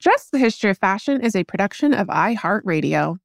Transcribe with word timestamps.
Dressed 0.00 0.30
the 0.30 0.38
History 0.38 0.70
of 0.70 0.78
Fashion 0.78 1.20
is 1.20 1.34
a 1.34 1.42
production 1.42 1.92
of 1.92 2.06
iHeartRadio. 2.06 3.18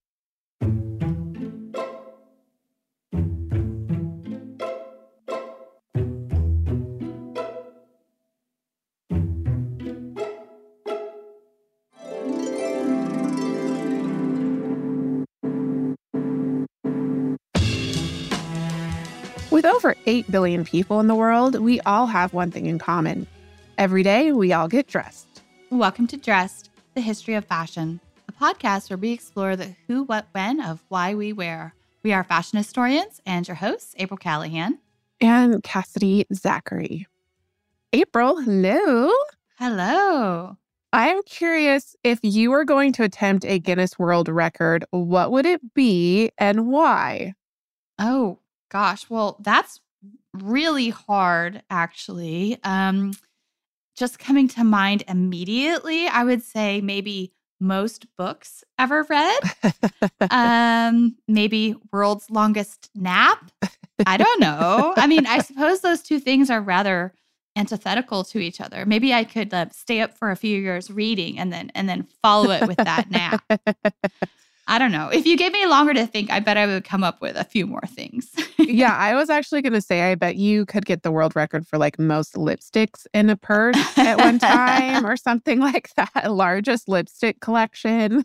With 19.51 19.65
over 19.65 19.95
8 20.07 20.31
billion 20.31 20.65
people 20.65 20.99
in 20.99 21.05
the 21.05 21.13
world, 21.13 21.59
we 21.59 21.79
all 21.81 22.07
have 22.07 22.33
one 22.33 22.49
thing 22.49 22.65
in 22.65 22.79
common. 22.79 23.27
Every 23.77 24.01
day, 24.01 24.31
we 24.31 24.51
all 24.53 24.67
get 24.67 24.87
dressed. 24.87 25.33
Welcome 25.73 26.05
to 26.07 26.17
Dressed, 26.17 26.62
the 26.93 27.01
history 27.01 27.33
of 27.33 27.45
fashion, 27.45 27.99
a 28.27 28.31
podcast 28.31 28.89
where 28.89 28.97
we 28.97 29.11
explore 29.11 29.55
the 29.55 29.75
who, 29.87 30.03
what, 30.03 30.27
when 30.31 30.61
of 30.61 30.83
why 30.89 31.15
we 31.15 31.33
wear. 31.33 31.73
We 32.03 32.13
are 32.13 32.23
fashion 32.23 32.57
historians 32.57 33.21
and 33.25 33.47
your 33.47 33.55
hosts, 33.55 33.95
April 33.97 34.17
Callahan 34.17 34.79
and 35.19 35.63
Cassidy 35.63 36.25
Zachary. 36.33 37.07
April, 37.93 38.41
hello. 38.41 39.11
Hello. 39.57 40.57
I'm 40.91 41.23
curious 41.23 41.95
if 42.03 42.19
you 42.21 42.51
were 42.51 42.65
going 42.65 42.93
to 42.93 43.03
attempt 43.03 43.45
a 43.45 43.57
Guinness 43.57 43.97
World 43.97 44.29
Record, 44.29 44.85
what 44.91 45.31
would 45.31 45.45
it 45.45 45.73
be 45.73 46.31
and 46.37 46.67
why? 46.67 47.33
Oh, 47.97 48.39
gosh. 48.69 49.09
Well, 49.09 49.37
that's 49.39 49.79
really 50.33 50.89
hard, 50.89 51.63
actually. 51.69 52.59
Um, 52.63 53.13
just 53.95 54.19
coming 54.19 54.47
to 54.49 54.63
mind 54.63 55.03
immediately, 55.07 56.07
I 56.07 56.23
would 56.23 56.43
say 56.43 56.81
maybe 56.81 57.33
most 57.59 58.05
books 58.17 58.63
ever 58.77 59.03
read. 59.03 59.39
um, 60.31 61.15
maybe 61.27 61.75
world's 61.91 62.29
longest 62.29 62.89
nap. 62.95 63.51
I 64.05 64.17
don't 64.17 64.39
know. 64.39 64.93
I 64.97 65.07
mean, 65.07 65.25
I 65.25 65.39
suppose 65.39 65.81
those 65.81 66.01
two 66.01 66.19
things 66.19 66.49
are 66.49 66.61
rather 66.61 67.13
antithetical 67.55 68.23
to 68.25 68.39
each 68.39 68.59
other. 68.59 68.85
Maybe 68.85 69.13
I 69.13 69.23
could 69.23 69.53
uh, 69.53 69.67
stay 69.71 70.01
up 70.01 70.17
for 70.17 70.31
a 70.31 70.35
few 70.35 70.59
years 70.59 70.89
reading 70.89 71.39
and 71.39 71.53
then 71.53 71.71
and 71.75 71.87
then 71.87 72.07
follow 72.21 72.49
it 72.51 72.67
with 72.67 72.77
that 72.77 73.09
nap. 73.11 73.43
I 74.65 74.79
don't 74.79 74.93
know. 74.93 75.09
If 75.09 75.25
you 75.25 75.35
gave 75.35 75.51
me 75.51 75.65
longer 75.65 75.93
to 75.93 76.07
think, 76.07 76.31
I 76.31 76.39
bet 76.39 76.55
I 76.55 76.65
would 76.65 76.85
come 76.85 77.03
up 77.03 77.21
with 77.21 77.35
a 77.35 77.43
few 77.43 77.67
more 77.67 77.81
things. 77.85 78.31
yeah, 78.57 78.95
I 78.95 79.13
was 79.13 79.29
actually 79.29 79.61
going 79.61 79.73
to 79.73 79.81
say, 79.81 80.09
I 80.11 80.15
bet 80.15 80.37
you 80.37 80.65
could 80.65 80.85
get 80.85 81.03
the 81.03 81.11
world 81.11 81.35
record 81.35 81.67
for 81.67 81.77
like 81.77 81.99
most 81.99 82.35
lipsticks 82.35 83.05
in 83.13 83.29
a 83.29 83.35
purse 83.35 83.97
at 83.97 84.17
one 84.17 84.39
time 84.39 85.05
or 85.05 85.17
something 85.17 85.59
like 85.59 85.89
that. 85.95 86.31
Largest 86.31 86.87
lipstick 86.87 87.41
collection. 87.41 88.23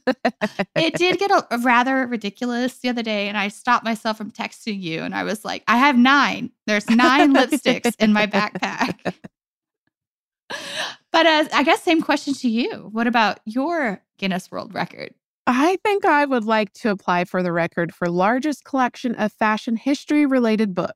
it 0.77 0.95
did 0.95 1.19
get 1.19 1.33
a, 1.33 1.47
a 1.51 1.59
rather 1.59 2.07
ridiculous 2.07 2.79
the 2.79 2.89
other 2.89 3.03
day, 3.03 3.29
and 3.29 3.37
I 3.37 3.49
stopped 3.49 3.85
myself 3.85 4.17
from 4.17 4.31
texting 4.31 4.81
you, 4.81 5.03
and 5.03 5.17
I 5.17 5.25
was 5.25 5.45
like, 5.45 5.65
I 5.67 5.79
have 5.79 5.99
nine. 5.99 6.51
There's 6.67 6.89
nine 6.89 7.35
lipsticks 7.35 7.97
in 7.99 8.13
my 8.13 8.27
backpack. 8.27 9.15
But 11.11 11.27
uh, 11.27 11.45
I 11.53 11.63
guess 11.63 11.83
same 11.83 12.01
question 12.01 12.35
to 12.35 12.49
you. 12.49 12.91
What 12.93 13.07
about 13.07 13.41
your 13.45 14.03
Guinness 14.19 14.51
World 14.51 14.75
Record? 14.75 15.15
I 15.51 15.79
think 15.83 16.05
I 16.05 16.27
would 16.27 16.45
like 16.45 16.75
to 16.75 16.91
apply 16.91 17.25
for 17.25 17.43
the 17.43 17.53
record 17.53 17.95
for 17.95 18.11
largest 18.11 18.65
collection 18.65 19.15
of 19.15 19.33
fashion 19.33 19.77
history 19.77 20.27
related 20.27 20.75
books. 20.75 20.93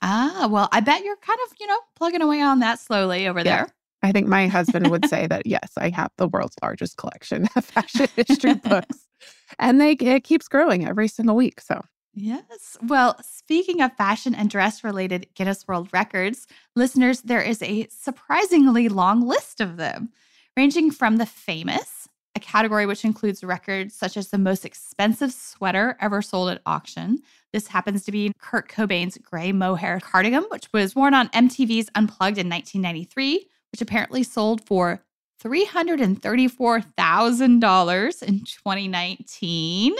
Ah, 0.00 0.48
well, 0.50 0.70
I 0.72 0.80
bet 0.80 1.04
you're 1.04 1.16
kind 1.16 1.38
of, 1.46 1.54
you 1.60 1.66
know, 1.66 1.78
plugging 1.94 2.22
away 2.22 2.40
on 2.40 2.60
that 2.60 2.80
slowly 2.80 3.28
over 3.28 3.40
yeah. 3.40 3.44
there. 3.44 3.68
I 4.02 4.10
think 4.10 4.28
my 4.28 4.48
husband 4.48 4.90
would 4.90 5.06
say 5.10 5.26
that 5.26 5.46
yes, 5.46 5.72
I 5.76 5.90
have 5.90 6.10
the 6.16 6.26
world's 6.26 6.56
largest 6.62 6.96
collection 6.96 7.50
of 7.54 7.66
fashion 7.66 8.08
history 8.16 8.54
books. 8.54 9.06
And 9.58 9.78
they 9.78 9.92
it 9.92 10.24
keeps 10.24 10.48
growing 10.48 10.88
every 10.88 11.06
single 11.08 11.36
week. 11.36 11.60
So 11.60 11.82
Yes. 12.14 12.78
Well, 12.82 13.18
speaking 13.22 13.82
of 13.82 13.94
fashion 13.96 14.34
and 14.34 14.48
dress 14.48 14.82
related 14.82 15.28
Guinness 15.34 15.68
World 15.68 15.90
Records, 15.92 16.46
listeners, 16.74 17.20
there 17.20 17.42
is 17.42 17.62
a 17.62 17.86
surprisingly 17.90 18.88
long 18.88 19.20
list 19.20 19.60
of 19.60 19.76
them, 19.76 20.08
ranging 20.56 20.90
from 20.90 21.18
the 21.18 21.26
famous 21.26 22.01
a 22.34 22.40
category 22.40 22.86
which 22.86 23.04
includes 23.04 23.44
records 23.44 23.94
such 23.94 24.16
as 24.16 24.28
the 24.28 24.38
most 24.38 24.64
expensive 24.64 25.32
sweater 25.32 25.96
ever 26.00 26.22
sold 26.22 26.48
at 26.50 26.62
auction. 26.64 27.18
This 27.52 27.66
happens 27.66 28.04
to 28.04 28.12
be 28.12 28.32
Kurt 28.38 28.68
Cobain's 28.68 29.18
gray 29.18 29.52
mohair 29.52 30.00
cardigan, 30.00 30.44
which 30.48 30.72
was 30.72 30.96
worn 30.96 31.14
on 31.14 31.28
MTV's 31.28 31.90
Unplugged 31.94 32.38
in 32.38 32.48
1993, 32.48 33.46
which 33.72 33.82
apparently 33.82 34.22
sold 34.22 34.66
for 34.66 35.02
$334,000 35.42 38.22
in 38.22 38.44
2019. 38.44 39.96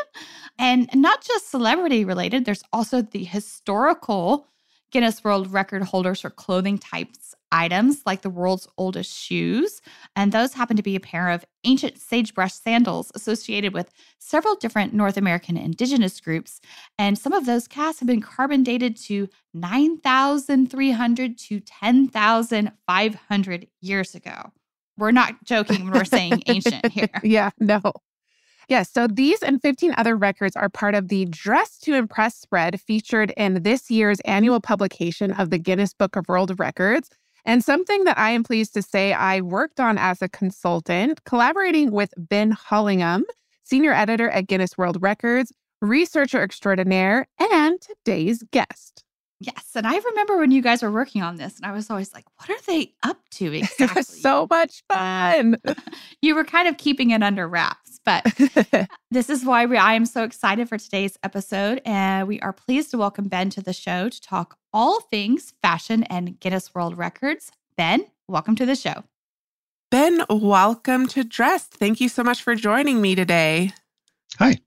And 0.59 0.91
not 0.95 1.23
just 1.23 1.51
celebrity 1.51 2.05
related, 2.05 2.45
there's 2.45 2.63
also 2.73 3.03
the 3.03 3.25
historical 3.25 4.47
Guinness 4.93 5.25
World 5.25 5.53
Record 5.53 5.83
holders 5.83 6.21
for 6.21 6.31
clothing 6.31 6.79
types 6.79 7.35
items 7.51 8.03
like 8.07 8.23
the 8.23 8.31
world's 8.31 8.67
oldest 8.79 9.15
shoes. 9.15 9.83
And 10.17 10.33
those 10.33 10.55
happen 10.55 10.77
to 10.77 10.83
be 10.83 10.97
a 10.97 11.01
pair 11.01 11.29
of 11.29 11.45
ancient 11.65 11.99
sagebrush 11.99 12.55
sandals 12.55 13.13
associated 13.15 13.75
with 13.75 13.91
several 14.19 14.57
different 14.57 14.95
North 14.95 15.17
American 15.17 15.57
indigenous 15.57 16.21
groups. 16.21 16.61
And 16.99 17.19
some 17.19 17.33
of 17.33 17.47
those 17.47 17.69
casts 17.69 18.01
have 18.01 18.07
been 18.07 18.23
carbon 18.23 18.63
dated 18.63 18.97
to 19.05 19.29
9,300 19.55 21.39
to 21.39 21.61
10,500 21.61 23.67
years 23.81 24.15
ago. 24.15 24.53
We're 24.99 25.11
not 25.11 25.45
joking 25.45 25.85
when 25.85 25.93
we're 25.93 26.05
saying 26.05 26.43
ancient 26.47 26.91
here. 26.91 27.09
yeah, 27.23 27.51
no. 27.59 27.81
Yes, 28.73 28.91
so 28.91 29.07
these 29.07 29.43
and 29.43 29.61
15 29.61 29.93
other 29.99 30.17
records 30.17 30.57
are 30.57 30.71
part 30.71 30.95
of 30.95 31.09
the 31.09 31.27
Dress 31.27 31.79
to 31.81 31.93
Impress 31.93 32.37
spread 32.37 32.81
featured 32.81 33.31
in 33.37 33.65
this 33.65 33.91
year's 33.91 34.19
annual 34.21 34.61
publication 34.61 35.31
of 35.33 35.51
the 35.51 35.59
Guinness 35.59 35.93
Book 35.93 36.17
of 36.17 36.27
World 36.27 36.59
Records. 36.59 37.11
And 37.45 37.63
something 37.63 38.05
that 38.05 38.17
I 38.17 38.31
am 38.31 38.43
pleased 38.43 38.73
to 38.73 38.81
say 38.81 39.13
I 39.13 39.43
worked 39.43 39.79
on 39.79 39.99
as 39.99 40.23
a 40.23 40.29
consultant, 40.31 41.23
collaborating 41.25 41.91
with 41.91 42.15
Ben 42.17 42.51
Hollingham, 42.53 43.25
senior 43.63 43.93
editor 43.93 44.31
at 44.31 44.47
Guinness 44.47 44.79
World 44.79 44.97
Records, 45.03 45.53
researcher 45.83 46.43
extraordinaire, 46.43 47.29
and 47.39 47.79
today's 47.79 48.43
guest. 48.53 49.05
Yes. 49.43 49.73
And 49.75 49.87
I 49.87 49.99
remember 49.99 50.39
when 50.39 50.51
you 50.51 50.63
guys 50.63 50.83
were 50.83 50.91
working 50.91 51.21
on 51.21 51.37
this, 51.37 51.57
and 51.57 51.67
I 51.67 51.73
was 51.73 51.91
always 51.91 52.15
like, 52.15 52.25
what 52.37 52.49
are 52.49 52.63
they 52.67 52.95
up 53.03 53.19
to 53.33 53.53
exactly? 53.53 53.85
it 53.85 53.95
was 53.97 54.09
so 54.09 54.47
much 54.49 54.83
uh, 54.89 54.97
fun. 54.97 55.57
you 56.23 56.35
were 56.35 56.45
kind 56.45 56.69
of 56.69 56.79
keeping 56.79 57.11
it 57.11 57.23
under 57.23 57.49
wraps, 57.49 57.92
but 58.05 58.25
this 59.11 59.31
is 59.31 59.45
why 59.45 59.67
we, 59.67 59.77
I 59.77 59.95
am 59.95 60.07
so 60.07 60.25
excited 60.25 60.69
for 60.69 60.79
today's 60.79 61.19
episode. 61.23 61.81
And 61.85 62.27
we 62.29 62.41
are 62.41 62.53
pleased 62.53 62.91
to 62.93 62.99
welcome 62.99 63.29
Ben 63.29 63.51
to 63.51 63.63
the 63.63 63.73
show 63.73 64.09
to 64.09 64.21
talk 64.21 64.57
all 64.73 65.01
things 65.01 65.55
fashion 65.63 66.03
and 66.05 66.39
Guinness 66.41 66.75
World 66.75 66.97
Records. 66.97 67.51
Ben, 67.77 68.07
welcome 68.29 68.57
to 68.57 68.67
the 68.67 68.77
show. 68.77 69.05
Ben, 69.91 70.23
welcome 70.31 71.07
to 71.09 71.23
Dressed. 71.23 71.75
Thank 71.75 72.01
you 72.01 72.09
so 72.09 72.25
much 72.25 72.43
for 72.43 72.55
joining 72.55 73.01
me 73.01 73.15
today. 73.15 73.73
Hi. 74.39 74.59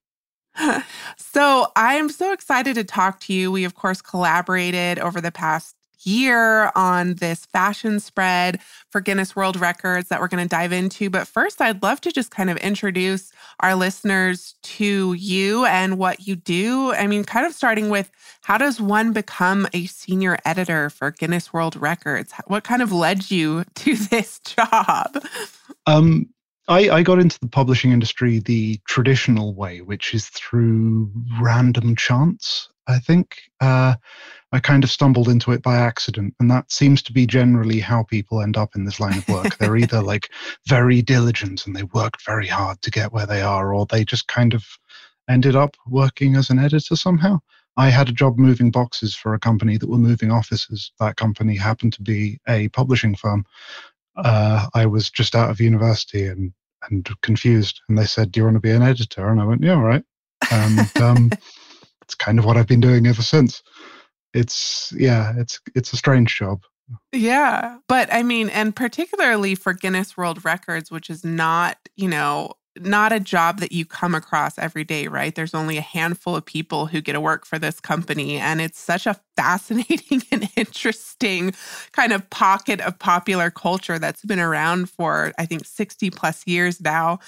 So 1.17 1.67
I'm 1.75 2.07
so 2.09 2.31
excited 2.31 2.75
to 2.75 2.85
talk 2.85 3.19
to 3.21 3.33
you. 3.33 3.51
We, 3.51 3.65
of 3.65 3.75
course, 3.75 4.01
collaborated 4.01 4.99
over 4.99 5.19
the 5.19 5.31
past 5.31 5.75
year 6.05 6.71
on 6.75 7.15
this 7.15 7.45
fashion 7.45 7.99
spread 7.99 8.61
for 8.89 9.01
Guinness 9.01 9.35
World 9.35 9.59
Records 9.59 10.09
that 10.09 10.19
we're 10.19 10.27
going 10.27 10.43
to 10.43 10.49
dive 10.49 10.71
into. 10.71 11.09
But 11.09 11.27
first, 11.27 11.61
I'd 11.61 11.83
love 11.83 12.01
to 12.01 12.11
just 12.11 12.31
kind 12.31 12.49
of 12.49 12.57
introduce 12.57 13.31
our 13.59 13.75
listeners 13.75 14.55
to 14.63 15.13
you 15.13 15.65
and 15.65 15.97
what 15.97 16.27
you 16.27 16.35
do. 16.35 16.93
I 16.93 17.07
mean, 17.07 17.23
kind 17.23 17.45
of 17.45 17.53
starting 17.53 17.89
with 17.89 18.11
how 18.41 18.57
does 18.57 18.79
one 18.79 19.13
become 19.13 19.67
a 19.73 19.85
senior 19.87 20.37
editor 20.45 20.89
for 20.89 21.11
Guinness 21.11 21.51
World 21.51 21.75
Records? 21.75 22.31
What 22.47 22.63
kind 22.63 22.81
of 22.81 22.91
led 22.91 23.31
you 23.31 23.63
to 23.75 23.95
this 23.95 24.39
job? 24.39 25.23
Um, 25.85 26.29
I, 26.67 26.89
I, 26.89 27.03
got 27.03 27.19
into 27.19 27.39
the 27.39 27.47
publishing 27.47 27.91
industry 27.91 28.39
the 28.39 28.79
traditional 28.87 29.53
way, 29.53 29.81
which 29.81 30.15
is 30.15 30.29
through 30.29 31.11
random 31.39 31.95
chance. 31.95 32.69
I 32.87 32.99
think 32.99 33.37
uh, 33.61 33.95
I 34.51 34.59
kind 34.59 34.83
of 34.83 34.89
stumbled 34.89 35.27
into 35.27 35.51
it 35.51 35.61
by 35.61 35.77
accident, 35.77 36.33
and 36.39 36.49
that 36.51 36.71
seems 36.71 37.01
to 37.03 37.13
be 37.13 37.25
generally 37.25 37.79
how 37.79 38.03
people 38.03 38.41
end 38.41 38.57
up 38.57 38.75
in 38.75 38.85
this 38.85 38.99
line 38.99 39.17
of 39.17 39.27
work. 39.27 39.57
They're 39.57 39.77
either 39.77 40.01
like 40.03 40.29
very 40.67 41.01
diligent 41.01 41.65
and 41.65 41.75
they 41.75 41.83
worked 41.83 42.25
very 42.25 42.47
hard 42.47 42.81
to 42.81 42.91
get 42.91 43.11
where 43.11 43.25
they 43.25 43.41
are, 43.41 43.73
or 43.73 43.85
they 43.85 44.05
just 44.05 44.27
kind 44.27 44.53
of 44.53 44.65
ended 45.29 45.55
up 45.55 45.75
working 45.87 46.35
as 46.35 46.49
an 46.49 46.59
editor 46.59 46.95
somehow. 46.95 47.39
I 47.77 47.89
had 47.89 48.07
a 48.07 48.13
job 48.13 48.37
moving 48.37 48.71
boxes 48.71 49.15
for 49.15 49.33
a 49.33 49.39
company 49.39 49.77
that 49.77 49.89
were 49.89 49.97
moving 49.97 50.31
offices. 50.31 50.91
That 50.99 51.17
company 51.17 51.57
happened 51.57 51.93
to 51.93 52.01
be 52.01 52.39
a 52.47 52.69
publishing 52.69 53.15
firm, 53.15 53.45
uh, 54.17 54.67
I 54.73 54.85
was 54.85 55.09
just 55.09 55.35
out 55.35 55.49
of 55.49 55.59
university 55.59 56.27
and 56.27 56.53
and 56.91 57.09
confused, 57.21 57.81
and 57.89 57.97
they 57.97 58.05
said, 58.05 58.31
"Do 58.31 58.39
you 58.39 58.43
want 58.43 58.55
to 58.55 58.61
be 58.61 58.71
an 58.71 58.83
editor?" 58.83 59.27
And 59.29 59.41
I 59.41 59.45
went, 59.45 59.63
"Yeah, 59.63 59.73
all 59.73 59.81
right." 59.81 60.03
And 60.51 60.97
um, 61.01 61.31
it's 62.05 62.15
kind 62.15 62.39
of 62.39 62.45
what 62.45 62.55
I've 62.55 62.67
been 62.67 62.81
doing 62.81 63.07
ever 63.07 63.21
since. 63.21 63.63
It's 64.33 64.93
yeah, 64.95 65.33
it's 65.37 65.59
it's 65.75 65.91
a 65.93 65.97
strange 65.97 66.37
job. 66.37 66.61
Yeah. 67.11 67.77
But 67.87 68.13
I 68.13 68.21
mean, 68.21 68.49
and 68.49 68.75
particularly 68.75 69.55
for 69.55 69.73
Guinness 69.73 70.15
World 70.15 70.45
Records, 70.45 70.91
which 70.91 71.09
is 71.09 71.23
not, 71.23 71.77
you 71.95 72.07
know, 72.07 72.53
not 72.77 73.13
a 73.13 73.19
job 73.19 73.59
that 73.59 73.71
you 73.71 73.85
come 73.85 74.13
across 74.13 74.59
every 74.59 74.83
day, 74.83 75.07
right? 75.07 75.33
There's 75.33 75.53
only 75.53 75.77
a 75.77 75.81
handful 75.81 76.35
of 76.35 76.45
people 76.45 76.87
who 76.87 77.01
get 77.01 77.13
to 77.13 77.21
work 77.21 77.45
for 77.45 77.57
this 77.57 77.79
company. 77.79 78.37
And 78.37 78.59
it's 78.59 78.79
such 78.79 79.07
a 79.07 79.19
fascinating 79.37 80.23
and 80.31 80.49
interesting 80.55 81.53
kind 81.93 82.11
of 82.11 82.29
pocket 82.29 82.81
of 82.81 82.99
popular 82.99 83.49
culture 83.49 83.97
that's 83.97 84.23
been 84.25 84.41
around 84.41 84.89
for, 84.89 85.33
I 85.37 85.45
think, 85.45 85.65
60 85.65 86.09
plus 86.11 86.45
years 86.45 86.81
now. 86.81 87.19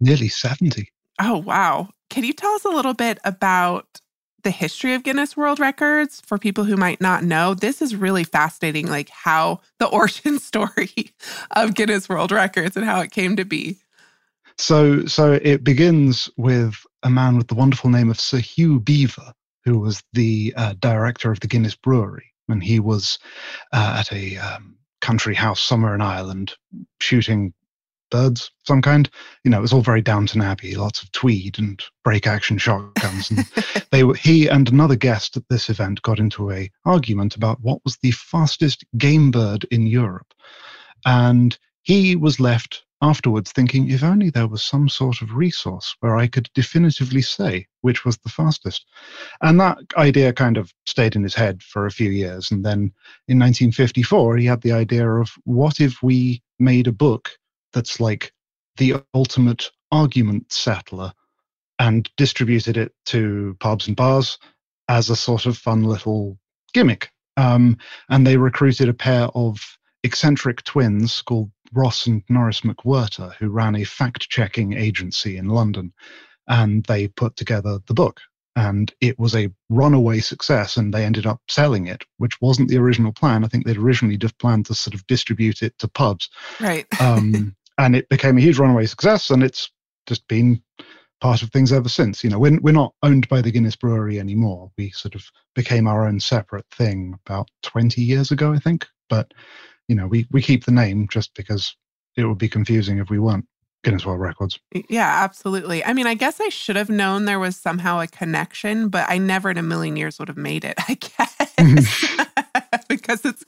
Nearly 0.00 0.28
70. 0.28 0.90
Oh, 1.20 1.38
wow. 1.38 1.88
Can 2.10 2.24
you 2.24 2.32
tell 2.32 2.52
us 2.52 2.64
a 2.64 2.70
little 2.70 2.94
bit 2.94 3.18
about 3.24 4.00
the 4.46 4.50
history 4.52 4.94
of 4.94 5.02
Guinness 5.02 5.36
World 5.36 5.58
Records 5.58 6.22
for 6.24 6.38
people 6.38 6.62
who 6.62 6.76
might 6.76 7.00
not 7.00 7.24
know? 7.24 7.52
This 7.52 7.82
is 7.82 7.96
really 7.96 8.22
fascinating, 8.22 8.86
like 8.86 9.08
how 9.08 9.60
the 9.80 9.86
origin 9.88 10.38
story 10.38 11.12
of 11.50 11.74
Guinness 11.74 12.08
World 12.08 12.30
Records 12.30 12.76
and 12.76 12.86
how 12.86 13.00
it 13.00 13.10
came 13.10 13.34
to 13.34 13.44
be. 13.44 13.78
So, 14.56 15.04
so 15.06 15.32
it 15.32 15.64
begins 15.64 16.30
with 16.36 16.76
a 17.02 17.10
man 17.10 17.36
with 17.36 17.48
the 17.48 17.56
wonderful 17.56 17.90
name 17.90 18.08
of 18.08 18.20
Sir 18.20 18.38
Hugh 18.38 18.78
Beaver, 18.78 19.32
who 19.64 19.80
was 19.80 20.00
the 20.12 20.54
uh, 20.56 20.74
director 20.78 21.32
of 21.32 21.40
the 21.40 21.48
Guinness 21.48 21.74
Brewery, 21.74 22.32
and 22.48 22.62
he 22.62 22.78
was 22.78 23.18
uh, 23.72 23.96
at 23.98 24.12
a 24.12 24.36
um, 24.36 24.76
country 25.00 25.34
house 25.34 25.60
somewhere 25.60 25.96
in 25.96 26.00
Ireland 26.00 26.54
shooting 27.00 27.52
birds 28.10 28.50
some 28.64 28.82
kind. 28.82 29.08
You 29.44 29.50
know, 29.50 29.58
it 29.58 29.62
was 29.62 29.72
all 29.72 29.82
very 29.82 30.02
Downton 30.02 30.42
Abbey, 30.42 30.74
lots 30.74 31.02
of 31.02 31.10
tweed 31.12 31.58
and 31.58 31.82
break 32.04 32.26
action 32.26 32.58
shotguns. 32.58 33.30
And 33.30 33.46
they 33.90 34.04
were 34.04 34.14
he 34.14 34.48
and 34.48 34.68
another 34.68 34.96
guest 34.96 35.36
at 35.36 35.48
this 35.48 35.68
event 35.68 36.02
got 36.02 36.18
into 36.18 36.50
a 36.50 36.70
argument 36.84 37.36
about 37.36 37.60
what 37.60 37.80
was 37.84 37.96
the 37.98 38.12
fastest 38.12 38.84
game 38.98 39.30
bird 39.30 39.66
in 39.70 39.86
Europe, 39.86 40.34
and 41.04 41.58
he 41.82 42.16
was 42.16 42.40
left 42.40 42.82
afterwards 43.02 43.52
thinking 43.52 43.90
if 43.90 44.02
only 44.02 44.30
there 44.30 44.48
was 44.48 44.62
some 44.62 44.88
sort 44.88 45.20
of 45.20 45.34
resource 45.34 45.94
where 46.00 46.16
I 46.16 46.26
could 46.26 46.48
definitively 46.54 47.20
say 47.22 47.66
which 47.82 48.04
was 48.04 48.16
the 48.18 48.28
fastest. 48.28 48.86
And 49.42 49.60
that 49.60 49.78
idea 49.96 50.32
kind 50.32 50.56
of 50.56 50.72
stayed 50.86 51.14
in 51.14 51.22
his 51.22 51.34
head 51.34 51.62
for 51.62 51.86
a 51.86 51.90
few 51.90 52.10
years. 52.10 52.50
And 52.50 52.64
then 52.64 52.92
in 53.28 53.38
1954, 53.38 54.38
he 54.38 54.46
had 54.46 54.62
the 54.62 54.72
idea 54.72 55.08
of 55.08 55.30
what 55.44 55.80
if 55.80 56.02
we 56.02 56.42
made 56.58 56.86
a 56.86 56.92
book 56.92 57.30
that's 57.72 58.00
like 58.00 58.32
the 58.76 59.02
ultimate 59.14 59.70
argument 59.90 60.52
settler 60.52 61.12
and 61.78 62.10
distributed 62.16 62.76
it 62.76 62.92
to 63.06 63.56
pubs 63.60 63.86
and 63.86 63.96
bars 63.96 64.38
as 64.88 65.10
a 65.10 65.16
sort 65.16 65.46
of 65.46 65.58
fun 65.58 65.84
little 65.84 66.38
gimmick. 66.72 67.10
Um, 67.36 67.76
and 68.08 68.26
they 68.26 68.36
recruited 68.36 68.88
a 68.88 68.94
pair 68.94 69.24
of 69.34 69.58
eccentric 70.02 70.62
twins 70.64 71.20
called 71.22 71.50
Ross 71.72 72.06
and 72.06 72.22
Norris 72.28 72.62
McWhirter, 72.62 73.34
who 73.34 73.50
ran 73.50 73.76
a 73.76 73.84
fact 73.84 74.28
checking 74.28 74.72
agency 74.72 75.36
in 75.36 75.48
London. 75.48 75.92
And 76.48 76.84
they 76.84 77.08
put 77.08 77.36
together 77.36 77.78
the 77.86 77.94
book. 77.94 78.20
And 78.56 78.92
it 79.00 79.18
was 79.18 79.34
a 79.34 79.50
runaway 79.68 80.20
success, 80.20 80.76
and 80.76 80.92
they 80.92 81.04
ended 81.04 81.26
up 81.26 81.40
selling 81.48 81.86
it, 81.86 82.04
which 82.16 82.40
wasn't 82.40 82.68
the 82.68 82.78
original 82.78 83.12
plan. 83.12 83.44
I 83.44 83.48
think 83.48 83.66
they'd 83.66 83.76
originally 83.76 84.16
just 84.16 84.38
planned 84.38 84.66
to 84.66 84.74
sort 84.74 84.94
of 84.94 85.06
distribute 85.06 85.62
it 85.62 85.78
to 85.78 85.88
pubs. 85.88 86.30
Right. 86.58 86.86
um, 87.00 87.54
and 87.78 87.94
it 87.94 88.08
became 88.08 88.38
a 88.38 88.40
huge 88.40 88.58
runaway 88.58 88.86
success, 88.86 89.30
and 89.30 89.42
it's 89.42 89.70
just 90.06 90.26
been 90.26 90.62
part 91.20 91.42
of 91.42 91.50
things 91.50 91.72
ever 91.72 91.88
since. 91.88 92.24
You 92.24 92.30
know, 92.30 92.38
we're, 92.38 92.58
we're 92.60 92.72
not 92.72 92.94
owned 93.02 93.28
by 93.28 93.42
the 93.42 93.50
Guinness 93.50 93.76
Brewery 93.76 94.18
anymore. 94.18 94.70
We 94.76 94.90
sort 94.90 95.14
of 95.14 95.24
became 95.54 95.86
our 95.86 96.06
own 96.06 96.20
separate 96.20 96.66
thing 96.70 97.18
about 97.26 97.48
20 97.62 98.00
years 98.00 98.30
ago, 98.30 98.52
I 98.52 98.58
think. 98.58 98.86
But 99.08 99.32
you 99.88 99.94
know, 99.94 100.06
we, 100.06 100.26
we 100.30 100.42
keep 100.42 100.64
the 100.64 100.72
name 100.72 101.06
just 101.10 101.34
because 101.34 101.76
it 102.16 102.24
would 102.24 102.38
be 102.38 102.48
confusing 102.48 102.98
if 102.98 103.10
we 103.10 103.18
weren't 103.18 103.46
Guinness 103.86 104.04
World 104.04 104.20
Records. 104.20 104.58
Yeah, 104.88 105.22
absolutely. 105.22 105.84
I 105.84 105.92
mean, 105.92 106.06
I 106.06 106.14
guess 106.14 106.40
I 106.40 106.48
should 106.48 106.76
have 106.76 106.90
known 106.90 107.24
there 107.24 107.38
was 107.38 107.56
somehow 107.56 108.00
a 108.00 108.06
connection, 108.06 108.88
but 108.88 109.06
I 109.08 109.18
never 109.18 109.50
in 109.50 109.58
a 109.58 109.62
million 109.62 109.96
years 109.96 110.18
would 110.18 110.28
have 110.28 110.36
made 110.36 110.64
it, 110.64 110.74
I 110.88 110.94
guess. 110.94 112.26
because 112.88 113.24
it's 113.24 113.44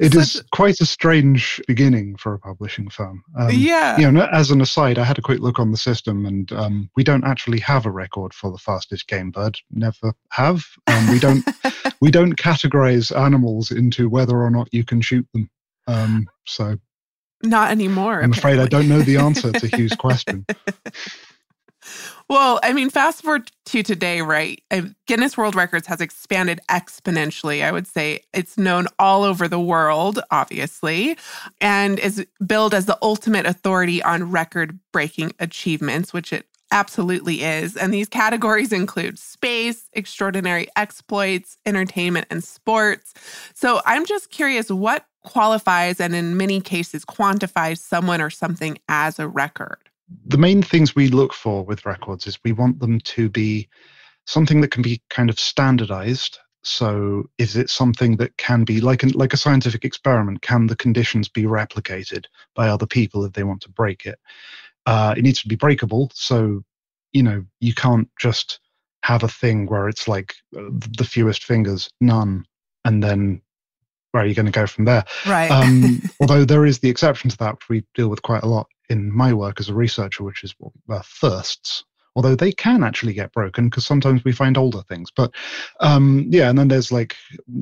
it 0.00 0.14
is 0.14 0.42
quite 0.52 0.80
a 0.80 0.86
strange 0.86 1.60
beginning 1.68 2.16
for 2.16 2.34
a 2.34 2.38
publishing 2.38 2.90
firm. 2.90 3.22
Um, 3.38 3.50
yeah. 3.52 3.96
You 3.96 4.10
know, 4.10 4.28
as 4.32 4.50
an 4.50 4.60
aside, 4.60 4.98
I 4.98 5.04
had 5.04 5.18
a 5.18 5.22
quick 5.22 5.40
look 5.40 5.58
on 5.58 5.70
the 5.70 5.76
system, 5.76 6.26
and 6.26 6.50
um, 6.52 6.90
we 6.96 7.04
don't 7.04 7.24
actually 7.24 7.60
have 7.60 7.86
a 7.86 7.90
record 7.90 8.34
for 8.34 8.50
the 8.50 8.58
fastest 8.58 9.06
game 9.06 9.30
bird. 9.30 9.58
Never 9.70 10.12
have. 10.30 10.64
Um, 10.88 11.10
we 11.10 11.18
don't. 11.18 11.44
we 12.00 12.10
don't 12.10 12.34
categorize 12.34 13.16
animals 13.16 13.70
into 13.70 14.08
whether 14.08 14.42
or 14.42 14.50
not 14.50 14.68
you 14.72 14.84
can 14.84 15.00
shoot 15.00 15.26
them. 15.32 15.48
Um, 15.86 16.26
so. 16.44 16.76
Not 17.42 17.70
anymore. 17.70 18.22
I'm 18.22 18.32
apparently. 18.32 18.38
afraid 18.38 18.58
I 18.60 18.66
don't 18.66 18.88
know 18.88 19.02
the 19.02 19.18
answer 19.18 19.52
to 19.52 19.66
Hugh's 19.66 19.94
question. 19.98 20.46
Well, 22.28 22.58
I 22.64 22.72
mean, 22.72 22.90
fast 22.90 23.22
forward 23.22 23.52
to 23.66 23.82
today, 23.84 24.20
right? 24.20 24.60
Guinness 25.06 25.36
World 25.36 25.54
Records 25.54 25.86
has 25.86 26.00
expanded 26.00 26.58
exponentially. 26.68 27.62
I 27.62 27.70
would 27.70 27.86
say 27.86 28.24
it's 28.32 28.58
known 28.58 28.88
all 28.98 29.22
over 29.22 29.46
the 29.46 29.60
world, 29.60 30.18
obviously, 30.32 31.16
and 31.60 32.00
is 32.00 32.26
billed 32.44 32.74
as 32.74 32.86
the 32.86 32.98
ultimate 33.00 33.46
authority 33.46 34.02
on 34.02 34.32
record 34.32 34.80
breaking 34.92 35.34
achievements, 35.38 36.12
which 36.12 36.32
it 36.32 36.46
absolutely 36.72 37.44
is. 37.44 37.76
And 37.76 37.94
these 37.94 38.08
categories 38.08 38.72
include 38.72 39.20
space, 39.20 39.88
extraordinary 39.92 40.66
exploits, 40.74 41.58
entertainment, 41.64 42.26
and 42.28 42.42
sports. 42.42 43.14
So 43.54 43.80
I'm 43.86 44.04
just 44.04 44.30
curious 44.30 44.68
what 44.68 45.06
qualifies 45.26 46.00
and 46.00 46.14
in 46.14 46.36
many 46.36 46.60
cases 46.60 47.04
quantifies 47.04 47.78
someone 47.78 48.20
or 48.20 48.30
something 48.30 48.78
as 48.88 49.18
a 49.18 49.28
record 49.28 49.78
the 50.26 50.38
main 50.38 50.62
things 50.62 50.94
we 50.94 51.08
look 51.08 51.32
for 51.32 51.64
with 51.64 51.84
records 51.84 52.26
is 52.26 52.38
we 52.44 52.52
want 52.52 52.80
them 52.80 53.00
to 53.00 53.28
be 53.28 53.68
something 54.26 54.60
that 54.60 54.70
can 54.70 54.82
be 54.82 55.02
kind 55.10 55.30
of 55.30 55.38
standardized. 55.38 56.38
So, 56.62 57.30
is 57.38 57.56
it 57.56 57.70
something 57.70 58.16
that 58.16 58.36
can 58.38 58.64
be 58.64 58.80
like 58.80 59.02
an, 59.02 59.10
like 59.10 59.32
a 59.32 59.36
scientific 59.36 59.84
experiment? 59.84 60.42
Can 60.42 60.66
the 60.66 60.76
conditions 60.76 61.28
be 61.28 61.44
replicated 61.44 62.24
by 62.54 62.68
other 62.68 62.86
people 62.86 63.24
if 63.24 63.32
they 63.32 63.44
want 63.44 63.60
to 63.62 63.70
break 63.70 64.04
it? 64.04 64.18
Uh, 64.84 65.14
it 65.16 65.22
needs 65.22 65.40
to 65.42 65.48
be 65.48 65.56
breakable. 65.56 66.10
So, 66.14 66.64
you 67.12 67.22
know, 67.22 67.44
you 67.60 67.74
can't 67.74 68.08
just 68.18 68.60
have 69.02 69.22
a 69.22 69.28
thing 69.28 69.66
where 69.66 69.88
it's 69.88 70.08
like 70.08 70.34
uh, 70.56 70.62
the 70.98 71.04
fewest 71.08 71.44
fingers, 71.44 71.88
none, 72.00 72.44
and 72.84 73.02
then 73.02 73.42
where 74.16 74.24
are 74.24 74.26
you 74.26 74.34
going 74.34 74.46
to 74.46 74.52
go 74.52 74.66
from 74.66 74.86
there? 74.86 75.04
Right. 75.26 75.50
Um, 75.50 76.00
although 76.20 76.46
there 76.46 76.64
is 76.64 76.78
the 76.78 76.88
exception 76.88 77.28
to 77.28 77.36
that, 77.36 77.56
which 77.56 77.68
we 77.68 77.84
deal 77.94 78.08
with 78.08 78.22
quite 78.22 78.42
a 78.42 78.46
lot 78.46 78.66
in 78.88 79.14
my 79.14 79.34
work 79.34 79.60
as 79.60 79.68
a 79.68 79.74
researcher, 79.74 80.24
which 80.24 80.42
is 80.42 80.54
uh, 80.88 81.02
thirsts. 81.04 81.84
Although 82.14 82.34
they 82.34 82.50
can 82.50 82.82
actually 82.82 83.12
get 83.12 83.30
broken 83.32 83.68
because 83.68 83.84
sometimes 83.84 84.24
we 84.24 84.32
find 84.32 84.56
older 84.56 84.80
things. 84.88 85.10
But 85.14 85.34
um, 85.80 86.28
yeah, 86.30 86.48
and 86.48 86.58
then 86.58 86.68
there's 86.68 86.90
like, 86.90 87.14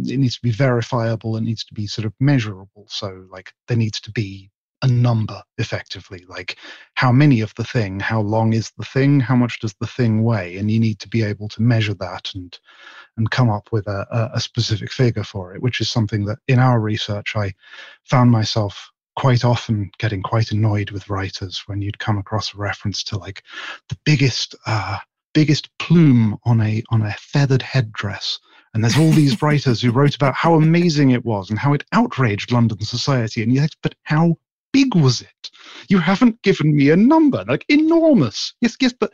it 0.06 0.16
needs 0.16 0.36
to 0.36 0.42
be 0.42 0.52
verifiable, 0.52 1.36
it 1.36 1.40
needs 1.40 1.64
to 1.64 1.74
be 1.74 1.88
sort 1.88 2.04
of 2.04 2.12
measurable. 2.20 2.86
So, 2.86 3.26
like, 3.32 3.52
there 3.66 3.76
needs 3.76 4.00
to 4.02 4.12
be 4.12 4.52
a 4.84 4.86
number 4.86 5.42
effectively 5.56 6.24
like 6.28 6.58
how 6.94 7.10
many 7.10 7.40
of 7.40 7.54
the 7.56 7.64
thing 7.64 7.98
how 7.98 8.20
long 8.20 8.52
is 8.52 8.70
the 8.76 8.84
thing 8.84 9.18
how 9.18 9.34
much 9.34 9.58
does 9.58 9.74
the 9.80 9.86
thing 9.86 10.22
weigh? 10.22 10.58
And 10.58 10.70
you 10.70 10.78
need 10.78 10.98
to 11.00 11.08
be 11.08 11.22
able 11.22 11.48
to 11.48 11.62
measure 11.62 11.94
that 11.94 12.30
and 12.34 12.56
and 13.16 13.30
come 13.30 13.48
up 13.48 13.70
with 13.72 13.86
a, 13.86 14.30
a 14.34 14.40
specific 14.40 14.92
figure 14.92 15.24
for 15.24 15.54
it 15.54 15.62
which 15.62 15.80
is 15.80 15.88
something 15.88 16.26
that 16.26 16.38
in 16.48 16.58
our 16.58 16.80
research 16.80 17.34
i 17.34 17.52
found 18.04 18.30
myself 18.30 18.90
quite 19.16 19.44
often 19.44 19.90
getting 19.98 20.22
quite 20.22 20.50
annoyed 20.50 20.90
with 20.90 21.08
writers 21.08 21.62
when 21.66 21.80
you'd 21.80 21.98
come 21.98 22.18
across 22.18 22.52
a 22.52 22.58
reference 22.58 23.02
to 23.04 23.18
like 23.18 23.42
the 23.88 23.96
biggest 24.04 24.54
uh, 24.66 24.98
biggest 25.34 25.68
plume 25.78 26.38
on 26.44 26.60
a 26.60 26.82
on 26.90 27.02
a 27.02 27.12
feathered 27.12 27.62
headdress. 27.62 28.38
And 28.72 28.82
there's 28.82 28.98
all 28.98 29.10
these 29.10 29.42
writers 29.42 29.82
who 29.82 29.92
wrote 29.92 30.14
about 30.14 30.34
how 30.34 30.54
amazing 30.54 31.10
it 31.10 31.24
was 31.24 31.50
and 31.50 31.58
how 31.58 31.74
it 31.74 31.84
outraged 31.92 32.50
london 32.52 32.80
society. 32.80 33.42
And 33.42 33.52
you 33.52 33.60
think 33.60 33.72
but 33.82 33.94
how 34.04 34.36
big 34.74 34.94
was 34.94 35.22
it? 35.22 35.50
You 35.88 35.98
haven't 35.98 36.42
given 36.42 36.76
me 36.76 36.90
a 36.90 36.96
number 36.96 37.44
like 37.48 37.64
enormous. 37.68 38.52
Yes 38.60 38.76
yes 38.80 38.92
but 38.92 39.12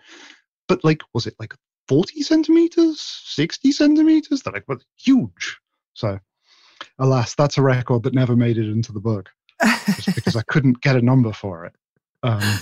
but 0.67 0.83
like 0.83 1.03
was 1.15 1.27
it 1.27 1.35
like 1.39 1.55
40 1.87 2.23
centimeters 2.23 3.01
60 3.01 3.71
centimeters? 3.73 4.43
They're 4.43 4.55
like 4.55 4.67
well 4.67 4.81
huge. 4.97 5.59
So 5.95 6.19
alas 6.99 7.35
that's 7.35 7.59
a 7.59 7.63
record 7.63 8.03
that 8.05 8.15
never 8.15 8.35
made 8.35 8.57
it 8.59 8.71
into 8.71 8.93
the 8.93 9.01
book 9.01 9.29
because 10.15 10.35
I 10.35 10.43
couldn't 10.49 10.81
get 10.81 10.97
a 10.97 11.03
number 11.03 11.33
for 11.33 11.67
it. 11.67 11.75
Um, 12.23 12.59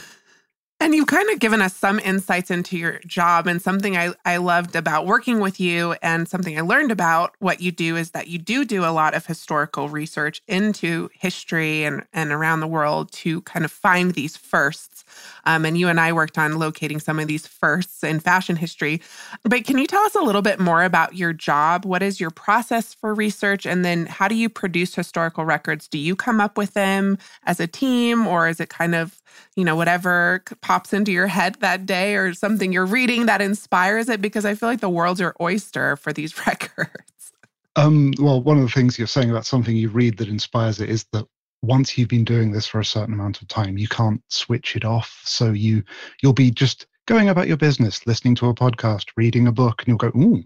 And 0.81 0.95
you've 0.95 1.09
kind 1.09 1.29
of 1.31 1.41
given 1.41 1.61
us 1.61 1.75
some 1.75 1.99
insights 1.99 2.53
into 2.53 2.79
your 2.79 3.01
job. 3.01 3.49
And 3.49 3.61
something 3.61 3.97
I, 3.97 4.13
I 4.25 4.37
loved 4.37 4.77
about 4.77 5.07
working 5.07 5.41
with 5.41 5.59
you 5.59 5.97
and 6.03 6.29
something 6.29 6.57
I 6.57 6.61
learned 6.61 6.93
about 6.93 7.35
what 7.41 7.61
you 7.61 7.73
do 7.73 7.97
is 7.97 8.13
that 8.13 8.29
you 8.29 8.39
do 8.39 8.65
do 8.65 8.85
a 8.85 8.93
lot 8.93 9.13
of 9.15 9.27
historical 9.27 9.89
research 9.89 10.41
into 10.47 11.11
history 11.13 11.83
and, 11.83 12.05
and 12.13 12.31
around 12.31 12.61
the 12.61 12.69
world 12.69 13.11
to 13.13 13.43
kind 13.43 13.65
of 13.65 13.73
find 13.73 14.15
these 14.15 14.37
firsts. 14.37 15.05
Um, 15.45 15.65
and 15.65 15.77
you 15.77 15.89
and 15.89 15.99
I 15.99 16.13
worked 16.13 16.39
on 16.39 16.61
locating 16.61 17.01
some 17.01 17.19
of 17.19 17.27
these 17.27 17.47
firsts 17.47 18.05
in 18.05 18.21
fashion 18.21 18.55
history. 18.55 19.03
But 19.43 19.65
can 19.65 19.79
you 19.79 19.87
tell 19.87 20.03
us 20.03 20.15
a 20.15 20.21
little 20.21 20.43
bit 20.43 20.61
more 20.61 20.85
about 20.85 21.17
your 21.17 21.33
job? 21.33 21.87
What 21.87 22.05
is 22.05 22.21
your 22.21 22.31
process 22.31 22.95
for 22.95 23.15
research? 23.15 23.67
And 23.67 23.85
then 23.85 24.07
how 24.07 24.29
do 24.29 24.37
you 24.37 24.49
produce 24.49 24.95
historical 24.95 25.45
records? 25.45 25.89
Do 25.89 25.99
you 25.99 26.15
come 26.15 26.41
up 26.41 26.57
with 26.57 26.75
them 26.75 27.19
as 27.45 27.59
a 27.59 27.67
team 27.67 28.29
or 28.29 28.49
is 28.49 28.61
it 28.61 28.69
kind 28.69 28.95
of, 28.95 29.21
you 29.57 29.65
know, 29.65 29.75
whatever 29.75 30.43
pops 30.69 30.93
into 30.93 31.11
your 31.11 31.29
head 31.29 31.55
that 31.61 31.87
day 31.87 32.15
or 32.15 32.35
something 32.35 32.75
you're 32.75 32.85
reading 32.85 33.25
that 33.25 33.41
inspires 33.41 34.11
it? 34.11 34.21
Because 34.21 34.45
I 34.45 34.55
feel 34.55 34.69
like 34.69 34.81
the 34.81 34.91
world's 34.91 35.19
your 35.19 35.35
oyster 35.41 35.97
for 35.97 36.13
these 36.13 36.37
records. 36.47 37.33
Um, 37.75 38.13
well, 38.21 38.43
one 38.43 38.59
of 38.59 38.65
the 38.65 38.69
things 38.69 38.99
you're 38.99 39.07
saying 39.09 39.31
about 39.31 39.47
something 39.47 39.75
you 39.75 39.89
read 39.89 40.19
that 40.19 40.29
inspires 40.29 40.79
it 40.79 40.91
is 40.91 41.07
that 41.15 41.25
once 41.63 41.97
you've 41.97 42.11
been 42.11 42.23
doing 42.23 42.53
this 42.53 42.67
for 42.67 42.81
a 42.81 42.85
certain 42.85 43.15
amount 43.15 43.41
of 43.41 43.49
time, 43.49 43.79
you 43.79 43.89
can't 43.89 44.21
switch 44.29 44.77
it 44.77 44.85
off. 44.85 45.23
So 45.25 45.53
you 45.53 45.83
you'll 46.23 46.35
be 46.35 46.51
just 46.51 46.87
going 47.07 47.31
about 47.31 47.49
your 47.49 47.57
business, 47.57 48.07
listening 48.07 48.35
to 48.35 48.51
a 48.51 48.55
podcast, 48.55 49.07
reading 49.17 49.47
a 49.47 49.53
book, 49.53 49.81
and 49.81 49.89
you'll 49.89 49.97
go, 49.97 50.13
"Ooh, 50.19 50.45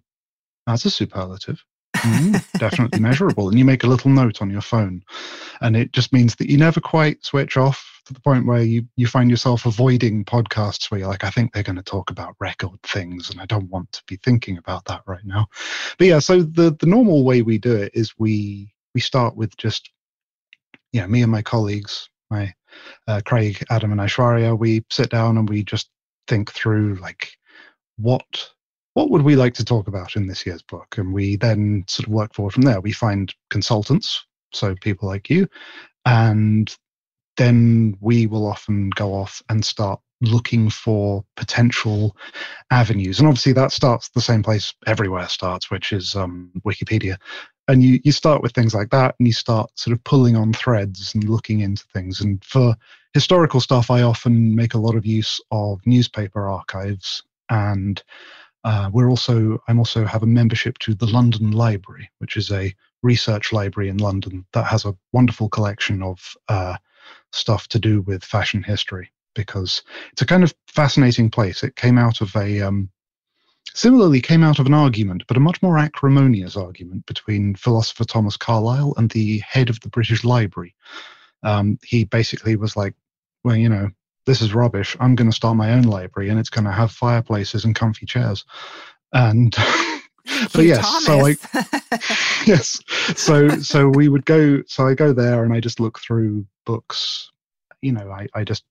that's 0.68 0.84
a 0.84 0.90
superlative." 0.90 1.64
Mm, 2.02 2.59
definitely 2.59 3.00
measurable. 3.00 3.49
And 3.49 3.59
you 3.59 3.64
make 3.64 3.85
a 3.85 3.88
little 3.88 4.11
note 4.11 4.42
on 4.42 4.50
your 4.50 4.61
phone. 4.61 5.02
And 5.61 5.76
it 5.76 5.92
just 5.92 6.12
means 6.12 6.35
that 6.37 6.50
you 6.50 6.59
never 6.59 6.80
quite 6.80 7.25
switch 7.25 7.56
off 7.56 8.00
to 8.06 8.12
the 8.12 8.21
point 8.21 8.47
where 8.47 8.62
you, 8.62 8.87
you 8.97 9.06
find 9.06 9.30
yourself 9.30 9.64
avoiding 9.64 10.25
podcasts 10.25 10.90
where 10.90 11.00
you're 11.00 11.09
like, 11.09 11.25
I 11.25 11.30
think 11.30 11.52
they're 11.52 11.62
going 11.62 11.76
to 11.76 11.82
talk 11.82 12.11
about 12.11 12.35
record 12.40 12.82
things 12.82 13.30
and 13.30 13.40
I 13.40 13.47
don't 13.47 13.71
want 13.71 13.92
to 13.92 14.02
be 14.09 14.16
thinking 14.16 14.59
about 14.59 14.85
that 14.87 15.02
right 15.06 15.25
now. 15.25 15.47
But 15.99 16.06
yeah, 16.09 16.18
so 16.18 16.42
the, 16.42 16.76
the 16.78 16.87
normal 16.87 17.25
way 17.25 17.42
we 17.42 17.59
do 17.59 17.75
it 17.75 17.92
is 17.94 18.12
we 18.18 18.73
we 18.94 19.00
start 19.00 19.37
with 19.37 19.56
just 19.56 19.90
know, 21.00 21.09
me 21.09 21.23
and 21.23 21.32
my 21.32 21.42
colleagues, 21.42 22.09
my 22.30 22.52
uh, 23.06 23.21
Craig, 23.25 23.62
Adam, 23.71 23.92
and 23.92 24.00
Aishwarya, 24.00 24.59
we 24.59 24.85
sit 24.90 25.11
down 25.11 25.38
and 25.38 25.49
we 25.49 25.62
just 25.62 25.90
think 26.28 26.50
through 26.52 26.94
like 26.97 27.32
what 27.97 28.50
what 28.94 29.11
would 29.11 29.22
we 29.22 29.37
like 29.37 29.54
to 29.54 29.64
talk 29.64 29.88
about 29.88 30.16
in 30.16 30.26
this 30.26 30.44
year's 30.44 30.62
book? 30.62 30.99
And 30.99 31.12
we 31.12 31.37
then 31.37 31.84
sort 31.88 32.06
of 32.08 32.12
work 32.12 32.34
forward 32.34 32.52
from 32.52 32.62
there. 32.62 32.80
We 32.80 32.92
find 32.92 33.34
consultants, 33.50 34.25
so 34.52 34.75
people 34.80 35.08
like 35.08 35.30
you, 35.30 35.49
and 36.04 36.75
then 37.37 37.96
we 38.00 38.26
will 38.26 38.46
often 38.46 38.90
go 38.90 39.14
off 39.14 39.42
and 39.49 39.64
start 39.64 40.00
looking 40.20 40.70
for 40.70 41.25
potential 41.37 42.16
avenues. 42.70 43.18
And 43.18 43.26
obviously, 43.26 43.52
that 43.54 43.72
starts 43.72 44.11
the 44.11 44.20
same 44.20 44.42
place 44.42 44.75
everywhere 44.87 45.28
starts, 45.28 45.70
which 45.70 45.92
is 45.92 46.14
um, 46.14 46.50
Wikipedia. 46.64 47.16
And 47.68 47.82
you, 47.82 48.00
you 48.04 48.12
start 48.12 48.42
with 48.42 48.52
things 48.52 48.75
like 48.75 48.90
that, 48.90 49.14
and 49.18 49.26
you 49.26 49.32
start 49.32 49.70
sort 49.76 49.96
of 49.96 50.04
pulling 50.04 50.37
on 50.37 50.52
threads 50.52 51.14
and 51.14 51.28
looking 51.28 51.61
into 51.61 51.84
things. 51.92 52.20
And 52.20 52.44
for 52.44 52.76
historical 53.14 53.61
stuff, 53.61 53.90
I 53.90 54.02
often 54.02 54.54
make 54.54 54.75
a 54.75 54.78
lot 54.78 54.96
of 54.96 55.06
use 55.06 55.40
of 55.50 55.80
newspaper 55.87 56.49
archives 56.49 57.22
and 57.50 58.02
uh, 58.64 58.90
we're 58.92 59.11
also 59.11 59.62
I'm 59.69 59.78
also 59.78 60.04
have 60.04 60.23
a 60.23 60.26
membership 60.26 60.78
to 60.78 60.95
the 60.95 61.07
London 61.07 61.52
Library, 61.52 62.11
which 62.19 62.37
is 62.37 62.50
a 62.50 62.75
research 63.02 63.52
library 63.52 63.88
in 63.88 63.99
London 63.99 64.47
that 64.52 64.64
has 64.64 64.85
a 64.85 64.97
wonderful 65.12 65.49
collection 65.49 66.02
of 66.02 66.35
uh, 66.49 66.76
stuff 67.33 67.66
to 67.69 67.78
do 67.78 68.02
with 68.02 68.25
fashion 68.25 68.62
history. 68.62 69.11
Because 69.35 69.83
it's 70.12 70.21
a 70.21 70.26
kind 70.26 70.45
of 70.45 70.54
fascinating 70.66 71.31
place. 71.31 71.62
It 71.62 71.75
came 71.75 71.97
out 71.97 72.21
of 72.21 72.37
a 72.37 72.61
um, 72.61 72.90
similarly 73.75 74.21
came 74.21 74.45
out 74.45 74.59
of 74.59 74.66
an 74.66 74.75
argument, 74.75 75.25
but 75.26 75.37
a 75.37 75.40
much 75.40 75.62
more 75.62 75.78
acrimonious 75.78 76.57
argument 76.57 77.07
between 77.07 77.54
philosopher 77.54 78.04
Thomas 78.04 78.37
Carlyle 78.37 78.95
and 78.97 79.11
the 79.11 79.38
head 79.38 79.71
of 79.71 79.81
the 79.81 79.88
British 79.88 80.25
Library. 80.25 80.75
Um, 81.42 81.78
he 81.83 82.04
basically 82.04 82.57
was 82.57 82.76
like, 82.76 82.95
well, 83.42 83.57
you 83.57 83.69
know, 83.69 83.90
this 84.26 84.40
is 84.40 84.54
rubbish. 84.54 84.96
I'm 85.00 85.14
going 85.14 85.30
to 85.30 85.36
start 85.36 85.56
my 85.56 85.72
own 85.72 85.82
library 85.82 86.28
and 86.28 86.38
it's 86.38 86.50
going 86.50 86.64
to 86.64 86.72
have 86.72 86.92
fireplaces 86.92 87.64
and 87.64 87.74
comfy 87.74 88.06
chairs. 88.06 88.44
And 89.12 89.54
but 90.52 90.64
yes, 90.64 90.80
Thomas. 90.80 91.04
so 91.04 91.26
I 91.26 92.44
yes, 92.46 92.80
so 93.16 93.48
so 93.48 93.88
we 93.88 94.08
would 94.08 94.24
go. 94.24 94.62
So 94.66 94.86
I 94.86 94.94
go 94.94 95.12
there 95.12 95.44
and 95.44 95.52
I 95.52 95.60
just 95.60 95.80
look 95.80 95.98
through 95.98 96.46
books. 96.64 97.30
You 97.80 97.92
know, 97.92 98.10
I 98.10 98.28
I 98.34 98.44
just 98.44 98.64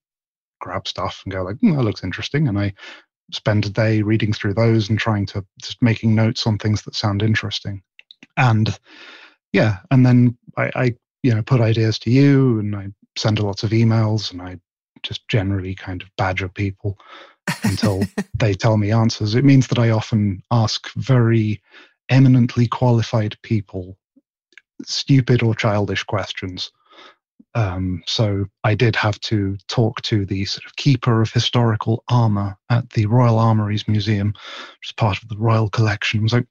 grab 0.60 0.88
stuff 0.88 1.22
and 1.24 1.32
go 1.32 1.42
like, 1.42 1.56
mm, 1.56 1.76
that 1.76 1.82
looks 1.82 2.04
interesting, 2.04 2.48
and 2.48 2.58
I 2.58 2.72
spend 3.32 3.66
a 3.66 3.70
day 3.70 4.02
reading 4.02 4.32
through 4.32 4.54
those 4.54 4.88
and 4.88 4.98
trying 4.98 5.26
to 5.26 5.44
just 5.60 5.80
making 5.82 6.14
notes 6.14 6.46
on 6.46 6.58
things 6.58 6.82
that 6.82 6.94
sound 6.94 7.22
interesting. 7.22 7.82
And 8.36 8.78
yeah, 9.52 9.78
and 9.90 10.04
then 10.04 10.36
I, 10.56 10.70
I 10.74 10.94
you 11.22 11.34
know 11.34 11.42
put 11.42 11.60
ideas 11.60 11.98
to 12.00 12.10
you 12.10 12.58
and 12.58 12.74
I 12.74 12.88
send 13.16 13.38
a 13.38 13.44
lot 13.44 13.62
of 13.62 13.70
emails 13.70 14.32
and 14.32 14.40
I 14.40 14.58
just 15.02 15.26
generally 15.28 15.74
kind 15.74 16.02
of 16.02 16.08
badger 16.16 16.48
people 16.48 16.98
until 17.64 18.02
they 18.38 18.54
tell 18.54 18.76
me 18.76 18.90
answers. 18.90 19.34
It 19.34 19.44
means 19.44 19.66
that 19.68 19.78
I 19.78 19.90
often 19.90 20.42
ask 20.50 20.92
very 20.94 21.62
eminently 22.08 22.66
qualified 22.66 23.36
people 23.42 23.96
stupid 24.84 25.42
or 25.42 25.54
childish 25.54 26.02
questions. 26.04 26.70
Um, 27.54 28.02
so 28.06 28.46
I 28.64 28.74
did 28.74 28.96
have 28.96 29.20
to 29.20 29.56
talk 29.68 30.00
to 30.02 30.24
the 30.24 30.44
sort 30.46 30.64
of 30.64 30.76
keeper 30.76 31.20
of 31.20 31.32
historical 31.32 32.02
armor 32.08 32.56
at 32.70 32.88
the 32.90 33.06
Royal 33.06 33.38
Armouries 33.38 33.86
Museum, 33.86 34.28
which 34.28 34.88
is 34.88 34.92
part 34.92 35.22
of 35.22 35.28
the 35.28 35.36
Royal 35.36 35.68
Collection. 35.68 36.20
I 36.20 36.22
was 36.22 36.32
like, 36.32 36.46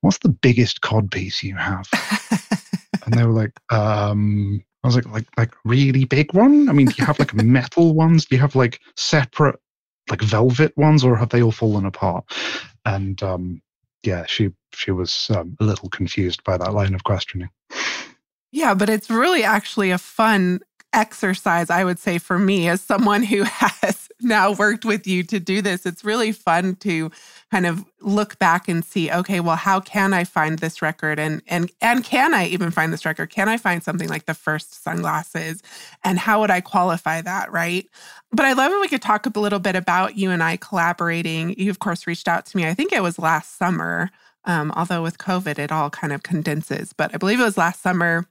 "What's 0.00 0.18
the 0.18 0.30
biggest 0.30 0.80
codpiece 0.80 1.42
you 1.42 1.56
have?" 1.56 1.86
and 3.04 3.14
they 3.14 3.24
were 3.24 3.32
like, 3.32 3.52
um, 3.70 4.64
I 4.86 4.88
was 4.88 4.94
like, 4.94 5.10
like, 5.10 5.26
like 5.36 5.52
really 5.64 6.04
big 6.04 6.32
one? 6.32 6.68
I 6.68 6.72
mean, 6.72 6.86
do 6.86 6.94
you 6.96 7.04
have 7.04 7.18
like 7.18 7.34
metal 7.42 7.92
ones? 7.92 8.24
Do 8.24 8.36
you 8.36 8.40
have 8.40 8.54
like 8.54 8.80
separate 8.96 9.56
like 10.08 10.22
velvet 10.22 10.76
ones, 10.76 11.02
or 11.02 11.16
have 11.16 11.30
they 11.30 11.42
all 11.42 11.50
fallen 11.50 11.84
apart? 11.84 12.24
And 12.84 13.20
um, 13.20 13.60
yeah, 14.04 14.26
she 14.26 14.50
she 14.72 14.92
was 14.92 15.28
um, 15.34 15.56
a 15.58 15.64
little 15.64 15.88
confused 15.88 16.44
by 16.44 16.56
that 16.56 16.72
line 16.72 16.94
of 16.94 17.02
questioning. 17.02 17.48
Yeah, 18.52 18.74
but 18.74 18.88
it's 18.88 19.10
really 19.10 19.42
actually 19.42 19.90
a 19.90 19.98
fun 19.98 20.60
exercise, 20.92 21.68
I 21.68 21.82
would 21.82 21.98
say, 21.98 22.18
for 22.18 22.38
me 22.38 22.68
as 22.68 22.80
someone 22.80 23.24
who 23.24 23.42
has 23.44 24.05
now 24.20 24.52
worked 24.52 24.84
with 24.84 25.06
you 25.06 25.22
to 25.24 25.38
do 25.38 25.60
this. 25.60 25.84
It's 25.84 26.04
really 26.04 26.32
fun 26.32 26.76
to 26.76 27.10
kind 27.50 27.66
of 27.66 27.84
look 28.00 28.38
back 28.38 28.68
and 28.68 28.84
see, 28.84 29.10
okay, 29.10 29.40
well, 29.40 29.56
how 29.56 29.80
can 29.80 30.12
I 30.14 30.24
find 30.24 30.58
this 30.58 30.80
record? 30.82 31.18
And 31.18 31.42
and 31.46 31.70
and 31.80 32.02
can 32.02 32.34
I 32.34 32.46
even 32.46 32.70
find 32.70 32.92
this 32.92 33.04
record? 33.04 33.30
Can 33.30 33.48
I 33.48 33.56
find 33.56 33.82
something 33.82 34.08
like 34.08 34.26
the 34.26 34.34
first 34.34 34.82
sunglasses? 34.82 35.62
And 36.04 36.18
how 36.18 36.40
would 36.40 36.50
I 36.50 36.60
qualify 36.60 37.20
that? 37.22 37.52
Right. 37.52 37.86
But 38.32 38.46
I 38.46 38.52
love 38.54 38.72
if 38.72 38.80
we 38.80 38.88
could 38.88 39.02
talk 39.02 39.26
a 39.26 39.40
little 39.40 39.58
bit 39.58 39.76
about 39.76 40.16
you 40.16 40.30
and 40.30 40.42
I 40.42 40.56
collaborating. 40.56 41.58
You, 41.58 41.70
of 41.70 41.78
course, 41.78 42.06
reached 42.06 42.28
out 42.28 42.46
to 42.46 42.56
me. 42.56 42.66
I 42.66 42.74
think 42.74 42.92
it 42.92 43.02
was 43.02 43.18
last 43.18 43.58
summer. 43.58 44.10
Um, 44.44 44.72
although 44.76 45.02
with 45.02 45.18
COVID, 45.18 45.58
it 45.58 45.72
all 45.72 45.90
kind 45.90 46.12
of 46.12 46.22
condenses. 46.22 46.92
But 46.92 47.12
I 47.12 47.18
believe 47.18 47.40
it 47.40 47.44
was 47.44 47.58
last 47.58 47.82
summer 47.82 48.28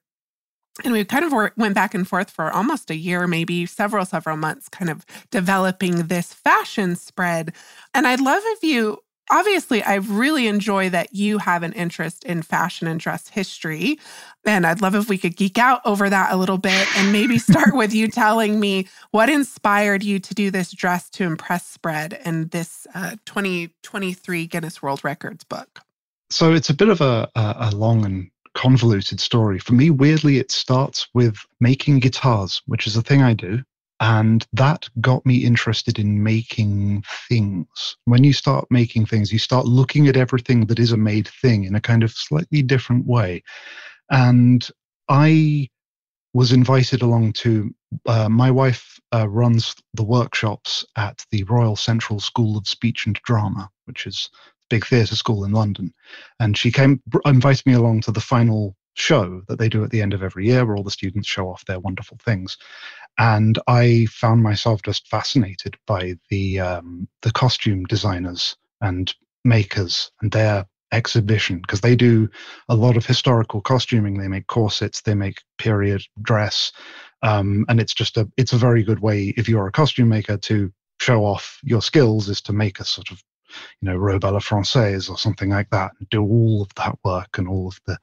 and 0.84 0.92
we 0.92 1.06
kind 1.06 1.24
of 1.24 1.52
went 1.56 1.74
back 1.74 1.94
and 1.94 2.08
forth 2.08 2.30
for 2.30 2.52
almost 2.52 2.92
a 2.92 2.96
year, 2.96 3.28
maybe 3.28 3.66
several, 3.66 4.06
several 4.06 4.36
months, 4.36 4.68
kind 4.68 4.90
of 4.90 5.06
developing 5.32 6.08
this 6.08 6.34
fashion 6.34 6.96
spread. 6.96 7.54
And 7.94 8.06
I'd 8.06 8.20
love 8.20 8.42
if 8.46 8.62
you, 8.62 9.00
obviously, 9.32 9.82
I 9.84 9.96
really 9.96 10.48
enjoy 10.48 10.90
that 10.90 11.16
you 11.16 11.38
have 11.38 11.64
an 11.64 11.72
interest 11.74 12.26
in 12.26 12.42
fashion 12.42 12.90
and 12.90 13.00
dress 13.00 13.30
history. 13.30 14.00
And 14.46 14.68
I'd 14.68 14.82
love 14.82 14.96
if 14.96 15.08
we 15.08 15.18
could 15.18 15.38
geek 15.38 15.58
out 15.58 15.80
over 15.86 16.10
that 16.10 16.34
a 16.34 16.36
little 16.36 16.58
bit 16.58 16.88
and 16.98 17.10
maybe 17.14 17.38
start 17.40 17.74
with 17.74 17.94
you 17.94 18.10
telling 18.10 18.60
me 18.60 18.88
what 19.12 19.30
inspired 19.30 20.04
you 20.04 20.20
to 20.20 20.34
do 20.34 20.52
this 20.52 20.74
dress 20.74 21.10
to 21.12 21.24
impress 21.24 21.66
spread 21.66 22.20
in 22.26 22.50
this 22.50 22.86
uh, 22.94 23.16
2023 23.26 24.46
Guinness 24.48 24.82
World 24.82 25.06
Records 25.06 25.46
book. 25.46 25.80
So 26.32 26.52
it's 26.52 26.70
a 26.70 26.74
bit 26.74 26.90
of 26.90 27.00
a, 27.00 27.30
a, 27.34 27.56
a 27.60 27.72
long 27.76 28.04
and 28.04 28.30
convoluted 28.56 29.20
story. 29.20 29.60
For 29.60 29.74
me, 29.74 29.90
weirdly, 29.92 30.40
it 30.40 30.52
starts 30.52 31.08
with 31.14 31.38
making 31.60 32.00
guitars, 32.00 32.62
which 32.66 32.88
is 32.88 32.96
a 32.96 33.02
thing 33.02 33.22
I 33.22 33.34
do. 33.34 33.62
And 34.00 34.46
that 34.54 34.90
got 35.00 35.26
me 35.26 35.38
interested 35.46 36.00
in 36.00 36.22
making 36.22 37.04
things. 37.30 37.96
When 38.06 38.24
you 38.24 38.34
start 38.34 38.66
making 38.70 39.06
things, 39.06 39.32
you 39.32 39.40
start 39.40 39.66
looking 39.66 40.08
at 40.08 40.18
everything 40.18 40.66
that 40.66 40.80
is 40.80 40.92
a 40.92 40.98
made 40.98 41.28
thing 41.28 41.64
in 41.64 41.76
a 41.76 41.82
kind 41.82 42.04
of 42.04 42.12
slightly 42.12 42.62
different 42.62 43.06
way. 43.06 43.44
And 44.10 44.68
I 45.08 45.70
was 46.34 46.52
invited 46.52 47.02
along 47.02 47.32
to, 47.32 47.74
uh, 48.06 48.28
my 48.28 48.52
wife 48.52 49.00
uh, 49.14 49.28
runs 49.30 49.74
the 49.94 50.04
workshops 50.04 50.84
at 50.98 51.26
the 51.32 51.44
Royal 51.44 51.78
Central 51.78 52.20
School 52.20 52.58
of 52.58 52.68
Speech 52.68 53.06
and 53.06 53.16
Drama, 53.24 53.70
which 53.86 54.06
is 54.06 54.30
big 54.70 54.86
theatre 54.86 55.16
school 55.16 55.46
in 55.46 55.52
London. 55.52 55.94
And 56.40 56.58
she 56.58 56.72
came, 56.72 57.02
invited 57.26 57.66
me 57.66 57.74
along 57.74 58.02
to 58.02 58.12
the 58.12 58.22
final 58.22 58.76
show 58.96 59.42
that 59.48 59.60
they 59.60 59.70
do 59.70 59.84
at 59.84 59.92
the 59.92 60.02
end 60.02 60.14
of 60.14 60.24
every 60.24 60.48
year 60.48 60.66
where 60.66 60.78
all 60.78 60.84
the 60.84 60.92
students 60.92 61.28
show 61.28 61.50
off 61.50 61.66
their 61.66 61.80
wonderful 61.80 62.18
things. 62.24 62.58
and 63.18 63.60
I 63.68 64.08
found 64.10 64.44
myself 64.44 64.82
just 64.82 65.08
fascinated 65.08 65.78
by 65.88 66.16
the 66.30 66.60
um, 66.60 67.08
the 67.22 67.32
costume 67.32 67.86
designers 67.86 68.58
and 68.82 69.14
makers 69.44 70.12
and 70.22 70.32
their 70.32 70.66
exhibition 70.92 71.60
because 71.60 71.82
they 71.82 71.96
do 71.96 72.30
a 72.70 72.76
lot 72.76 72.98
of 72.98 73.06
historical 73.06 73.62
costuming. 73.62 74.18
They 74.18 74.28
make 74.28 74.48
corsets, 74.48 75.02
they 75.02 75.16
make 75.16 75.42
period 75.58 76.04
dress, 76.22 76.72
um, 77.22 77.66
and 77.70 77.80
it's 77.80 77.94
just 77.94 78.18
a 78.18 78.30
it's 78.38 78.54
a 78.54 78.58
very 78.58 78.84
good 78.84 79.00
way 79.00 79.34
if 79.38 79.48
you're 79.48 79.68
a 79.68 79.72
costume 79.72 80.10
maker 80.10 80.38
to 80.38 80.72
show 81.00 81.26
off 81.26 81.60
your 81.64 81.82
skills 81.82 82.30
is 82.30 82.42
to 82.42 82.54
make 82.54 82.80
a 82.80 82.86
sort 82.86 83.12
of 83.12 83.22
you 83.82 83.90
know 83.90 83.96
robe 83.96 84.24
à 84.24 84.32
la 84.32 84.40
française 84.40 85.10
or 85.10 85.18
something 85.18 85.50
like 85.50 85.70
that 85.70 85.92
and 86.00 86.10
do 86.10 86.22
all 86.22 86.62
of 86.62 86.70
that 86.76 86.98
work 87.04 87.38
and 87.38 87.48
all 87.48 87.68
of 87.68 87.80
the 87.86 87.98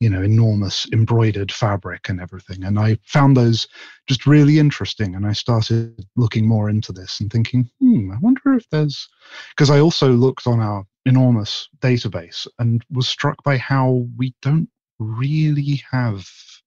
you 0.00 0.08
know 0.08 0.22
enormous 0.22 0.86
embroidered 0.92 1.52
fabric 1.52 2.08
and 2.08 2.20
everything. 2.20 2.64
And 2.64 2.78
i 2.78 2.98
found 3.04 3.36
those 3.36 3.66
just 4.06 4.26
really 4.26 4.58
interesting 4.58 5.14
and 5.14 5.26
i 5.26 5.32
started 5.32 6.04
looking 6.16 6.46
more 6.46 6.68
into 6.68 6.92
this 6.92 7.20
and 7.20 7.30
thinking 7.30 7.70
hmm 7.80 8.10
i 8.12 8.16
wonder 8.20 8.54
if 8.54 8.68
there's 8.70 9.08
because 9.50 9.70
i 9.70 9.78
also 9.78 10.12
looked 10.12 10.46
on 10.46 10.60
our 10.60 10.84
enormous 11.06 11.68
database 11.80 12.46
and 12.58 12.84
was 12.90 13.08
struck 13.08 13.42
by 13.42 13.56
how 13.56 14.06
we 14.16 14.34
don't 14.42 14.68
really 14.98 15.82
have 15.90 16.26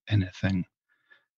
anything 0.10 0.66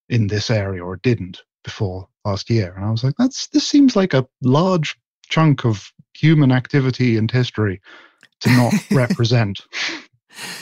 in 0.10 0.28
this 0.28 0.50
area 0.50 0.84
or 0.84 0.98
didn't 0.98 1.42
before 1.64 2.08
last 2.26 2.50
year. 2.50 2.74
And 2.76 2.86
i 2.86 2.90
was 2.92 3.04
like 3.04 3.16
that's 3.18 3.48
this 3.48 3.68
seems 3.68 3.96
like 3.96 4.14
a 4.14 4.28
large 4.42 4.98
chunk 5.30 5.66
of 5.66 5.92
human 6.18 6.52
activity 6.52 7.18
and 7.18 7.30
history 7.30 7.82
to 8.42 8.50
not 8.52 8.74
represent 8.92 9.62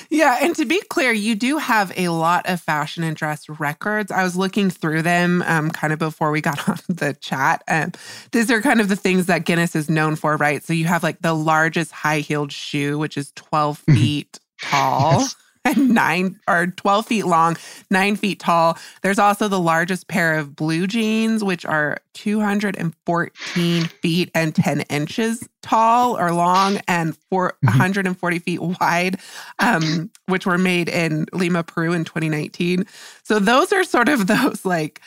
yeah, 0.09 0.39
and 0.41 0.55
to 0.55 0.65
be 0.65 0.81
clear, 0.89 1.11
you 1.11 1.35
do 1.35 1.57
have 1.57 1.91
a 1.97 2.09
lot 2.09 2.47
of 2.47 2.61
fashion 2.61 3.03
and 3.03 3.15
dress 3.15 3.47
records. 3.49 4.11
I 4.11 4.23
was 4.23 4.35
looking 4.35 4.69
through 4.69 5.01
them 5.01 5.43
um, 5.45 5.71
kind 5.71 5.91
of 5.91 5.99
before 5.99 6.31
we 6.31 6.41
got 6.41 6.69
on 6.69 6.79
the 6.87 7.13
chat. 7.19 7.63
Um, 7.67 7.91
these 8.31 8.49
are 8.51 8.61
kind 8.61 8.81
of 8.81 8.87
the 8.87 8.95
things 8.95 9.25
that 9.25 9.45
Guinness 9.45 9.75
is 9.75 9.89
known 9.89 10.15
for, 10.15 10.37
right? 10.37 10.63
So 10.63 10.73
you 10.73 10.85
have 10.85 11.03
like 11.03 11.19
the 11.19 11.33
largest 11.33 11.91
high 11.91 12.19
heeled 12.19 12.51
shoe, 12.51 12.97
which 12.97 13.17
is 13.17 13.31
12 13.35 13.81
mm-hmm. 13.81 13.93
feet 13.93 14.39
tall. 14.61 15.19
Yes. 15.19 15.35
nine 15.77 16.39
or 16.47 16.67
12 16.67 17.05
feet 17.05 17.25
long, 17.25 17.57
nine 17.89 18.15
feet 18.15 18.39
tall. 18.39 18.77
There's 19.01 19.19
also 19.19 19.47
the 19.47 19.59
largest 19.59 20.07
pair 20.07 20.37
of 20.37 20.55
blue 20.55 20.87
jeans, 20.87 21.43
which 21.43 21.65
are 21.65 21.97
214 22.13 23.83
feet 23.85 24.31
and 24.33 24.55
10 24.55 24.81
inches 24.81 25.47
tall 25.61 26.17
or 26.17 26.31
long 26.31 26.79
and 26.87 27.17
four, 27.29 27.57
140 27.61 28.37
mm-hmm. 28.37 28.43
feet 28.43 28.61
wide, 28.79 29.19
um, 29.59 30.11
which 30.27 30.45
were 30.45 30.57
made 30.57 30.89
in 30.89 31.25
Lima, 31.33 31.63
Peru 31.63 31.93
in 31.93 32.05
2019. 32.05 32.85
So 33.23 33.39
those 33.39 33.73
are 33.73 33.83
sort 33.83 34.09
of 34.09 34.27
those 34.27 34.65
like 34.65 35.01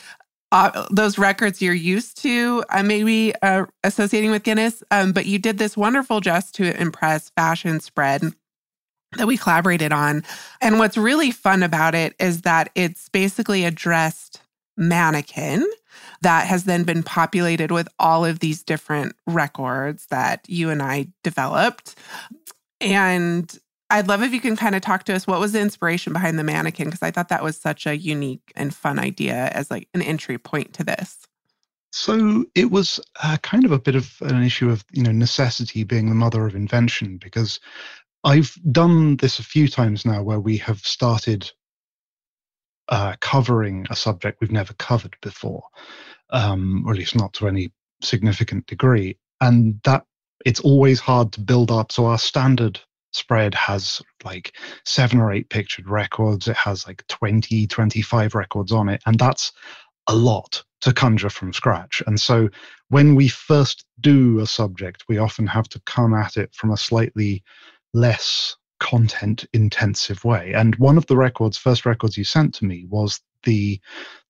uh, 0.50 0.86
those 0.90 1.18
records 1.18 1.60
you're 1.60 1.74
used 1.74 2.22
to, 2.22 2.64
uh, 2.70 2.82
maybe 2.82 3.34
uh, 3.42 3.66
associating 3.84 4.30
with 4.30 4.42
Guinness. 4.42 4.82
Um, 4.90 5.12
but 5.12 5.26
you 5.26 5.38
did 5.38 5.58
this 5.58 5.76
wonderful 5.76 6.20
just 6.20 6.54
to 6.54 6.80
impress 6.80 7.28
fashion 7.30 7.80
spread 7.80 8.32
that 9.16 9.26
we 9.26 9.36
collaborated 9.36 9.92
on. 9.92 10.24
And 10.60 10.78
what's 10.78 10.96
really 10.96 11.30
fun 11.30 11.62
about 11.62 11.94
it 11.94 12.14
is 12.18 12.42
that 12.42 12.70
it's 12.74 13.08
basically 13.08 13.64
a 13.64 13.70
dressed 13.70 14.40
mannequin 14.76 15.66
that 16.22 16.46
has 16.46 16.64
then 16.64 16.84
been 16.84 17.02
populated 17.02 17.70
with 17.70 17.88
all 17.98 18.24
of 18.24 18.40
these 18.40 18.62
different 18.62 19.14
records 19.26 20.06
that 20.06 20.44
you 20.48 20.70
and 20.70 20.82
I 20.82 21.08
developed. 21.22 21.96
And 22.80 23.56
I'd 23.90 24.08
love 24.08 24.22
if 24.22 24.32
you 24.32 24.40
can 24.40 24.56
kind 24.56 24.74
of 24.74 24.82
talk 24.82 25.04
to 25.04 25.14
us 25.14 25.26
what 25.26 25.40
was 25.40 25.52
the 25.52 25.60
inspiration 25.60 26.12
behind 26.12 26.38
the 26.38 26.44
mannequin 26.44 26.88
because 26.88 27.02
I 27.02 27.10
thought 27.10 27.30
that 27.30 27.42
was 27.42 27.56
such 27.56 27.86
a 27.86 27.96
unique 27.96 28.52
and 28.54 28.74
fun 28.74 28.98
idea 28.98 29.48
as 29.52 29.70
like 29.70 29.88
an 29.94 30.02
entry 30.02 30.38
point 30.38 30.74
to 30.74 30.84
this. 30.84 31.16
So 31.90 32.44
it 32.54 32.70
was 32.70 33.00
uh, 33.22 33.38
kind 33.42 33.64
of 33.64 33.72
a 33.72 33.78
bit 33.78 33.94
of 33.94 34.18
an 34.20 34.42
issue 34.42 34.68
of 34.68 34.84
you 34.92 35.02
know 35.02 35.12
necessity 35.12 35.84
being 35.84 36.10
the 36.10 36.14
mother 36.14 36.44
of 36.46 36.54
invention 36.54 37.16
because 37.16 37.60
I've 38.24 38.54
done 38.70 39.16
this 39.16 39.38
a 39.38 39.44
few 39.44 39.68
times 39.68 40.04
now 40.04 40.22
where 40.22 40.40
we 40.40 40.56
have 40.58 40.80
started 40.80 41.50
uh, 42.88 43.14
covering 43.20 43.86
a 43.90 43.96
subject 43.96 44.40
we've 44.40 44.50
never 44.50 44.74
covered 44.74 45.16
before, 45.22 45.62
um, 46.30 46.84
or 46.86 46.92
at 46.92 46.98
least 46.98 47.16
not 47.16 47.32
to 47.34 47.48
any 47.48 47.70
significant 48.02 48.66
degree. 48.66 49.18
And 49.40 49.80
that 49.84 50.04
it's 50.44 50.60
always 50.60 51.00
hard 51.00 51.32
to 51.32 51.40
build 51.40 51.70
up. 51.70 51.92
So 51.92 52.06
our 52.06 52.18
standard 52.18 52.80
spread 53.12 53.54
has 53.54 54.02
like 54.24 54.54
seven 54.84 55.20
or 55.20 55.32
eight 55.32 55.48
pictured 55.50 55.88
records. 55.88 56.48
It 56.48 56.56
has 56.56 56.86
like 56.86 57.06
20, 57.08 57.66
25 57.66 58.34
records 58.34 58.72
on 58.72 58.88
it. 58.88 59.02
And 59.06 59.18
that's 59.18 59.52
a 60.08 60.14
lot 60.14 60.62
to 60.80 60.92
conjure 60.92 61.30
from 61.30 61.52
scratch. 61.52 62.02
And 62.06 62.20
so 62.20 62.48
when 62.88 63.14
we 63.14 63.28
first 63.28 63.84
do 64.00 64.40
a 64.40 64.46
subject, 64.46 65.04
we 65.08 65.18
often 65.18 65.46
have 65.46 65.68
to 65.70 65.80
come 65.80 66.14
at 66.14 66.36
it 66.36 66.54
from 66.54 66.70
a 66.70 66.76
slightly 66.76 67.42
less 67.94 68.56
content 68.80 69.44
intensive 69.52 70.24
way. 70.24 70.52
And 70.54 70.74
one 70.76 70.96
of 70.96 71.06
the 71.06 71.16
records, 71.16 71.58
first 71.58 71.84
records 71.84 72.16
you 72.16 72.24
sent 72.24 72.54
to 72.54 72.64
me 72.64 72.86
was 72.88 73.20
the 73.44 73.80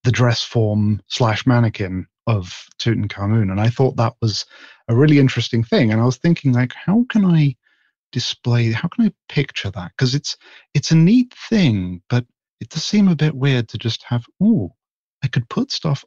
the 0.04 0.12
dress 0.12 0.42
form 0.42 1.02
slash 1.08 1.46
mannequin 1.46 2.06
of 2.26 2.66
Tutankhamun. 2.78 3.50
And 3.50 3.60
I 3.60 3.68
thought 3.68 3.96
that 3.96 4.14
was 4.20 4.46
a 4.88 4.94
really 4.94 5.18
interesting 5.18 5.64
thing. 5.64 5.90
And 5.90 6.00
I 6.00 6.04
was 6.04 6.18
thinking 6.18 6.52
like, 6.52 6.72
how 6.72 7.04
can 7.10 7.24
I 7.24 7.56
display 8.12 8.72
how 8.72 8.88
can 8.88 9.06
I 9.06 9.12
picture 9.28 9.70
that? 9.70 9.92
Because 9.96 10.14
it's 10.14 10.36
it's 10.74 10.90
a 10.90 10.96
neat 10.96 11.34
thing, 11.48 12.02
but 12.08 12.24
it 12.60 12.70
does 12.70 12.84
seem 12.84 13.08
a 13.08 13.16
bit 13.16 13.34
weird 13.34 13.68
to 13.68 13.78
just 13.78 14.02
have, 14.04 14.24
oh, 14.42 14.74
I 15.22 15.28
could 15.28 15.48
put 15.48 15.70
stuff 15.70 16.04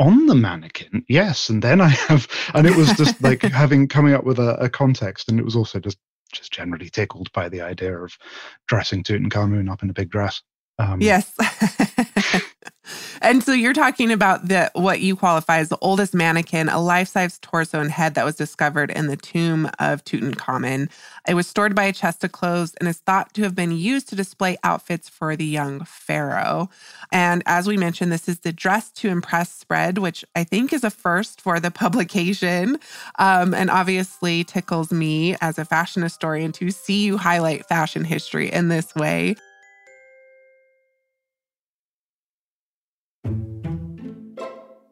on 0.00 0.26
the 0.26 0.34
mannequin 0.34 1.04
yes 1.08 1.48
and 1.48 1.62
then 1.62 1.80
i 1.80 1.86
have 1.86 2.26
and 2.54 2.66
it 2.66 2.76
was 2.76 2.92
just 2.94 3.22
like 3.22 3.42
having 3.42 3.86
coming 3.86 4.12
up 4.12 4.24
with 4.24 4.40
a, 4.40 4.56
a, 4.56 4.68
context 4.68 5.28
and 5.28 5.38
it 5.38 5.44
was 5.44 5.54
also 5.54 5.78
just 5.78 5.98
just 6.32 6.52
generally 6.52 6.90
tickled 6.90 7.30
by 7.32 7.48
the 7.48 7.60
idea 7.60 7.96
of 7.96 8.16
dressing 8.66 9.02
Tutankhamun 9.02 9.70
up 9.70 9.82
in 9.82 9.90
a 9.90 9.94
big 9.94 10.10
dress. 10.10 10.42
Um, 10.78 11.00
yes. 11.00 11.32
and 13.24 13.42
so 13.42 13.52
you're 13.52 13.72
talking 13.72 14.12
about 14.12 14.48
the 14.48 14.70
what 14.74 15.00
you 15.00 15.16
qualify 15.16 15.58
as 15.58 15.70
the 15.70 15.78
oldest 15.80 16.14
mannequin, 16.14 16.68
a 16.68 16.78
life-size 16.78 17.38
torso 17.40 17.80
and 17.80 17.90
head 17.90 18.14
that 18.14 18.24
was 18.24 18.36
discovered 18.36 18.90
in 18.90 19.06
the 19.06 19.16
tomb 19.16 19.70
of 19.78 20.04
Tutankhamun. 20.04 20.90
It 21.26 21.32
was 21.32 21.46
stored 21.46 21.74
by 21.74 21.84
a 21.84 21.92
chest 21.92 22.22
of 22.22 22.32
clothes 22.32 22.74
and 22.74 22.88
is 22.88 22.98
thought 22.98 23.32
to 23.34 23.42
have 23.42 23.54
been 23.54 23.72
used 23.72 24.10
to 24.10 24.16
display 24.16 24.58
outfits 24.62 25.08
for 25.08 25.36
the 25.36 25.46
young 25.46 25.84
pharaoh. 25.84 26.68
And 27.10 27.42
as 27.46 27.66
we 27.66 27.78
mentioned, 27.78 28.12
this 28.12 28.28
is 28.28 28.40
the 28.40 28.52
Dress 28.52 28.90
to 28.92 29.08
Impress 29.08 29.50
spread, 29.50 29.98
which 29.98 30.24
I 30.36 30.44
think 30.44 30.74
is 30.74 30.84
a 30.84 30.90
first 30.90 31.40
for 31.40 31.58
the 31.58 31.70
publication, 31.84 32.78
um, 33.18 33.54
and 33.54 33.70
obviously 33.70 34.44
tickles 34.44 34.92
me 34.92 35.34
as 35.40 35.58
a 35.58 35.64
fashion 35.64 36.02
historian 36.02 36.52
to 36.52 36.70
see 36.70 37.04
you 37.04 37.16
highlight 37.16 37.66
fashion 37.66 38.04
history 38.04 38.52
in 38.52 38.68
this 38.68 38.94
way. 38.94 39.36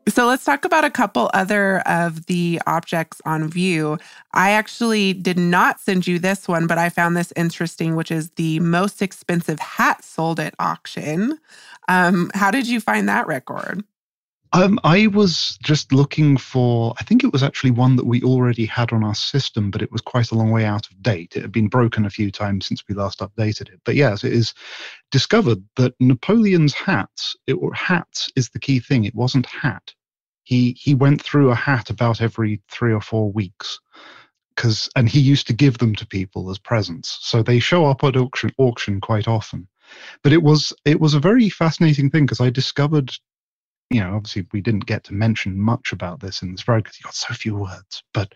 So 0.09 0.27
let's 0.27 0.45
talk 0.45 0.65
about 0.65 0.85
a 0.85 0.91
couple 0.91 1.31
other 1.33 1.79
of 1.81 2.27
the 2.27 2.61
objects 2.67 3.21
on 3.25 3.49
view. 3.49 3.99
I 4.35 4.51
actually 4.51 5.13
did 5.13 5.39
not 5.39 5.79
send 5.79 6.09
you 6.09 6.19
this 6.19 6.49
one, 6.49 6.67
but 6.67 6.77
I 6.77 6.89
found 6.89 7.17
this 7.17 7.33
interesting, 7.37 7.95
which 7.95 8.11
is 8.11 8.31
the 8.31 8.59
most 8.61 9.01
expensive 9.01 9.61
hat 9.61 10.03
sold 10.03 10.41
at 10.41 10.55
auction. 10.59 11.39
Um, 11.89 12.33
how 12.35 12.51
did 12.51 12.67
you 12.67 12.81
find 12.81 13.09
that 13.09 13.29
record? 13.29 13.85
Um, 14.55 14.79
I 14.85 15.07
was 15.07 15.59
just 15.63 15.93
looking 15.93 16.37
for, 16.37 16.95
I 17.01 17.05
think 17.05 17.25
it 17.25 17.33
was 17.33 17.43
actually 17.43 17.71
one 17.71 17.97
that 17.97 18.07
we 18.07 18.23
already 18.23 18.67
had 18.67 18.93
on 18.93 19.03
our 19.03 19.15
system, 19.15 19.71
but 19.71 19.81
it 19.81 19.91
was 19.91 20.03
quite 20.03 20.31
a 20.31 20.35
long 20.35 20.51
way 20.51 20.67
out 20.67 20.87
of 20.91 21.03
date. 21.03 21.37
It 21.37 21.43
had 21.43 21.53
been 21.53 21.69
broken 21.69 22.05
a 22.05 22.11
few 22.11 22.31
times 22.31 22.67
since 22.67 22.85
we 22.87 22.95
last 22.95 23.21
updated 23.21 23.73
it. 23.73 23.81
But 23.85 23.95
yes, 23.95 24.25
it 24.25 24.33
is 24.33 24.53
discovered 25.11 25.65
that 25.77 25.95
Napoleon's 26.01 26.75
hats, 26.75 27.35
it, 27.47 27.57
hats 27.75 28.31
is 28.37 28.51
the 28.51 28.61
key 28.61 28.79
thing. 28.79 29.05
It 29.05 29.15
wasn't 29.15 29.47
hat 29.47 29.95
he 30.45 30.73
he 30.79 30.95
went 30.95 31.23
through 31.23 31.51
a 31.51 31.55
hat 31.55 31.91
about 31.91 32.21
every 32.21 32.61
three 32.71 32.93
or 32.93 33.01
four 33.01 33.31
weeks 33.33 33.79
because 34.55 34.89
and 34.97 35.09
he 35.09 35.21
used 35.21 35.47
to 35.47 35.53
give 35.53 35.79
them 35.79 35.95
to 35.95 36.07
people 36.07 36.51
as 36.51 36.59
presents 36.59 37.19
so 37.23 37.43
they 37.43 37.59
show 37.59 37.87
up 37.87 38.03
at 38.05 38.17
auction 38.17 38.53
auction 38.59 39.01
quite 39.01 39.29
often 39.29 39.67
but 40.23 40.33
it 40.33 40.43
was 40.43 40.73
it 40.85 41.01
was 41.01 41.15
a 41.15 41.21
very 41.21 41.49
fascinating 41.49 42.11
thing 42.11 42.25
because 42.25 42.41
i 42.41 42.51
discovered 42.51 43.13
you 43.93 44.01
know 44.01 44.17
obviously 44.17 44.47
we 44.53 44.61
didn't 44.61 44.87
get 44.87 45.05
to 45.05 45.15
mention 45.15 45.59
much 45.61 45.93
about 45.93 46.21
this 46.21 46.43
in 46.43 46.53
this 46.53 46.61
spread 46.61 46.83
because 46.85 46.99
you 46.99 47.05
got 47.05 47.15
so 47.15 47.35
few 47.35 47.57
words 47.57 48.03
but 48.15 48.35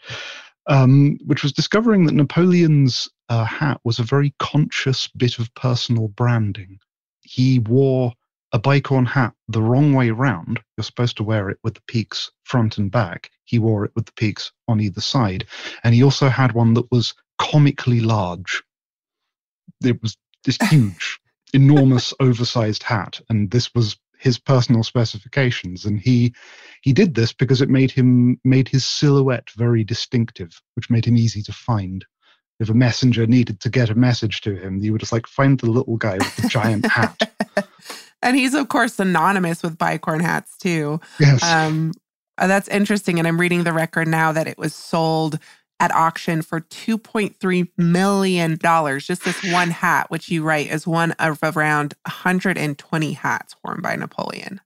um, 0.68 1.18
which 1.24 1.42
was 1.44 1.52
discovering 1.52 2.06
that 2.06 2.14
napoleon's 2.14 3.08
uh, 3.28 3.44
hat 3.44 3.80
was 3.84 3.98
a 3.98 4.04
very 4.04 4.34
conscious 4.38 5.08
bit 5.08 5.38
of 5.38 5.52
personal 5.54 6.08
branding 6.08 6.78
he 7.22 7.58
wore 7.60 8.12
a 8.52 8.58
bicorn 8.58 9.06
hat 9.06 9.34
the 9.48 9.62
wrong 9.62 9.92
way 9.92 10.10
round. 10.10 10.60
You're 10.76 10.84
supposed 10.84 11.16
to 11.18 11.24
wear 11.24 11.50
it 11.50 11.58
with 11.62 11.74
the 11.74 11.82
peaks 11.88 12.30
front 12.44 12.78
and 12.78 12.90
back. 12.90 13.30
He 13.44 13.58
wore 13.58 13.84
it 13.84 13.92
with 13.94 14.06
the 14.06 14.12
peaks 14.12 14.52
on 14.68 14.80
either 14.80 15.00
side. 15.00 15.46
And 15.84 15.94
he 15.94 16.02
also 16.02 16.28
had 16.28 16.52
one 16.52 16.74
that 16.74 16.90
was 16.90 17.14
comically 17.38 18.00
large. 18.00 18.62
It 19.84 20.00
was 20.02 20.16
this 20.44 20.56
huge, 20.70 21.20
enormous, 21.52 22.14
oversized 22.20 22.82
hat. 22.82 23.20
And 23.28 23.50
this 23.50 23.74
was 23.74 23.96
his 24.18 24.38
personal 24.38 24.82
specifications 24.82 25.84
and 25.84 26.00
he 26.00 26.34
he 26.82 26.92
did 26.92 27.14
this 27.14 27.32
because 27.32 27.60
it 27.60 27.68
made 27.68 27.90
him 27.90 28.40
made 28.44 28.68
his 28.68 28.84
silhouette 28.84 29.50
very 29.56 29.84
distinctive 29.84 30.60
which 30.74 30.90
made 30.90 31.04
him 31.04 31.16
easy 31.16 31.42
to 31.42 31.52
find. 31.52 32.04
If 32.58 32.70
a 32.70 32.74
messenger 32.74 33.26
needed 33.26 33.60
to 33.60 33.68
get 33.68 33.90
a 33.90 33.94
message 33.94 34.40
to 34.42 34.54
him 34.54 34.78
you 34.78 34.92
would 34.92 35.00
just 35.00 35.12
like 35.12 35.26
find 35.26 35.58
the 35.58 35.70
little 35.70 35.96
guy 35.96 36.14
with 36.18 36.36
the 36.36 36.48
giant 36.48 36.86
hat. 36.86 37.32
And 38.22 38.34
he's 38.34 38.54
of 38.54 38.68
course 38.68 38.94
synonymous 38.94 39.62
with 39.62 39.78
bicorn 39.78 40.20
hats 40.20 40.56
too. 40.56 41.00
Yes. 41.20 41.44
Um 41.44 41.92
uh, 42.38 42.46
that's 42.46 42.68
interesting 42.68 43.18
and 43.18 43.26
i'm 43.26 43.40
reading 43.40 43.64
the 43.64 43.72
record 43.72 44.06
now 44.06 44.30
that 44.32 44.46
it 44.46 44.58
was 44.58 44.74
sold 44.74 45.38
at 45.80 45.94
auction 45.94 46.42
for 46.42 46.60
$2.3 46.60 47.68
million. 47.76 48.58
Just 48.98 49.24
this 49.24 49.52
one 49.52 49.70
hat, 49.70 50.10
which 50.10 50.30
you 50.30 50.42
write 50.42 50.70
is 50.70 50.86
one 50.86 51.12
of 51.12 51.38
around 51.42 51.94
120 52.06 53.12
hats 53.12 53.56
worn 53.64 53.80
by 53.82 53.96
Napoleon. 53.96 54.60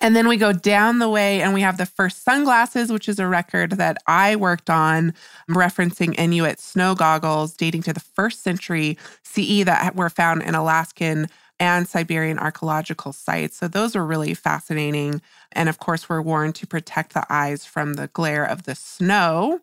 And 0.00 0.16
then 0.16 0.26
we 0.26 0.38
go 0.38 0.52
down 0.52 1.00
the 1.00 1.08
way 1.08 1.42
and 1.42 1.52
we 1.52 1.60
have 1.60 1.76
the 1.76 1.84
first 1.84 2.24
sunglasses, 2.24 2.90
which 2.90 3.08
is 3.08 3.18
a 3.18 3.26
record 3.26 3.72
that 3.72 3.98
I 4.06 4.36
worked 4.36 4.70
on, 4.70 5.12
referencing 5.50 6.18
Inuit 6.18 6.58
snow 6.58 6.94
goggles 6.94 7.54
dating 7.54 7.82
to 7.82 7.92
the 7.92 8.00
first 8.00 8.42
century 8.42 8.96
CE 9.22 9.64
that 9.64 9.94
were 9.94 10.08
found 10.08 10.42
in 10.42 10.54
Alaskan 10.54 11.28
and 11.60 11.86
Siberian 11.86 12.38
archaeological 12.38 13.12
sites. 13.12 13.58
So 13.58 13.68
those 13.68 13.94
are 13.94 14.04
really 14.04 14.32
fascinating. 14.32 15.20
And 15.52 15.68
of 15.68 15.78
course, 15.78 16.08
were 16.08 16.22
worn 16.22 16.54
to 16.54 16.66
protect 16.66 17.12
the 17.12 17.26
eyes 17.28 17.66
from 17.66 17.94
the 17.94 18.08
glare 18.08 18.44
of 18.44 18.62
the 18.62 18.74
snow 18.74 19.60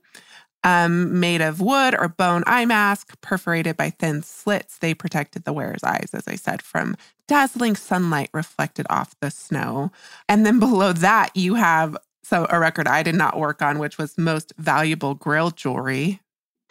um, 0.64 1.20
made 1.20 1.42
of 1.42 1.62
wood 1.62 1.96
or 1.98 2.10
bone 2.10 2.44
eye 2.46 2.66
mask 2.66 3.20
perforated 3.22 3.78
by 3.78 3.90
thin 3.90 4.22
slits. 4.24 4.78
They 4.78 4.94
protected 4.94 5.46
the 5.46 5.54
wearer's 5.54 5.84
eyes, 5.84 6.10
as 6.14 6.28
I 6.28 6.36
said, 6.36 6.62
from 6.62 6.98
dazzling 7.28 7.76
sunlight 7.76 8.30
reflected 8.34 8.86
off 8.90 9.16
the 9.22 9.32
snow. 9.32 9.92
And 10.28 10.46
then 10.46 10.60
below 10.60 10.94
that, 10.94 11.36
you 11.36 11.56
have 11.56 11.98
so 12.24 12.46
a 12.50 12.60
record 12.60 12.88
I 12.88 13.04
did 13.04 13.16
not 13.16 13.40
work 13.40 13.62
on, 13.62 13.80
which 13.80 13.98
was 13.98 14.18
most 14.18 14.54
valuable 14.58 15.16
grill 15.16 15.52
jewelry. 15.52 16.20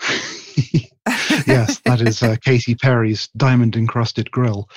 yes, 1.47 1.81
that 1.81 2.01
is 2.01 2.23
uh, 2.23 2.37
Katy 2.41 2.77
Perry's 2.77 3.29
diamond 3.37 3.75
encrusted 3.75 4.31
grill. 4.31 4.69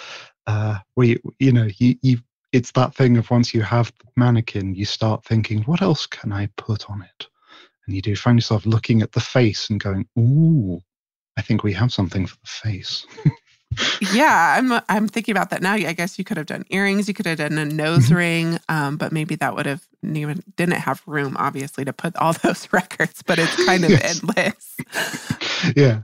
Uh, 0.47 0.79
where 0.95 1.07
you, 1.07 1.19
you 1.37 1.51
know 1.51 1.67
you, 1.77 1.95
you 2.01 2.17
it's 2.51 2.71
that 2.71 2.95
thing 2.95 3.17
of 3.17 3.29
once 3.29 3.53
you 3.53 3.61
have 3.61 3.91
the 3.99 4.09
mannequin, 4.15 4.75
you 4.75 4.85
start 4.85 5.23
thinking, 5.23 5.61
what 5.63 5.81
else 5.81 6.05
can 6.05 6.31
I 6.31 6.49
put 6.57 6.89
on 6.89 7.01
it? 7.01 7.27
And 7.85 7.95
you 7.95 8.01
do 8.01 8.15
find 8.15 8.37
yourself 8.37 8.65
looking 8.65 9.01
at 9.01 9.13
the 9.13 9.19
face 9.19 9.69
and 9.69 9.79
going, 9.79 10.07
"Ooh, 10.17 10.81
I 11.37 11.41
think 11.41 11.63
we 11.63 11.73
have 11.73 11.93
something 11.93 12.25
for 12.27 12.37
the 12.37 12.47
face." 12.47 13.05
yeah, 14.13 14.55
I'm 14.57 14.81
I'm 14.89 15.07
thinking 15.07 15.31
about 15.33 15.49
that 15.51 15.61
now. 15.61 15.73
I 15.73 15.93
guess 15.93 16.17
you 16.17 16.25
could 16.25 16.37
have 16.37 16.45
done 16.45 16.65
earrings, 16.69 17.07
you 17.07 17.13
could 17.13 17.25
have 17.25 17.37
done 17.37 17.57
a 17.57 17.65
nose 17.65 18.07
mm-hmm. 18.07 18.15
ring, 18.15 18.59
um, 18.69 18.97
but 18.97 19.11
maybe 19.11 19.35
that 19.35 19.55
would 19.55 19.65
have 19.65 19.85
even 20.03 20.43
didn't 20.57 20.75
have 20.75 21.01
room, 21.05 21.35
obviously, 21.37 21.85
to 21.85 21.93
put 21.93 22.15
all 22.17 22.33
those 22.43 22.71
records. 22.71 23.23
But 23.23 23.39
it's 23.39 23.65
kind 23.65 23.85
of 23.85 23.91
endless. 23.91 24.77
yeah. 25.75 26.01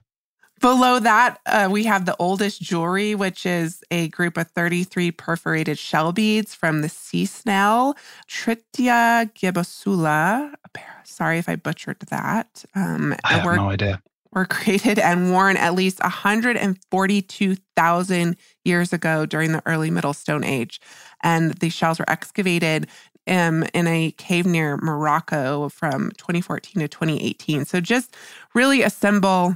Below 0.59 0.99
that, 0.99 1.39
uh, 1.45 1.67
we 1.69 1.83
have 1.83 2.05
the 2.05 2.15
oldest 2.17 2.59
jewelry, 2.61 3.13
which 3.13 3.45
is 3.45 3.83
a 3.91 4.07
group 4.09 4.37
of 4.37 4.47
33 4.47 5.11
perforated 5.11 5.77
shell 5.77 6.11
beads 6.11 6.55
from 6.55 6.81
the 6.81 6.89
sea 6.89 7.25
snail, 7.25 7.95
Tritia 8.27 9.31
gibbosula. 9.33 10.55
Sorry 11.03 11.37
if 11.37 11.47
I 11.47 11.57
butchered 11.57 11.99
that. 12.09 12.65
Um, 12.73 13.15
I 13.23 13.33
have 13.33 13.45
were, 13.45 13.57
no 13.57 13.69
idea. 13.69 14.01
Were 14.31 14.45
created 14.45 14.97
and 14.97 15.31
worn 15.31 15.57
at 15.57 15.75
least 15.75 16.01
142,000 16.01 18.35
years 18.65 18.93
ago 18.93 19.27
during 19.27 19.51
the 19.51 19.61
early 19.67 19.91
Middle 19.91 20.13
Stone 20.13 20.43
Age. 20.43 20.81
And 21.21 21.53
these 21.53 21.73
shells 21.73 21.99
were 21.99 22.09
excavated 22.09 22.87
um, 23.27 23.63
in 23.73 23.87
a 23.87 24.11
cave 24.11 24.45
near 24.47 24.77
Morocco 24.77 25.69
from 25.69 26.11
2014 26.17 26.81
to 26.81 26.87
2018. 26.87 27.65
So 27.65 27.79
just 27.79 28.15
really 28.55 28.81
a 28.81 28.89
symbol 28.89 29.55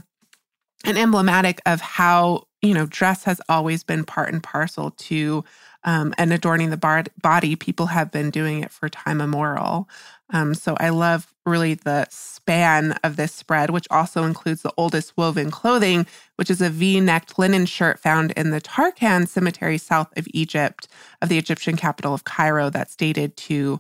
and 0.86 0.98
emblematic 0.98 1.62
of 1.66 1.82
how 1.82 2.44
you 2.62 2.74
know 2.74 2.86
dress 2.86 3.24
has 3.24 3.42
always 3.50 3.84
been 3.84 4.04
part 4.04 4.32
and 4.32 4.44
parcel 4.44 4.92
to 4.92 5.44
um, 5.84 6.14
and 6.18 6.32
adorning 6.32 6.70
the 6.70 7.10
body. 7.22 7.56
People 7.56 7.88
have 7.88 8.12
been 8.12 8.30
doing 8.30 8.64
it 8.64 8.72
for 8.72 8.88
time 8.88 9.20
immemorial. 9.22 9.90
Um, 10.34 10.54
so 10.54 10.78
i 10.80 10.90
love 10.90 11.34
really 11.46 11.74
the 11.74 12.08
span 12.10 12.94
of 13.04 13.16
this 13.16 13.34
spread 13.34 13.70
which 13.70 13.88
also 13.92 14.24
includes 14.24 14.62
the 14.62 14.74
oldest 14.78 15.18
woven 15.18 15.52
clothing 15.52 16.06
which 16.38 16.50
is 16.50 16.62
a 16.62 16.70
v-necked 16.70 17.38
linen 17.38 17.66
shirt 17.66 18.00
found 18.00 18.32
in 18.32 18.52
the 18.52 18.62
tarkhan 18.62 19.28
cemetery 19.28 19.78
south 19.78 20.16
of 20.18 20.28
egypt 20.34 20.88
of 21.22 21.30
the 21.30 21.38
egyptian 21.38 21.76
capital 21.76 22.14
of 22.14 22.24
cairo 22.24 22.70
that's 22.70 22.96
dated 22.96 23.36
to 23.36 23.80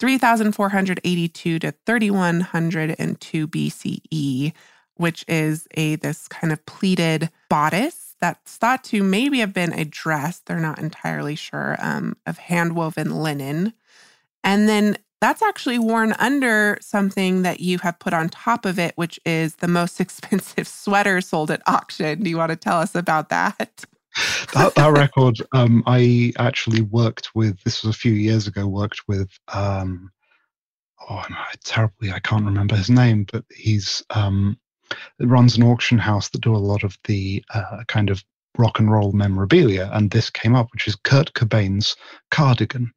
3482 0.00 1.58
to 1.60 1.72
3102 1.86 3.46
bce 3.48 4.52
which 5.02 5.24
is 5.28 5.68
a 5.74 5.96
this 5.96 6.28
kind 6.28 6.52
of 6.52 6.64
pleated 6.64 7.30
bodice 7.50 8.16
that's 8.20 8.56
thought 8.56 8.84
to 8.84 9.02
maybe 9.02 9.40
have 9.40 9.52
been 9.52 9.72
a 9.72 9.84
dress. 9.84 10.38
They're 10.38 10.60
not 10.60 10.78
entirely 10.78 11.34
sure 11.34 11.76
um, 11.80 12.16
of 12.24 12.38
hand 12.38 12.76
woven 12.76 13.10
linen. 13.10 13.74
And 14.44 14.68
then 14.68 14.96
that's 15.20 15.42
actually 15.42 15.78
worn 15.78 16.14
under 16.18 16.78
something 16.80 17.42
that 17.42 17.60
you 17.60 17.78
have 17.78 17.98
put 17.98 18.12
on 18.12 18.28
top 18.28 18.64
of 18.64 18.78
it, 18.78 18.92
which 18.96 19.20
is 19.26 19.56
the 19.56 19.68
most 19.68 20.00
expensive 20.04 20.66
sweater 20.66 21.20
sold 21.20 21.50
at 21.50 21.62
auction. 21.66 22.22
Do 22.22 22.30
you 22.30 22.38
want 22.38 22.50
to 22.50 22.56
tell 22.56 22.78
us 22.78 22.94
about 22.94 23.28
that? 23.28 23.84
that, 24.54 24.74
that 24.74 24.92
record, 24.92 25.38
um, 25.52 25.82
I 25.86 26.32
actually 26.38 26.82
worked 26.82 27.34
with. 27.34 27.62
This 27.64 27.82
was 27.82 27.94
a 27.94 27.98
few 27.98 28.12
years 28.12 28.46
ago. 28.46 28.66
Worked 28.66 29.02
with. 29.08 29.30
Um, 29.52 30.10
oh, 31.08 31.24
I'm 31.28 31.36
terribly. 31.64 32.12
I 32.12 32.20
can't 32.20 32.44
remember 32.44 32.76
his 32.76 32.90
name, 32.90 33.26
but 33.32 33.44
he's 33.54 34.04
um, 34.10 34.58
runs 35.20 35.56
an 35.56 35.62
auction 35.62 35.98
house 35.98 36.28
that 36.30 36.40
do 36.40 36.54
a 36.54 36.58
lot 36.58 36.84
of 36.84 36.96
the 37.04 37.44
uh, 37.54 37.84
kind 37.88 38.10
of 38.10 38.22
rock 38.58 38.78
and 38.78 38.90
roll 38.90 39.12
memorabilia, 39.12 39.90
and 39.92 40.10
this 40.10 40.30
came 40.30 40.54
up, 40.54 40.68
which 40.72 40.86
is 40.86 40.96
Kurt 40.96 41.32
Cobain's 41.34 41.96
cardigan. 42.30 42.92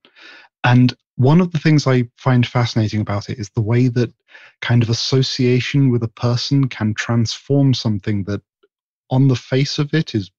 And 0.64 0.94
one 1.16 1.40
of 1.40 1.52
the 1.52 1.60
things 1.60 1.88
I 1.88 2.10
find 2.18 2.46
fascinating 2.46 3.02
about 3.02 3.30
it 3.30 3.40
is 3.40 3.50
the 3.50 3.62
way 3.62 3.88
that 3.90 4.14
kind 4.62 4.84
of 4.84 4.90
association 4.90 5.92
with 5.92 6.04
a 6.04 6.10
person 6.10 6.68
can 6.68 6.94
transform 6.94 7.74
something 7.74 8.24
that 8.26 8.42
on 9.10 9.28
the 9.28 9.36
face 9.36 9.78
of 9.78 9.94
it 9.94 10.14
is 10.14 10.32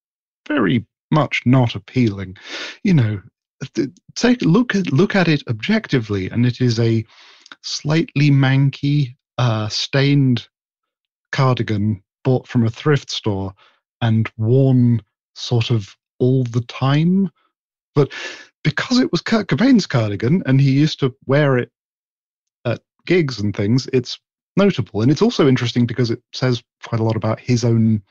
very 0.46 0.84
much 1.10 1.42
not 1.46 1.74
appealing. 1.74 2.36
You 2.82 2.94
know, 2.94 3.22
take 4.14 4.42
look 4.42 4.74
at 4.74 4.92
look 4.92 5.16
at 5.16 5.28
it 5.28 5.42
objectively, 5.48 6.28
and 6.28 6.44
it 6.44 6.60
is 6.60 6.78
a 6.78 7.04
slightly 7.62 8.30
manky, 8.30 9.16
uh, 9.38 9.68
stained 9.68 10.48
cardigan 11.32 12.02
bought 12.24 12.46
from 12.46 12.64
a 12.64 12.70
thrift 12.70 13.10
store 13.10 13.52
and 14.00 14.30
worn 14.36 15.02
sort 15.34 15.70
of 15.70 15.94
all 16.18 16.44
the 16.44 16.62
time. 16.62 17.30
But 17.94 18.12
because 18.64 18.98
it 18.98 19.12
was 19.12 19.20
Kurt 19.20 19.48
Cobain's 19.48 19.86
cardigan 19.86 20.42
and 20.46 20.60
he 20.60 20.72
used 20.72 21.00
to 21.00 21.14
wear 21.26 21.56
it 21.56 21.70
at 22.64 22.80
gigs 23.06 23.38
and 23.38 23.54
things, 23.54 23.88
it's 23.92 24.18
notable. 24.56 25.02
And 25.02 25.10
it's 25.10 25.22
also 25.22 25.46
interesting 25.46 25.86
because 25.86 26.10
it 26.10 26.22
says 26.32 26.62
quite 26.84 27.00
a 27.00 27.04
lot 27.04 27.16
about 27.16 27.40
his 27.40 27.64
own 27.64 28.02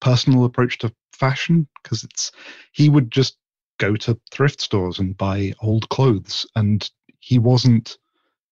personal 0.00 0.44
approach 0.44 0.78
to 0.78 0.92
fashion 1.12 1.68
because 1.82 2.02
it's 2.02 2.32
he 2.72 2.88
would 2.88 3.10
just 3.10 3.36
go 3.78 3.94
to 3.96 4.18
thrift 4.30 4.60
stores 4.60 4.98
and 4.98 5.16
buy 5.16 5.52
old 5.60 5.88
clothes 5.90 6.46
and 6.56 6.90
he 7.18 7.38
wasn't 7.38 7.98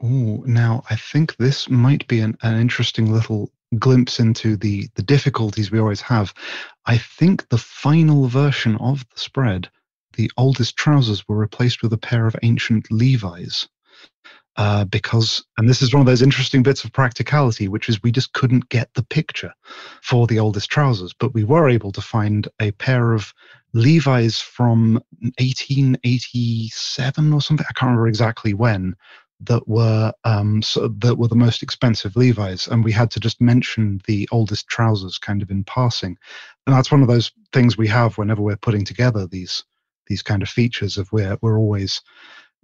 Oh, 0.00 0.44
now 0.46 0.84
I 0.90 0.94
think 0.96 1.36
this 1.36 1.68
might 1.68 2.06
be 2.06 2.20
an, 2.20 2.36
an 2.42 2.60
interesting 2.60 3.10
little 3.10 3.50
glimpse 3.78 4.20
into 4.20 4.56
the 4.56 4.88
the 4.94 5.02
difficulties 5.02 5.70
we 5.70 5.80
always 5.80 6.02
have. 6.02 6.32
I 6.84 6.98
think 6.98 7.48
the 7.48 7.58
final 7.58 8.28
version 8.28 8.76
of 8.76 9.08
the 9.08 9.18
spread, 9.18 9.68
the 10.12 10.30
oldest 10.36 10.76
trousers 10.76 11.26
were 11.26 11.36
replaced 11.36 11.82
with 11.82 11.92
a 11.92 11.98
pair 11.98 12.26
of 12.26 12.36
ancient 12.42 12.92
Levi's. 12.92 13.68
Uh, 14.56 14.84
because, 14.86 15.44
and 15.58 15.68
this 15.68 15.82
is 15.82 15.92
one 15.92 16.00
of 16.00 16.06
those 16.06 16.22
interesting 16.22 16.62
bits 16.62 16.82
of 16.82 16.92
practicality, 16.92 17.68
which 17.68 17.90
is 17.90 18.02
we 18.02 18.10
just 18.10 18.32
couldn't 18.32 18.68
get 18.70 18.92
the 18.94 19.02
picture 19.02 19.52
for 20.02 20.26
the 20.26 20.38
oldest 20.38 20.70
trousers, 20.70 21.12
but 21.12 21.34
we 21.34 21.44
were 21.44 21.68
able 21.68 21.92
to 21.92 22.00
find 22.00 22.48
a 22.60 22.70
pair 22.72 23.12
of 23.12 23.34
Levi's 23.74 24.40
from 24.40 24.94
1887 25.38 27.32
or 27.32 27.40
something. 27.42 27.66
I 27.68 27.72
can't 27.74 27.90
remember 27.90 28.08
exactly 28.08 28.54
when 28.54 28.96
that 29.40 29.68
were 29.68 30.12
um, 30.24 30.62
so 30.62 30.88
that 30.88 31.16
were 31.16 31.28
the 31.28 31.36
most 31.36 31.62
expensive 31.62 32.16
Levi's, 32.16 32.66
and 32.66 32.82
we 32.82 32.92
had 32.92 33.10
to 33.10 33.20
just 33.20 33.40
mention 33.40 34.00
the 34.06 34.26
oldest 34.32 34.66
trousers 34.68 35.18
kind 35.18 35.42
of 35.42 35.50
in 35.50 35.64
passing. 35.64 36.16
And 36.66 36.74
that's 36.74 36.90
one 36.90 37.02
of 37.02 37.08
those 37.08 37.30
things 37.52 37.76
we 37.76 37.88
have 37.88 38.16
whenever 38.16 38.40
we're 38.40 38.56
putting 38.56 38.84
together 38.84 39.26
these 39.26 39.64
these 40.06 40.22
kind 40.22 40.42
of 40.42 40.48
features 40.48 40.96
of 40.96 41.08
where 41.08 41.36
we're 41.42 41.58
always 41.58 42.00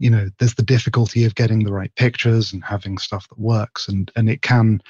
you 0.03 0.11
know 0.11 0.29
there's 0.39 0.55
the 0.55 0.63
difficulty 0.63 1.25
of 1.25 1.35
getting 1.35 1.65
the 1.65 1.73
right 1.73 1.95
pictures 1.95 2.53
and 2.53 2.65
having 2.65 2.99
stuff 2.99 3.29
that 3.29 3.39
works 3.39 3.89
and 3.89 4.11
and 4.17 4.29
it 4.29 4.43
can 4.43 4.83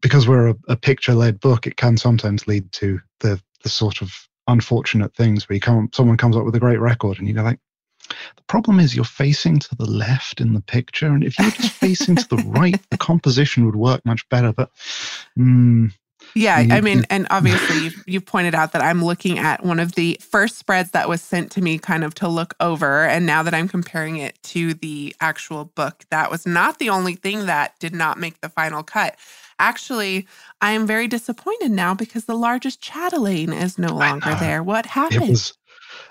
because 0.00 0.26
we're 0.28 0.48
a, 0.48 0.54
a 0.68 0.76
picture 0.76 1.14
led 1.14 1.40
book 1.40 1.66
it 1.66 1.76
can 1.76 1.96
sometimes 1.96 2.46
lead 2.46 2.70
to 2.72 3.00
the 3.20 3.40
the 3.62 3.68
sort 3.68 4.02
of 4.02 4.28
unfortunate 4.48 5.14
things 5.14 5.48
where 5.48 5.54
you 5.54 5.60
come, 5.60 5.88
someone 5.92 6.16
comes 6.16 6.36
up 6.36 6.44
with 6.44 6.54
a 6.54 6.60
great 6.60 6.80
record 6.80 7.18
and 7.18 7.26
you 7.26 7.34
go 7.34 7.42
like, 7.42 7.58
the 8.08 8.42
problem 8.48 8.78
is 8.78 8.94
you're 8.94 9.04
facing 9.04 9.58
to 9.58 9.74
the 9.76 9.86
left 9.86 10.40
in 10.40 10.52
the 10.52 10.60
picture, 10.60 11.06
and 11.06 11.24
if 11.24 11.38
you 11.38 11.46
were 11.46 11.50
just 11.52 11.72
facing 11.72 12.16
to 12.16 12.28
the 12.28 12.44
right, 12.46 12.78
the 12.90 12.98
composition 12.98 13.64
would 13.64 13.76
work 13.76 14.04
much 14.04 14.28
better. 14.28 14.52
But 14.52 14.70
mm, 15.38 15.90
yeah, 16.34 16.56
I 16.56 16.64
mm-hmm. 16.64 16.84
mean, 16.84 17.04
and 17.10 17.26
obviously 17.30 17.84
you've, 17.84 18.04
you've, 18.06 18.26
pointed 18.26 18.54
out 18.54 18.72
that 18.72 18.82
I'm 18.82 19.04
looking 19.04 19.38
at 19.38 19.64
one 19.64 19.78
of 19.78 19.92
the 19.92 20.18
first 20.20 20.58
spreads 20.58 20.90
that 20.90 21.08
was 21.08 21.22
sent 21.22 21.52
to 21.52 21.60
me 21.60 21.78
kind 21.78 22.02
of 22.02 22.14
to 22.16 22.28
look 22.28 22.54
over. 22.58 23.04
And 23.04 23.26
now 23.26 23.42
that 23.42 23.54
I'm 23.54 23.68
comparing 23.68 24.16
it 24.16 24.42
to 24.44 24.74
the 24.74 25.14
actual 25.20 25.66
book, 25.66 26.04
that 26.10 26.30
was 26.30 26.46
not 26.46 26.78
the 26.78 26.90
only 26.90 27.14
thing 27.14 27.46
that 27.46 27.78
did 27.78 27.94
not 27.94 28.18
make 28.18 28.40
the 28.40 28.48
final 28.48 28.82
cut. 28.82 29.16
Actually, 29.58 30.26
I 30.60 30.72
am 30.72 30.86
very 30.86 31.06
disappointed 31.06 31.70
now 31.70 31.94
because 31.94 32.24
the 32.24 32.34
largest 32.34 32.80
chatelaine 32.80 33.52
is 33.52 33.78
no 33.78 33.94
longer 33.94 34.34
there. 34.40 34.62
What 34.62 34.86
happened? 34.86 35.22
It 35.22 35.30
was, 35.30 35.52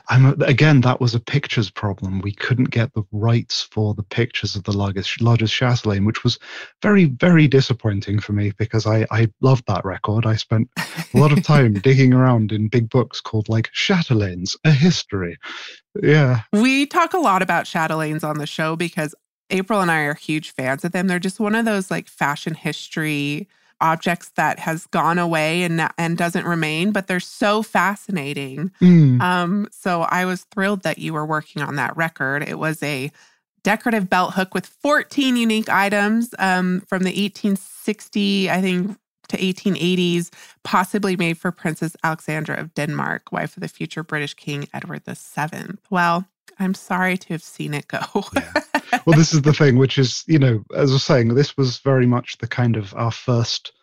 I'm 0.10 0.42
again. 0.42 0.82
That 0.82 1.00
was 1.00 1.16
a 1.16 1.20
pictures 1.20 1.70
problem. 1.70 2.22
We 2.22 2.34
couldn't 2.34 2.72
get 2.72 2.94
the 2.94 3.04
rights 3.12 3.62
for 3.62 3.94
the 3.94 4.04
pictures 4.04 4.56
of 4.56 4.64
the 4.64 4.76
largest 4.76 5.22
largest 5.22 5.54
chatelaine, 5.54 6.06
which 6.06 6.24
was 6.24 6.40
very 6.82 7.06
very 7.06 7.48
disappointing 7.48 8.20
for 8.20 8.34
me 8.34 8.52
because 8.58 8.86
I 8.86 9.06
I 9.12 9.30
loved 9.42 9.66
that 9.68 9.86
record. 9.86 10.26
I 10.26 10.36
spent 10.36 10.70
a 10.78 11.18
lot 11.18 11.32
of 11.32 11.44
time 11.54 11.74
digging 11.74 12.14
around 12.14 12.52
in 12.52 12.68
big 12.68 12.90
books 12.90 13.22
called 13.22 13.50
like 13.50 13.72
Chatelaines: 13.74 14.56
A 14.66 14.72
History. 14.72 15.38
Yeah, 16.02 16.42
we 16.52 16.86
talk 16.86 17.14
a 17.14 17.20
lot 17.20 17.42
about 17.42 17.66
chatelaines 17.66 18.24
on 18.24 18.40
the 18.40 18.48
show 18.48 18.76
because 18.76 19.16
April 19.50 19.82
and 19.82 19.92
I 19.92 20.02
are 20.02 20.16
huge 20.16 20.52
fans 20.52 20.84
of 20.84 20.92
them. 20.92 21.08
They're 21.08 21.20
just 21.20 21.40
one 21.40 21.56
of 21.56 21.66
those 21.66 21.90
like 21.90 22.08
fashion 22.08 22.56
history 22.56 23.48
objects 23.84 24.30
that 24.36 24.58
has 24.60 24.88
gone 24.88 25.20
away 25.20 25.64
and 25.64 25.88
and 25.98 26.18
doesn't 26.18 26.46
remain, 26.46 26.92
but 26.92 27.08
they're 27.08 27.20
so 27.20 27.62
fascinating. 27.62 28.72
Mm. 28.82 29.22
Um, 29.22 29.68
so 29.72 30.04
I 30.04 30.26
was 30.26 30.46
thrilled 30.46 30.84
that 30.84 30.98
you 30.98 31.14
were 31.14 31.26
working 31.26 31.62
on 31.62 31.76
that 31.76 31.96
record. 31.96 32.48
It 32.48 32.58
was 32.58 32.82
a 32.82 33.12
decorative 33.64 34.10
belt 34.10 34.34
hook 34.34 34.54
with 34.54 34.66
14 34.66 35.36
unique 35.36 35.70
items 35.70 36.34
um, 36.40 36.82
from 36.88 37.04
the 37.04 37.12
1860, 37.12 38.50
I 38.50 38.62
think, 38.62 38.98
to 39.30 39.38
1880s, 39.38 40.32
possibly 40.64 41.16
made 41.16 41.38
for 41.38 41.52
Princess 41.52 41.96
Alexandra 42.04 42.58
of 42.58 42.74
Denmark, 42.74 43.32
wife 43.32 43.56
of 43.56 43.62
the 43.62 43.68
future 43.68 44.04
British 44.04 44.34
King 44.34 44.68
Edward 44.74 45.04
VII. 45.06 45.78
Well, 45.90 46.28
I'm 46.60 46.74
sorry 46.74 47.18
to 47.18 47.28
have 47.30 47.44
seen 47.44 47.74
it 47.74 47.88
go. 47.88 48.00
yeah. 48.36 48.54
Well, 49.06 49.18
this 49.18 49.34
is 49.34 49.42
the 49.42 49.54
thing, 49.54 49.78
which 49.78 49.98
is, 49.98 50.24
you 50.28 50.38
know, 50.38 50.64
as 50.76 50.92
I 50.92 50.94
was 50.94 51.04
saying, 51.04 51.30
this 51.30 51.58
was 51.58 51.80
very 51.80 52.06
much 52.06 52.38
the 52.38 52.48
kind 52.48 52.78
of 52.78 52.94
our 52.94 53.12
first 53.12 53.74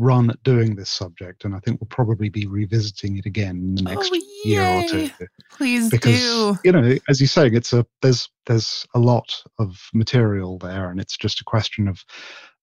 run 0.00 0.30
at 0.30 0.42
doing 0.42 0.74
this 0.74 0.90
subject, 0.90 1.44
and 1.44 1.54
I 1.54 1.60
think 1.60 1.80
we'll 1.80 1.88
probably 1.88 2.28
be 2.28 2.46
revisiting 2.46 3.18
it 3.18 3.26
again 3.26 3.56
in 3.56 3.74
the 3.76 3.82
next 3.82 4.10
oh, 4.12 4.20
year 4.44 4.62
or 4.62 4.88
two. 4.88 5.10
Please 5.52 5.90
because, 5.90 6.20
do. 6.20 6.58
You 6.64 6.72
know, 6.72 6.96
as 7.08 7.20
you're 7.20 7.28
saying, 7.28 7.54
it's 7.54 7.72
a 7.72 7.86
there's 8.02 8.28
there's 8.46 8.86
a 8.94 8.98
lot 8.98 9.42
of 9.58 9.78
material 9.94 10.58
there, 10.58 10.90
and 10.90 11.00
it's 11.00 11.16
just 11.16 11.40
a 11.40 11.44
question 11.44 11.86
of 11.86 12.04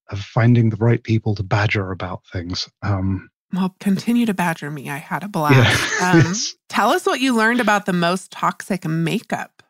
of 0.10 0.19
finding 0.19 0.69
the 0.69 0.77
right 0.77 1.03
people 1.03 1.36
to 1.36 1.43
badger 1.43 1.91
about 1.91 2.21
things. 2.31 2.69
Um, 2.81 3.29
well, 3.53 3.75
continue 3.79 4.25
to 4.25 4.33
badger 4.33 4.69
me. 4.69 4.89
I 4.89 4.97
had 4.97 5.23
a 5.23 5.27
blast. 5.29 5.55
Yeah. 5.57 5.88
Um, 5.99 6.17
yes. 6.17 6.55
Tell 6.69 6.91
us 6.91 7.07
what 7.07 7.21
you 7.21 7.36
learned 7.36 7.60
about 7.60 7.88
the 7.88 7.93
most 7.93 8.31
toxic 8.31 8.86
makeup. 8.86 9.63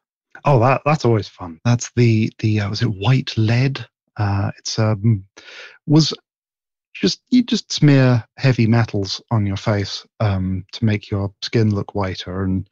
Oh, 0.44 0.60
that 0.60 0.82
that's 0.84 1.06
always 1.06 1.30
fun. 1.30 1.62
That's 1.64 1.90
the 1.96 2.32
the 2.40 2.60
uh, 2.60 2.70
was 2.70 2.82
it 2.82 2.88
white 2.88 3.38
lead? 3.38 3.86
Uh, 4.18 4.52
it's 4.58 4.78
um 4.78 5.24
was 5.86 6.14
just 6.94 7.22
you 7.30 7.44
just 7.44 7.72
smear 7.72 8.26
heavy 8.38 8.68
metals 8.68 9.22
on 9.32 9.46
your 9.46 9.58
face 9.58 10.06
um, 10.20 10.66
to 10.74 10.84
make 10.84 11.10
your 11.10 11.34
skin 11.42 11.74
look 11.74 11.96
whiter, 11.96 12.44
and 12.44 12.68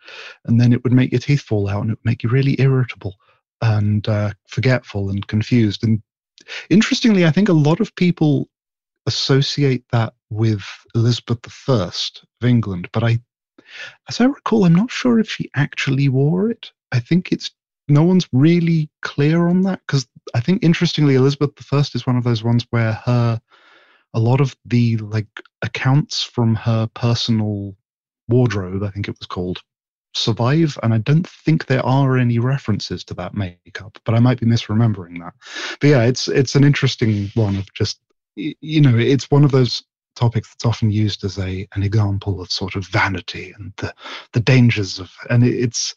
and 0.45 0.59
then 0.59 0.73
it 0.73 0.83
would 0.83 0.93
make 0.93 1.11
your 1.11 1.21
teeth 1.21 1.41
fall 1.41 1.69
out, 1.69 1.81
and 1.81 1.91
it 1.91 1.99
would 1.99 2.09
make 2.09 2.23
you 2.23 2.29
really 2.29 2.59
irritable 2.59 3.15
and 3.61 4.07
uh, 4.07 4.31
forgetful 4.47 5.09
and 5.09 5.27
confused. 5.27 5.83
And 5.83 6.01
interestingly, 6.69 7.25
I 7.25 7.31
think 7.31 7.49
a 7.49 7.53
lot 7.53 7.79
of 7.79 7.95
people 7.95 8.49
associate 9.05 9.83
that 9.91 10.13
with 10.29 10.63
Elizabeth 10.93 11.39
I 11.67 12.23
of 12.41 12.47
England, 12.47 12.89
but 12.91 13.03
I, 13.03 13.19
as 14.09 14.21
I 14.21 14.25
recall, 14.25 14.65
I'm 14.65 14.75
not 14.75 14.91
sure 14.91 15.19
if 15.19 15.29
she 15.29 15.49
actually 15.55 16.09
wore 16.09 16.49
it. 16.49 16.71
I 16.91 16.99
think 16.99 17.31
it's 17.31 17.51
no 17.87 18.03
one's 18.03 18.27
really 18.31 18.89
clear 19.01 19.47
on 19.47 19.61
that 19.63 19.81
because 19.85 20.07
I 20.33 20.39
think 20.39 20.63
interestingly, 20.63 21.15
Elizabeth 21.15 21.51
I 21.71 21.95
is 21.95 22.07
one 22.07 22.17
of 22.17 22.23
those 22.23 22.43
ones 22.43 22.65
where 22.71 22.93
her 22.93 23.39
a 24.13 24.19
lot 24.19 24.39
of 24.39 24.55
the 24.65 24.97
like 24.97 25.27
accounts 25.61 26.23
from 26.23 26.55
her 26.55 26.87
personal 26.93 27.75
wardrobe, 28.29 28.81
I 28.83 28.89
think 28.89 29.07
it 29.07 29.17
was 29.19 29.27
called, 29.27 29.61
survive 30.17 30.79
and 30.81 30.93
i 30.93 30.97
don't 30.99 31.27
think 31.27 31.65
there 31.65 31.85
are 31.85 32.17
any 32.17 32.39
references 32.39 33.03
to 33.03 33.13
that 33.13 33.33
makeup 33.33 33.99
but 34.05 34.15
i 34.15 34.19
might 34.19 34.39
be 34.39 34.45
misremembering 34.45 35.19
that 35.19 35.33
but 35.81 35.89
yeah 35.89 36.03
it's 36.03 36.29
it's 36.29 36.55
an 36.55 36.63
interesting 36.63 37.29
one 37.35 37.57
of 37.57 37.73
just 37.73 37.99
you 38.35 38.81
know, 38.81 38.97
it's 38.97 39.31
one 39.31 39.43
of 39.43 39.51
those 39.51 39.83
topics 40.15 40.49
that's 40.49 40.65
often 40.65 40.91
used 40.91 41.23
as 41.23 41.37
a 41.37 41.67
an 41.75 41.83
example 41.83 42.41
of 42.41 42.51
sort 42.51 42.75
of 42.75 42.87
vanity 42.87 43.53
and 43.57 43.73
the 43.77 43.93
the 44.33 44.39
dangers 44.39 44.99
of, 44.99 45.11
and 45.29 45.43
it's 45.43 45.95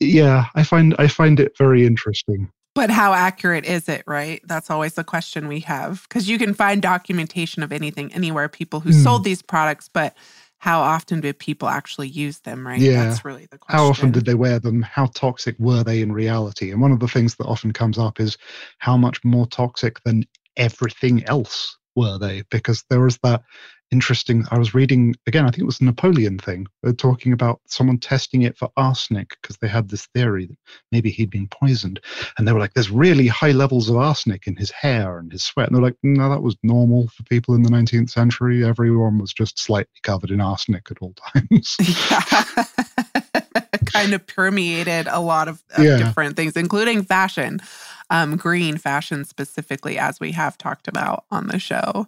yeah, 0.00 0.46
I 0.54 0.62
find 0.62 0.94
I 0.98 1.08
find 1.08 1.38
it 1.38 1.56
very 1.56 1.86
interesting. 1.86 2.50
But 2.74 2.90
how 2.90 3.12
accurate 3.12 3.64
is 3.64 3.88
it, 3.88 4.04
right? 4.06 4.40
That's 4.44 4.70
always 4.70 4.94
the 4.94 5.04
question 5.04 5.48
we 5.48 5.60
have 5.60 6.06
because 6.08 6.28
you 6.28 6.38
can 6.38 6.54
find 6.54 6.80
documentation 6.80 7.62
of 7.62 7.72
anything 7.72 8.12
anywhere, 8.14 8.48
people 8.48 8.80
who 8.80 8.90
mm. 8.90 9.02
sold 9.02 9.24
these 9.24 9.42
products, 9.42 9.88
but 9.88 10.16
how 10.58 10.80
often 10.80 11.20
did 11.20 11.38
people 11.38 11.68
actually 11.68 12.08
use 12.08 12.40
them, 12.40 12.66
right? 12.66 12.78
Yeah. 12.78 13.04
That's 13.04 13.24
really 13.24 13.46
the 13.46 13.58
question. 13.58 13.78
How 13.78 13.88
often 13.88 14.12
did 14.12 14.24
they 14.26 14.34
wear 14.34 14.58
them? 14.58 14.82
How 14.82 15.06
toxic 15.06 15.56
were 15.58 15.82
they 15.82 16.00
in 16.00 16.12
reality? 16.12 16.70
And 16.70 16.80
one 16.80 16.92
of 16.92 17.00
the 17.00 17.08
things 17.08 17.34
that 17.36 17.46
often 17.46 17.72
comes 17.72 17.98
up 17.98 18.20
is 18.20 18.38
how 18.78 18.96
much 18.96 19.24
more 19.24 19.46
toxic 19.46 20.02
than 20.04 20.24
everything 20.56 21.24
else 21.24 21.76
were 22.00 22.18
they? 22.18 22.42
Because 22.50 22.84
there 22.88 23.00
was 23.00 23.18
that 23.22 23.42
interesting. 23.90 24.44
I 24.50 24.58
was 24.58 24.74
reading 24.74 25.14
again. 25.26 25.44
I 25.44 25.50
think 25.50 25.62
it 25.62 25.66
was 25.66 25.80
Napoleon 25.80 26.38
thing. 26.38 26.66
They're 26.82 26.92
talking 26.92 27.32
about 27.32 27.60
someone 27.66 27.98
testing 27.98 28.42
it 28.42 28.56
for 28.56 28.70
arsenic 28.76 29.30
because 29.40 29.56
they 29.58 29.68
had 29.68 29.88
this 29.88 30.06
theory 30.14 30.46
that 30.46 30.56
maybe 30.92 31.10
he'd 31.10 31.30
been 31.30 31.48
poisoned, 31.48 32.00
and 32.38 32.46
they 32.46 32.52
were 32.52 32.60
like, 32.60 32.74
"There's 32.74 32.90
really 32.90 33.26
high 33.26 33.52
levels 33.52 33.88
of 33.88 33.96
arsenic 33.96 34.46
in 34.46 34.56
his 34.56 34.70
hair 34.70 35.18
and 35.18 35.30
his 35.30 35.44
sweat." 35.44 35.68
And 35.68 35.76
they're 35.76 35.82
like, 35.82 35.96
mm, 36.04 36.16
"No, 36.16 36.30
that 36.30 36.42
was 36.42 36.56
normal 36.62 37.08
for 37.08 37.22
people 37.24 37.54
in 37.54 37.62
the 37.62 37.70
19th 37.70 38.10
century. 38.10 38.64
Everyone 38.64 39.18
was 39.18 39.32
just 39.32 39.58
slightly 39.58 40.00
covered 40.02 40.30
in 40.30 40.40
arsenic 40.40 40.90
at 40.90 40.98
all 41.00 41.14
times." 41.34 41.76
Yeah. 42.10 42.86
kind 43.86 44.12
of 44.14 44.26
permeated 44.26 45.06
a 45.08 45.20
lot 45.20 45.48
of, 45.48 45.62
of 45.76 45.84
Yeah. 45.84 45.96
different 45.96 46.36
things, 46.36 46.56
including 46.56 47.02
fashion, 47.04 47.60
um, 48.10 48.36
green 48.36 48.76
fashion 48.76 49.24
specifically, 49.24 49.98
as 49.98 50.18
we 50.20 50.32
have 50.32 50.56
talked 50.58 50.88
about 50.88 51.24
on 51.30 51.46
the 51.48 51.58
show. 51.58 52.06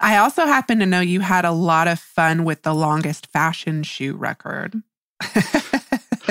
I 0.00 0.16
also 0.16 0.46
happen 0.46 0.78
to 0.80 0.86
know 0.86 1.00
you 1.00 1.20
had 1.20 1.44
a 1.44 1.52
lot 1.52 1.88
of 1.88 1.98
fun 1.98 2.44
with 2.44 2.62
the 2.62 2.74
longest 2.74 3.26
fashion 3.28 3.82
shoe 3.82 4.14
record. 4.16 4.82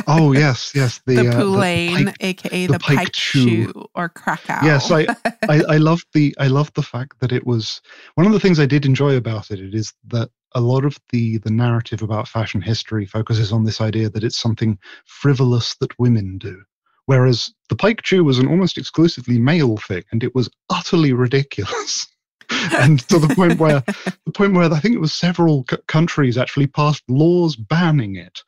oh 0.07 0.31
yes, 0.33 0.71
yes. 0.75 1.01
The, 1.05 1.15
The, 1.15 1.29
uh, 1.29 1.33
Poulaine, 1.33 2.05
pike- 2.07 2.15
aka 2.19 2.65
the 2.67 2.73
the, 2.73 2.79
pike, 2.79 2.97
pike 2.97 3.15
shoe. 3.15 3.65
shoe. 3.65 3.85
or 3.95 4.09
crakow. 4.09 4.61
Yes, 4.63 4.91
I, 4.91 5.07
I, 5.49 5.63
I 5.75 5.77
loved 5.77 6.05
the 6.13 6.35
I 6.39 6.47
loved 6.47 6.75
the 6.75 6.83
fact 6.83 7.19
that 7.19 7.31
it 7.31 7.45
was 7.45 7.81
one 8.15 8.25
of 8.25 8.33
the 8.33 8.39
things 8.39 8.59
I 8.59 8.65
did 8.65 8.85
enjoy 8.85 9.15
about 9.15 9.51
it. 9.51 9.59
It 9.59 9.73
is 9.73 9.93
that 10.07 10.29
a 10.53 10.61
lot 10.61 10.85
of 10.85 10.97
the 11.11 11.37
the 11.39 11.51
narrative 11.51 12.01
about 12.01 12.27
fashion 12.27 12.61
history 12.61 13.05
focuses 13.05 13.51
on 13.51 13.63
this 13.63 13.81
idea 13.81 14.09
that 14.09 14.23
it's 14.23 14.37
something 14.37 14.77
frivolous 15.05 15.75
that 15.75 15.97
women 15.99 16.37
do, 16.37 16.61
whereas 17.05 17.53
the 17.69 17.75
pike 17.75 18.01
chew 18.01 18.23
was 18.23 18.39
an 18.39 18.47
almost 18.47 18.77
exclusively 18.77 19.39
male 19.39 19.77
thing, 19.77 20.03
and 20.11 20.23
it 20.23 20.35
was 20.35 20.49
utterly 20.69 21.13
ridiculous. 21.13 22.07
and 22.77 23.07
to 23.07 23.17
the 23.17 23.33
point 23.33 23.59
where 23.59 23.83
the 24.25 24.31
point 24.33 24.53
where 24.53 24.71
I 24.71 24.79
think 24.79 24.95
it 24.95 25.01
was 25.01 25.13
several 25.13 25.65
c- 25.69 25.77
countries 25.87 26.37
actually 26.37 26.67
passed 26.67 27.03
laws 27.07 27.55
banning 27.55 28.15
it, 28.15 28.41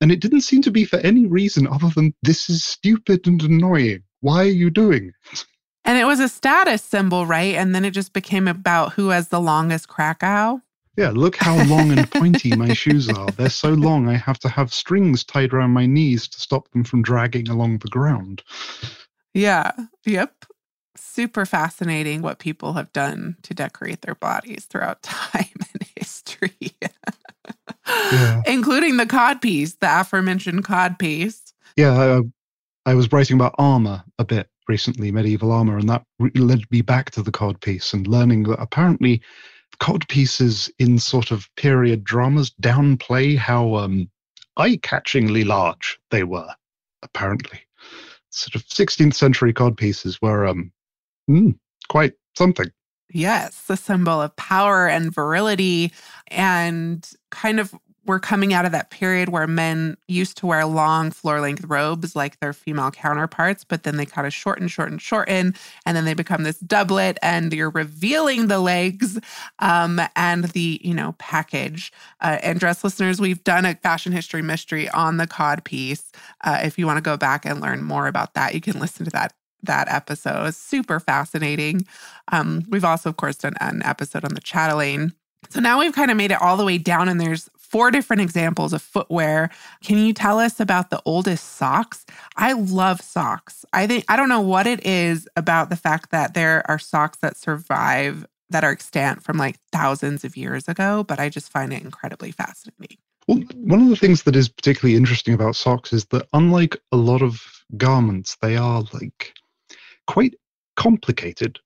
and 0.00 0.12
it 0.12 0.20
didn't 0.20 0.42
seem 0.42 0.62
to 0.62 0.70
be 0.70 0.84
for 0.84 0.98
any 1.00 1.26
reason 1.26 1.66
other 1.66 1.88
than 1.88 2.14
this 2.22 2.48
is 2.48 2.64
stupid 2.64 3.26
and 3.26 3.42
annoying. 3.42 4.02
Why 4.20 4.42
are 4.42 4.46
you 4.46 4.70
doing 4.70 5.08
it? 5.08 5.44
and 5.88 5.96
it 5.96 6.04
was 6.04 6.20
a 6.20 6.28
status 6.28 6.82
symbol, 6.82 7.24
right? 7.24 7.54
And 7.54 7.74
then 7.74 7.82
it 7.82 7.92
just 7.92 8.12
became 8.12 8.46
about 8.46 8.92
who 8.92 9.08
has 9.08 9.28
the 9.28 9.40
longest 9.40 9.88
crakow. 9.88 10.60
Yeah, 10.98 11.12
look 11.14 11.36
how 11.36 11.62
long 11.66 11.96
and 11.96 12.10
pointy 12.10 12.56
my 12.56 12.72
shoes 12.74 13.08
are. 13.08 13.30
They're 13.30 13.50
so 13.50 13.68
long 13.70 14.08
I 14.08 14.16
have 14.16 14.40
to 14.40 14.48
have 14.48 14.74
strings 14.74 15.22
tied 15.22 15.52
around 15.52 15.70
my 15.70 15.86
knees 15.86 16.26
to 16.26 16.40
stop 16.40 16.68
them 16.72 16.82
from 16.82 17.02
dragging 17.02 17.48
along 17.48 17.78
the 17.78 17.88
ground. 17.88 18.42
Yeah. 19.32 19.70
Yep. 20.04 20.46
Super 20.96 21.46
fascinating 21.46 22.20
what 22.20 22.40
people 22.40 22.72
have 22.72 22.92
done 22.92 23.36
to 23.42 23.54
decorate 23.54 24.02
their 24.02 24.16
bodies 24.16 24.64
throughout 24.64 25.00
time 25.04 25.54
and 25.72 25.86
history. 25.94 26.50
Yeah. 26.82 28.42
Including 28.48 28.96
the 28.96 29.06
codpiece, 29.06 29.78
the 29.78 30.00
aforementioned 30.00 30.64
codpiece. 30.64 31.52
Yeah, 31.76 31.92
I, 31.92 32.08
uh, 32.10 32.22
I 32.86 32.94
was 32.94 33.12
writing 33.12 33.36
about 33.36 33.54
armor 33.56 34.02
a 34.18 34.24
bit 34.24 34.48
recently, 34.68 35.12
medieval 35.12 35.52
armor, 35.52 35.78
and 35.78 35.88
that 35.88 36.02
led 36.34 36.68
me 36.72 36.82
back 36.82 37.12
to 37.12 37.22
the 37.22 37.30
cod 37.30 37.60
piece 37.60 37.92
and 37.92 38.08
learning 38.08 38.42
that 38.44 38.60
apparently 38.60 39.22
cod 39.80 40.06
pieces 40.08 40.70
in 40.78 40.98
sort 40.98 41.30
of 41.30 41.48
period 41.56 42.04
dramas 42.04 42.50
downplay 42.60 43.36
how 43.36 43.76
um, 43.76 44.10
eye-catchingly 44.56 45.44
large 45.44 45.98
they 46.10 46.24
were. 46.24 46.48
Apparently, 47.02 47.60
sort 48.30 48.54
of 48.54 48.66
16th 48.66 49.14
century 49.14 49.52
cod 49.52 49.76
pieces 49.76 50.20
were 50.20 50.46
um, 50.46 50.72
mm, 51.30 51.56
quite 51.88 52.14
something. 52.36 52.70
Yes, 53.12 53.64
a 53.68 53.76
symbol 53.76 54.20
of 54.20 54.36
power 54.36 54.86
and 54.86 55.14
virility. 55.14 55.92
And 56.28 57.08
kind 57.30 57.60
of 57.60 57.74
we're 58.08 58.18
coming 58.18 58.54
out 58.54 58.64
of 58.64 58.72
that 58.72 58.90
period 58.90 59.28
where 59.28 59.46
men 59.46 59.96
used 60.08 60.38
to 60.38 60.46
wear 60.46 60.64
long 60.64 61.10
floor 61.10 61.40
length 61.40 61.64
robes 61.66 62.16
like 62.16 62.40
their 62.40 62.54
female 62.54 62.90
counterparts, 62.90 63.64
but 63.64 63.82
then 63.82 63.98
they 63.98 64.06
kind 64.06 64.26
of 64.26 64.32
shorten, 64.32 64.66
shorten, 64.66 64.98
shorten. 64.98 65.54
And 65.84 65.96
then 65.96 66.06
they 66.06 66.14
become 66.14 66.42
this 66.42 66.58
doublet 66.60 67.18
and 67.22 67.52
you're 67.52 67.70
revealing 67.70 68.48
the 68.48 68.60
legs 68.60 69.20
um, 69.58 70.00
and 70.16 70.44
the, 70.44 70.80
you 70.82 70.94
know, 70.94 71.14
package. 71.18 71.92
Uh, 72.22 72.38
and 72.42 72.58
dress 72.58 72.82
listeners, 72.82 73.20
we've 73.20 73.44
done 73.44 73.66
a 73.66 73.74
fashion 73.74 74.10
history 74.10 74.42
mystery 74.42 74.88
on 74.88 75.18
the 75.18 75.26
cod 75.26 75.62
piece. 75.64 76.10
Uh, 76.42 76.60
if 76.62 76.78
you 76.78 76.86
want 76.86 76.96
to 76.96 77.02
go 77.02 77.18
back 77.18 77.44
and 77.44 77.60
learn 77.60 77.84
more 77.84 78.06
about 78.06 78.32
that, 78.34 78.54
you 78.54 78.60
can 78.60 78.80
listen 78.80 79.04
to 79.04 79.10
that 79.10 79.34
that 79.64 79.88
episode. 79.88 80.46
It's 80.46 80.56
super 80.56 81.00
fascinating. 81.00 81.84
Um, 82.30 82.64
we've 82.68 82.84
also, 82.84 83.10
of 83.10 83.16
course, 83.16 83.36
done 83.36 83.54
an 83.60 83.82
episode 83.84 84.24
on 84.24 84.34
the 84.34 84.40
chatelaine. 84.40 85.12
So 85.50 85.60
now 85.60 85.78
we've 85.78 85.94
kind 85.94 86.10
of 86.10 86.16
made 86.16 86.30
it 86.30 86.40
all 86.40 86.56
the 86.56 86.64
way 86.64 86.78
down, 86.78 87.08
and 87.08 87.20
there's 87.20 87.48
four 87.68 87.90
different 87.90 88.22
examples 88.22 88.72
of 88.72 88.82
footwear. 88.82 89.50
Can 89.82 89.98
you 89.98 90.12
tell 90.12 90.38
us 90.38 90.60
about 90.60 90.90
the 90.90 91.02
oldest 91.04 91.56
socks? 91.56 92.06
I 92.36 92.52
love 92.52 93.00
socks. 93.00 93.64
I 93.72 93.86
think 93.86 94.04
I 94.08 94.16
don't 94.16 94.28
know 94.28 94.40
what 94.40 94.66
it 94.66 94.84
is 94.86 95.28
about 95.36 95.70
the 95.70 95.76
fact 95.76 96.10
that 96.10 96.34
there 96.34 96.68
are 96.68 96.78
socks 96.78 97.18
that 97.18 97.36
survive 97.36 98.26
that 98.50 98.64
are 98.64 98.72
extant 98.72 99.22
from 99.22 99.36
like 99.36 99.56
thousands 99.72 100.24
of 100.24 100.36
years 100.36 100.68
ago, 100.68 101.04
but 101.04 101.20
I 101.20 101.28
just 101.28 101.52
find 101.52 101.72
it 101.72 101.82
incredibly 101.82 102.30
fascinating. 102.32 102.96
Well, 103.26 103.42
one 103.56 103.82
of 103.82 103.90
the 103.90 103.96
things 103.96 104.22
that 104.22 104.34
is 104.34 104.48
particularly 104.48 104.96
interesting 104.96 105.34
about 105.34 105.54
socks 105.54 105.92
is 105.92 106.06
that 106.06 106.26
unlike 106.32 106.78
a 106.92 106.96
lot 106.96 107.20
of 107.20 107.42
garments, 107.76 108.36
they 108.40 108.56
are 108.56 108.82
like 108.94 109.34
quite 110.06 110.34
complicated. 110.76 111.58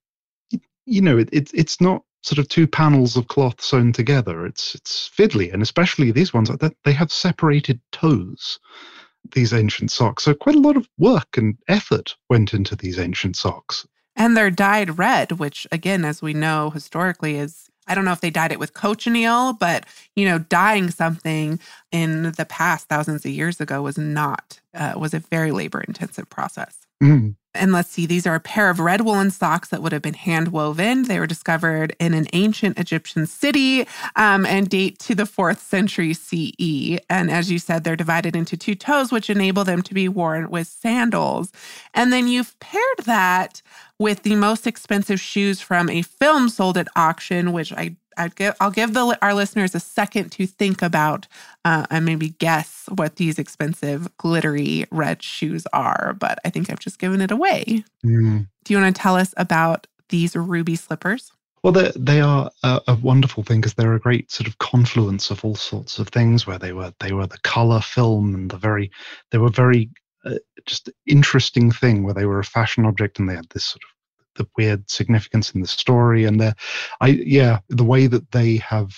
You 0.86 1.00
know, 1.00 1.18
it, 1.18 1.28
it's 1.30 1.52
it's 1.54 1.80
not 1.80 2.02
sort 2.22 2.38
of 2.38 2.48
two 2.48 2.66
panels 2.66 3.16
of 3.16 3.28
cloth 3.28 3.60
sewn 3.60 3.92
together. 3.92 4.46
It's 4.46 4.74
it's 4.74 5.10
fiddly, 5.16 5.52
and 5.52 5.62
especially 5.62 6.10
these 6.10 6.32
ones 6.32 6.48
that 6.48 6.74
they 6.84 6.92
have 6.92 7.12
separated 7.12 7.80
toes. 7.90 8.58
These 9.34 9.52
ancient 9.52 9.92
socks, 9.92 10.24
so 10.24 10.34
quite 10.34 10.56
a 10.56 10.60
lot 10.60 10.76
of 10.76 10.88
work 10.98 11.36
and 11.36 11.56
effort 11.68 12.16
went 12.28 12.52
into 12.52 12.74
these 12.74 12.98
ancient 12.98 13.36
socks. 13.36 13.86
And 14.16 14.36
they're 14.36 14.50
dyed 14.50 14.98
red, 14.98 15.32
which 15.32 15.64
again, 15.70 16.04
as 16.04 16.20
we 16.20 16.34
know 16.34 16.70
historically, 16.70 17.36
is 17.36 17.70
I 17.86 17.94
don't 17.94 18.04
know 18.04 18.12
if 18.12 18.20
they 18.20 18.30
dyed 18.30 18.52
it 18.52 18.58
with 18.58 18.74
cochineal, 18.74 19.52
but 19.52 19.86
you 20.16 20.24
know, 20.24 20.38
dyeing 20.38 20.90
something 20.90 21.60
in 21.90 22.32
the 22.32 22.44
past 22.44 22.88
thousands 22.88 23.24
of 23.24 23.30
years 23.30 23.60
ago 23.60 23.82
was 23.82 23.96
not 23.96 24.60
uh, 24.74 24.94
was 24.96 25.14
a 25.14 25.20
very 25.20 25.52
labor 25.52 25.80
intensive 25.80 26.28
process. 26.28 26.86
Mm. 27.02 27.36
And 27.54 27.72
let's 27.72 27.90
see, 27.90 28.06
these 28.06 28.26
are 28.26 28.34
a 28.34 28.40
pair 28.40 28.70
of 28.70 28.80
red 28.80 29.02
woolen 29.02 29.30
socks 29.30 29.68
that 29.68 29.82
would 29.82 29.92
have 29.92 30.02
been 30.02 30.14
hand 30.14 30.48
woven. 30.48 31.04
They 31.04 31.18
were 31.18 31.26
discovered 31.26 31.94
in 31.98 32.14
an 32.14 32.26
ancient 32.32 32.78
Egyptian 32.78 33.26
city 33.26 33.86
um, 34.16 34.46
and 34.46 34.68
date 34.68 34.98
to 35.00 35.14
the 35.14 35.26
fourth 35.26 35.60
century 35.60 36.14
CE. 36.14 36.98
And 37.10 37.30
as 37.30 37.50
you 37.50 37.58
said, 37.58 37.84
they're 37.84 37.96
divided 37.96 38.34
into 38.34 38.56
two 38.56 38.74
toes, 38.74 39.12
which 39.12 39.28
enable 39.28 39.64
them 39.64 39.82
to 39.82 39.94
be 39.94 40.08
worn 40.08 40.48
with 40.50 40.66
sandals. 40.66 41.52
And 41.92 42.12
then 42.12 42.26
you've 42.26 42.58
paired 42.58 42.98
that 43.04 43.60
with 43.98 44.22
the 44.22 44.34
most 44.34 44.66
expensive 44.66 45.20
shoes 45.20 45.60
from 45.60 45.90
a 45.90 46.02
film 46.02 46.48
sold 46.48 46.78
at 46.78 46.88
auction, 46.96 47.52
which 47.52 47.72
I 47.72 47.96
I'd 48.22 48.36
give, 48.36 48.54
I'll 48.60 48.70
give 48.70 48.94
the, 48.94 49.18
our 49.22 49.34
listeners 49.34 49.74
a 49.74 49.80
second 49.80 50.30
to 50.32 50.46
think 50.46 50.82
about 50.82 51.26
uh, 51.64 51.86
and 51.90 52.04
maybe 52.04 52.30
guess 52.30 52.88
what 52.94 53.16
these 53.16 53.38
expensive 53.38 54.14
glittery 54.16 54.86
red 54.90 55.22
shoes 55.22 55.66
are. 55.72 56.16
But 56.18 56.38
I 56.44 56.50
think 56.50 56.70
I've 56.70 56.78
just 56.78 56.98
given 56.98 57.20
it 57.20 57.30
away. 57.30 57.84
Mm. 58.04 58.48
Do 58.64 58.74
you 58.74 58.80
want 58.80 58.94
to 58.94 59.02
tell 59.02 59.16
us 59.16 59.34
about 59.36 59.86
these 60.08 60.36
ruby 60.36 60.76
slippers? 60.76 61.32
Well, 61.62 61.72
they 61.72 61.92
they 61.94 62.20
are 62.20 62.50
a, 62.64 62.80
a 62.88 62.94
wonderful 62.96 63.44
thing 63.44 63.60
because 63.60 63.74
they're 63.74 63.94
a 63.94 64.00
great 64.00 64.32
sort 64.32 64.48
of 64.48 64.58
confluence 64.58 65.30
of 65.30 65.44
all 65.44 65.54
sorts 65.54 66.00
of 66.00 66.08
things. 66.08 66.44
Where 66.44 66.58
they 66.58 66.72
were 66.72 66.92
they 66.98 67.12
were 67.12 67.26
the 67.26 67.38
color 67.38 67.80
film 67.80 68.34
and 68.34 68.50
the 68.50 68.56
very 68.56 68.90
they 69.30 69.38
were 69.38 69.50
very 69.50 69.88
uh, 70.24 70.38
just 70.66 70.90
interesting 71.06 71.70
thing 71.70 72.02
where 72.02 72.14
they 72.14 72.26
were 72.26 72.40
a 72.40 72.44
fashion 72.44 72.84
object 72.84 73.18
and 73.18 73.28
they 73.28 73.36
had 73.36 73.48
this 73.50 73.64
sort 73.64 73.82
of 73.84 73.91
the 74.36 74.46
weird 74.56 74.88
significance 74.90 75.50
in 75.52 75.60
the 75.60 75.66
story 75.66 76.24
and 76.24 76.40
the 76.40 76.54
I 77.00 77.08
yeah 77.08 77.60
the 77.68 77.84
way 77.84 78.06
that 78.06 78.30
they 78.32 78.56
have 78.56 78.94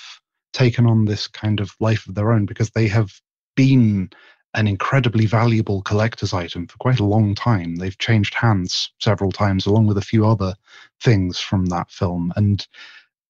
taken 0.52 0.86
on 0.86 1.04
this 1.04 1.26
kind 1.26 1.60
of 1.60 1.74
life 1.80 2.06
of 2.06 2.14
their 2.14 2.32
own 2.32 2.46
because 2.46 2.70
they 2.70 2.88
have 2.88 3.10
been 3.56 4.10
an 4.54 4.68
incredibly 4.68 5.26
valuable 5.26 5.82
collector's 5.82 6.32
item 6.32 6.66
for 6.68 6.76
quite 6.78 7.00
a 7.00 7.04
long 7.04 7.34
time. 7.34 7.74
They've 7.76 7.98
changed 7.98 8.34
hands 8.34 8.92
several 9.00 9.32
times, 9.32 9.66
along 9.66 9.88
with 9.88 9.98
a 9.98 10.02
few 10.02 10.26
other 10.26 10.54
things 11.02 11.40
from 11.40 11.66
that 11.66 11.90
film. 11.90 12.32
And 12.36 12.66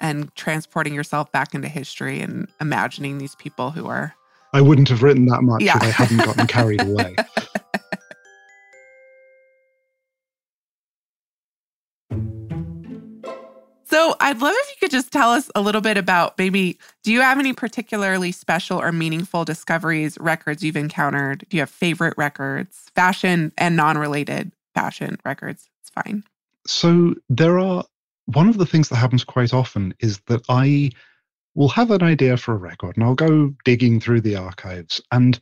and 0.00 0.34
transporting 0.34 0.94
yourself 0.94 1.30
back 1.32 1.54
into 1.54 1.68
history 1.68 2.20
and 2.20 2.48
imagining 2.60 3.18
these 3.18 3.34
people 3.36 3.70
who 3.70 3.86
are 3.86 4.14
i 4.52 4.60
wouldn't 4.60 4.88
have 4.88 5.02
written 5.02 5.26
that 5.26 5.42
much 5.42 5.62
yeah. 5.62 5.76
if 5.76 5.82
i 5.82 5.86
hadn't 5.86 6.18
gotten 6.18 6.46
carried 6.46 6.80
away 6.86 7.14
I'd 14.20 14.40
love 14.40 14.54
if 14.56 14.70
you 14.70 14.76
could 14.80 14.90
just 14.90 15.12
tell 15.12 15.30
us 15.30 15.50
a 15.54 15.60
little 15.60 15.80
bit 15.80 15.96
about 15.96 16.36
maybe 16.38 16.78
do 17.02 17.12
you 17.12 17.20
have 17.20 17.38
any 17.38 17.52
particularly 17.52 18.32
special 18.32 18.80
or 18.80 18.92
meaningful 18.92 19.44
discoveries, 19.44 20.18
records 20.18 20.62
you've 20.62 20.76
encountered? 20.76 21.44
Do 21.48 21.56
you 21.56 21.60
have 21.62 21.70
favorite 21.70 22.14
records, 22.16 22.90
fashion 22.94 23.52
and 23.58 23.76
non 23.76 23.98
related 23.98 24.52
fashion 24.74 25.18
records? 25.24 25.68
It's 25.80 25.90
fine. 25.90 26.24
So 26.66 27.14
there 27.28 27.58
are 27.58 27.84
one 28.26 28.48
of 28.48 28.58
the 28.58 28.66
things 28.66 28.88
that 28.88 28.96
happens 28.96 29.24
quite 29.24 29.52
often 29.52 29.94
is 30.00 30.18
that 30.26 30.42
I 30.48 30.90
will 31.54 31.68
have 31.68 31.90
an 31.90 32.02
idea 32.02 32.36
for 32.36 32.52
a 32.52 32.58
record 32.58 32.96
and 32.96 33.04
I'll 33.04 33.14
go 33.14 33.54
digging 33.64 34.00
through 34.00 34.22
the 34.22 34.36
archives. 34.36 35.00
And 35.12 35.38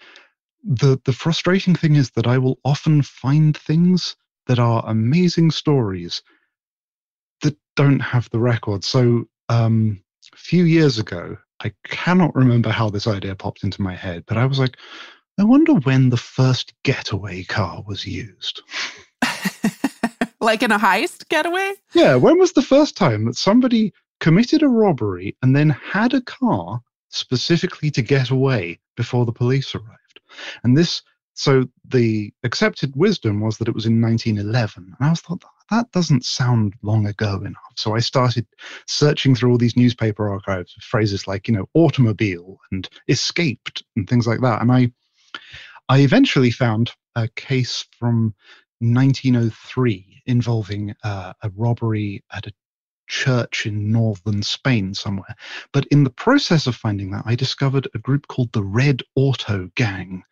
the, 0.64 1.00
the 1.04 1.12
frustrating 1.12 1.74
thing 1.74 1.96
is 1.96 2.10
that 2.10 2.26
I 2.26 2.38
will 2.38 2.58
often 2.64 3.02
find 3.02 3.56
things 3.56 4.16
that 4.46 4.58
are 4.58 4.84
amazing 4.86 5.50
stories 5.50 6.22
don't 7.76 8.00
have 8.00 8.28
the 8.30 8.38
record. 8.38 8.84
So 8.84 9.24
um, 9.48 10.02
a 10.32 10.36
few 10.36 10.64
years 10.64 10.98
ago, 10.98 11.36
I 11.64 11.72
cannot 11.84 12.34
remember 12.34 12.70
how 12.70 12.90
this 12.90 13.06
idea 13.06 13.34
popped 13.34 13.64
into 13.64 13.82
my 13.82 13.94
head, 13.94 14.24
but 14.26 14.36
I 14.36 14.46
was 14.46 14.58
like, 14.58 14.76
I 15.38 15.44
wonder 15.44 15.74
when 15.74 16.10
the 16.10 16.16
first 16.16 16.74
getaway 16.82 17.44
car 17.44 17.82
was 17.86 18.06
used. 18.06 18.62
like 20.40 20.62
in 20.62 20.72
a 20.72 20.78
heist 20.78 21.28
getaway? 21.28 21.72
Yeah. 21.94 22.16
When 22.16 22.38
was 22.38 22.52
the 22.52 22.62
first 22.62 22.96
time 22.96 23.24
that 23.26 23.36
somebody 23.36 23.92
committed 24.20 24.62
a 24.62 24.68
robbery 24.68 25.36
and 25.42 25.56
then 25.56 25.70
had 25.70 26.14
a 26.14 26.20
car 26.20 26.80
specifically 27.08 27.90
to 27.92 28.02
get 28.02 28.30
away 28.30 28.78
before 28.96 29.24
the 29.24 29.32
police 29.32 29.74
arrived? 29.74 30.20
And 30.64 30.76
this, 30.76 31.02
so 31.34 31.64
the 31.88 32.32
accepted 32.44 32.94
wisdom 32.94 33.40
was 33.40 33.58
that 33.58 33.68
it 33.68 33.74
was 33.74 33.86
in 33.86 34.00
1911. 34.00 34.94
And 34.98 35.10
I 35.10 35.14
thought, 35.14 35.42
that 35.70 35.90
doesn't 35.92 36.24
sound 36.24 36.74
long 36.82 37.06
ago 37.06 37.36
enough. 37.36 37.72
So 37.76 37.94
I 37.94 38.00
started 38.00 38.46
searching 38.86 39.34
through 39.34 39.52
all 39.52 39.58
these 39.58 39.76
newspaper 39.76 40.30
archives 40.30 40.74
with 40.76 40.84
phrases 40.84 41.26
like, 41.26 41.48
you 41.48 41.54
know, 41.54 41.66
automobile 41.74 42.58
and 42.70 42.88
escaped 43.08 43.82
and 43.96 44.08
things 44.08 44.26
like 44.26 44.40
that. 44.42 44.60
And 44.60 44.70
I, 44.70 44.92
I 45.88 46.00
eventually 46.00 46.50
found 46.50 46.92
a 47.16 47.28
case 47.28 47.86
from 47.98 48.34
1903 48.80 50.22
involving 50.26 50.94
uh, 51.04 51.32
a 51.42 51.50
robbery 51.56 52.22
at 52.32 52.46
a 52.46 52.52
church 53.06 53.66
in 53.66 53.90
northern 53.90 54.42
Spain 54.42 54.94
somewhere. 54.94 55.34
But 55.72 55.86
in 55.86 56.04
the 56.04 56.10
process 56.10 56.66
of 56.66 56.76
finding 56.76 57.10
that, 57.10 57.24
I 57.26 57.34
discovered 57.34 57.88
a 57.94 57.98
group 57.98 58.28
called 58.28 58.52
the 58.52 58.62
Red 58.62 59.02
Auto 59.14 59.70
Gang, 59.74 60.22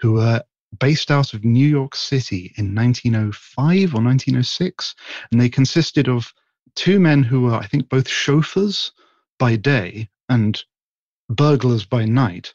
who 0.00 0.14
were 0.14 0.42
based 0.78 1.10
out 1.10 1.34
of 1.34 1.44
New 1.44 1.66
York 1.66 1.94
City 1.94 2.52
in 2.56 2.74
1905 2.74 3.94
or 3.94 4.02
1906. 4.02 4.94
And 5.30 5.40
they 5.40 5.48
consisted 5.48 6.08
of 6.08 6.32
two 6.74 7.00
men 7.00 7.22
who 7.22 7.42
were, 7.42 7.54
I 7.54 7.66
think, 7.66 7.88
both 7.88 8.08
chauffeurs 8.08 8.92
by 9.38 9.56
day 9.56 10.08
and 10.28 10.62
burglars 11.28 11.84
by 11.84 12.04
night, 12.04 12.54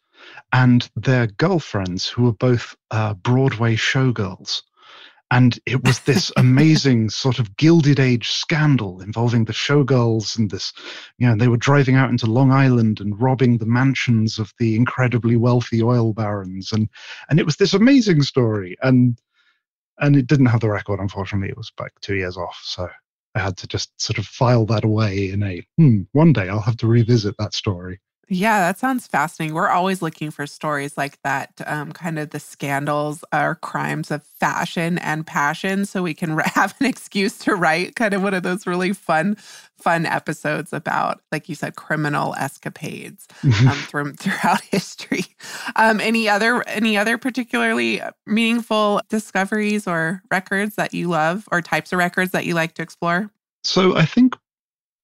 and 0.54 0.90
their 0.96 1.28
girlfriends 1.28 2.08
who 2.08 2.24
were 2.24 2.34
both 2.34 2.76
uh, 2.92 3.14
Broadway 3.16 3.76
showgirls. 3.76 4.62
And 5.32 5.58
it 5.66 5.84
was 5.84 6.02
this 6.02 6.32
amazing 6.38 7.10
sort 7.10 7.40
of 7.40 7.56
Gilded 7.58 8.00
Age 8.00 8.30
scandal 8.30 9.02
involving 9.02 9.46
the 9.46 9.54
showgirls 9.54 10.38
and 10.38 10.52
this, 10.52 10.74
you 11.18 11.28
know, 11.28 11.36
they 11.36 11.48
were 11.48 11.58
driving 11.58 11.96
out 11.96 12.10
into 12.10 12.28
Long 12.28 12.52
Island 12.52 13.00
and 13.00 13.20
robbing 13.20 13.58
the 13.58 13.66
mansions 13.66 14.38
of 14.38 14.54
the 14.60 14.76
incredibly 14.76 15.38
wealthy 15.38 15.82
oil 15.82 16.14
barons. 16.14 16.72
And 16.72 16.90
and 17.30 17.40
it 17.40 17.46
was 17.46 17.56
this 17.56 17.74
amazing 17.74 18.22
story. 18.22 18.78
And 18.84 19.18
and 20.00 20.16
it 20.16 20.28
didn't 20.28 20.48
have 20.48 20.62
the 20.62 20.70
record, 20.70 21.00
unfortunately. 21.00 21.50
It 21.50 21.58
was 21.58 21.72
like 21.80 21.94
two 22.02 22.16
years 22.16 22.38
off. 22.38 22.60
So 22.64 22.90
I 23.36 23.40
had 23.40 23.56
to 23.58 23.68
just 23.68 24.00
sort 24.02 24.18
of 24.18 24.26
file 24.26 24.66
that 24.66 24.84
away 24.84 25.32
in 25.32 25.44
a 25.44 25.66
hmm, 25.78 26.02
one 26.12 26.34
day 26.34 26.50
I'll 26.50 26.60
have 26.60 26.78
to 26.78 26.88
revisit 26.88 27.36
that 27.40 27.54
story. 27.54 28.02
Yeah, 28.34 28.62
that 28.62 28.80
sounds 28.80 29.08
fascinating. 29.08 29.54
We're 29.54 29.68
always 29.68 30.02
looking 30.02 30.32
for 30.32 30.48
stories 30.48 30.98
like 30.98 31.22
that, 31.24 31.52
um, 31.68 31.92
kind 31.92 32.18
of 32.18 32.30
the 32.30 32.40
scandals 32.40 33.26
or 33.34 33.56
crimes 33.56 34.10
of 34.10 34.24
fashion 34.24 34.98
and 35.00 35.28
passion, 35.28 35.86
so 35.86 36.02
we 36.02 36.14
can 36.14 36.38
have 36.56 36.74
an 36.80 36.86
excuse 36.86 37.38
to 37.40 37.56
write 37.56 37.98
kind 37.98 38.14
of 38.14 38.24
one 38.24 38.34
of 38.34 38.44
those 38.44 38.66
really 38.66 38.94
fun, 38.94 39.36
fun 39.78 40.06
episodes 40.06 40.72
about, 40.72 41.20
like 41.34 41.50
you 41.50 41.56
said, 41.56 41.76
criminal 41.76 42.34
escapades 42.36 43.28
um, 43.44 43.76
through, 43.90 44.14
throughout 44.20 44.62
history. 44.62 45.26
Um, 45.76 46.00
any 46.00 46.30
other 46.30 46.66
any 46.70 46.96
other 46.96 47.18
particularly 47.18 48.02
meaningful 48.26 49.02
discoveries 49.10 49.88
or 49.88 50.24
records 50.32 50.76
that 50.76 50.94
you 50.94 51.10
love, 51.10 51.50
or 51.52 51.62
types 51.62 51.92
of 51.92 52.00
records 52.00 52.32
that 52.32 52.46
you 52.46 52.54
like 52.54 52.76
to 52.76 52.82
explore? 52.82 53.30
So 53.66 53.98
I 53.98 54.06
think 54.06 54.38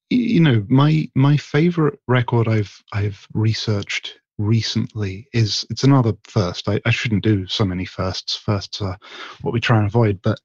you 0.10 0.40
know 0.40 0.66
my 0.70 1.10
my 1.16 1.36
favorite 1.38 2.00
record 2.08 2.48
i've 2.48 2.84
i've 2.94 3.28
researched 3.34 4.20
recently 4.38 5.28
is 5.34 5.66
it's 5.70 5.84
another 5.84 6.14
first. 6.24 6.70
I, 6.70 6.80
I 6.86 6.92
shouldn't 6.92 7.24
do 7.24 7.48
so 7.48 7.66
many 7.66 7.86
firsts. 7.86 8.36
Firsts 8.36 8.82
are 8.82 8.98
what 9.42 9.54
we 9.54 9.60
try 9.60 9.78
and 9.78 9.88
avoid 9.88 10.22
but 10.22 10.40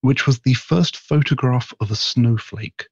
which 0.00 0.26
was 0.26 0.40
the 0.40 0.54
first 0.54 0.96
photograph 0.96 1.72
of 1.80 1.90
a 1.90 1.96
snowflake 1.96 2.86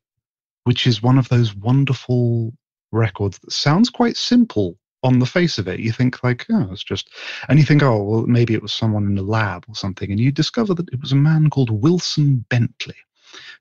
which 0.65 0.87
is 0.87 1.03
one 1.03 1.19
of 1.19 1.29
those 1.29 1.55
wonderful 1.55 2.53
records 2.91 3.39
that 3.39 3.53
sounds 3.53 3.91
quite 3.91 4.17
simple 4.17 4.79
on 5.03 5.19
the 5.19 5.27
face 5.27 5.59
of 5.59 5.69
it. 5.69 5.81
You 5.81 5.93
think 5.93 6.23
like 6.25 6.47
oh 6.51 6.69
it's 6.73 6.85
just 6.85 7.11
and 7.49 7.59
you 7.59 7.65
think 7.65 7.83
oh 7.83 8.03
well 8.03 8.27
maybe 8.27 8.55
it 8.55 8.63
was 8.63 8.73
someone 8.73 9.05
in 9.05 9.19
a 9.19 9.23
lab 9.23 9.65
or 9.69 9.75
something 9.75 10.11
and 10.11 10.21
you 10.21 10.33
discover 10.33 10.75
that 10.75 10.89
it 10.93 11.01
was 11.01 11.13
a 11.13 11.17
man 11.17 11.51
called 11.51 11.71
wilson 11.71 12.45
bentley 12.49 12.97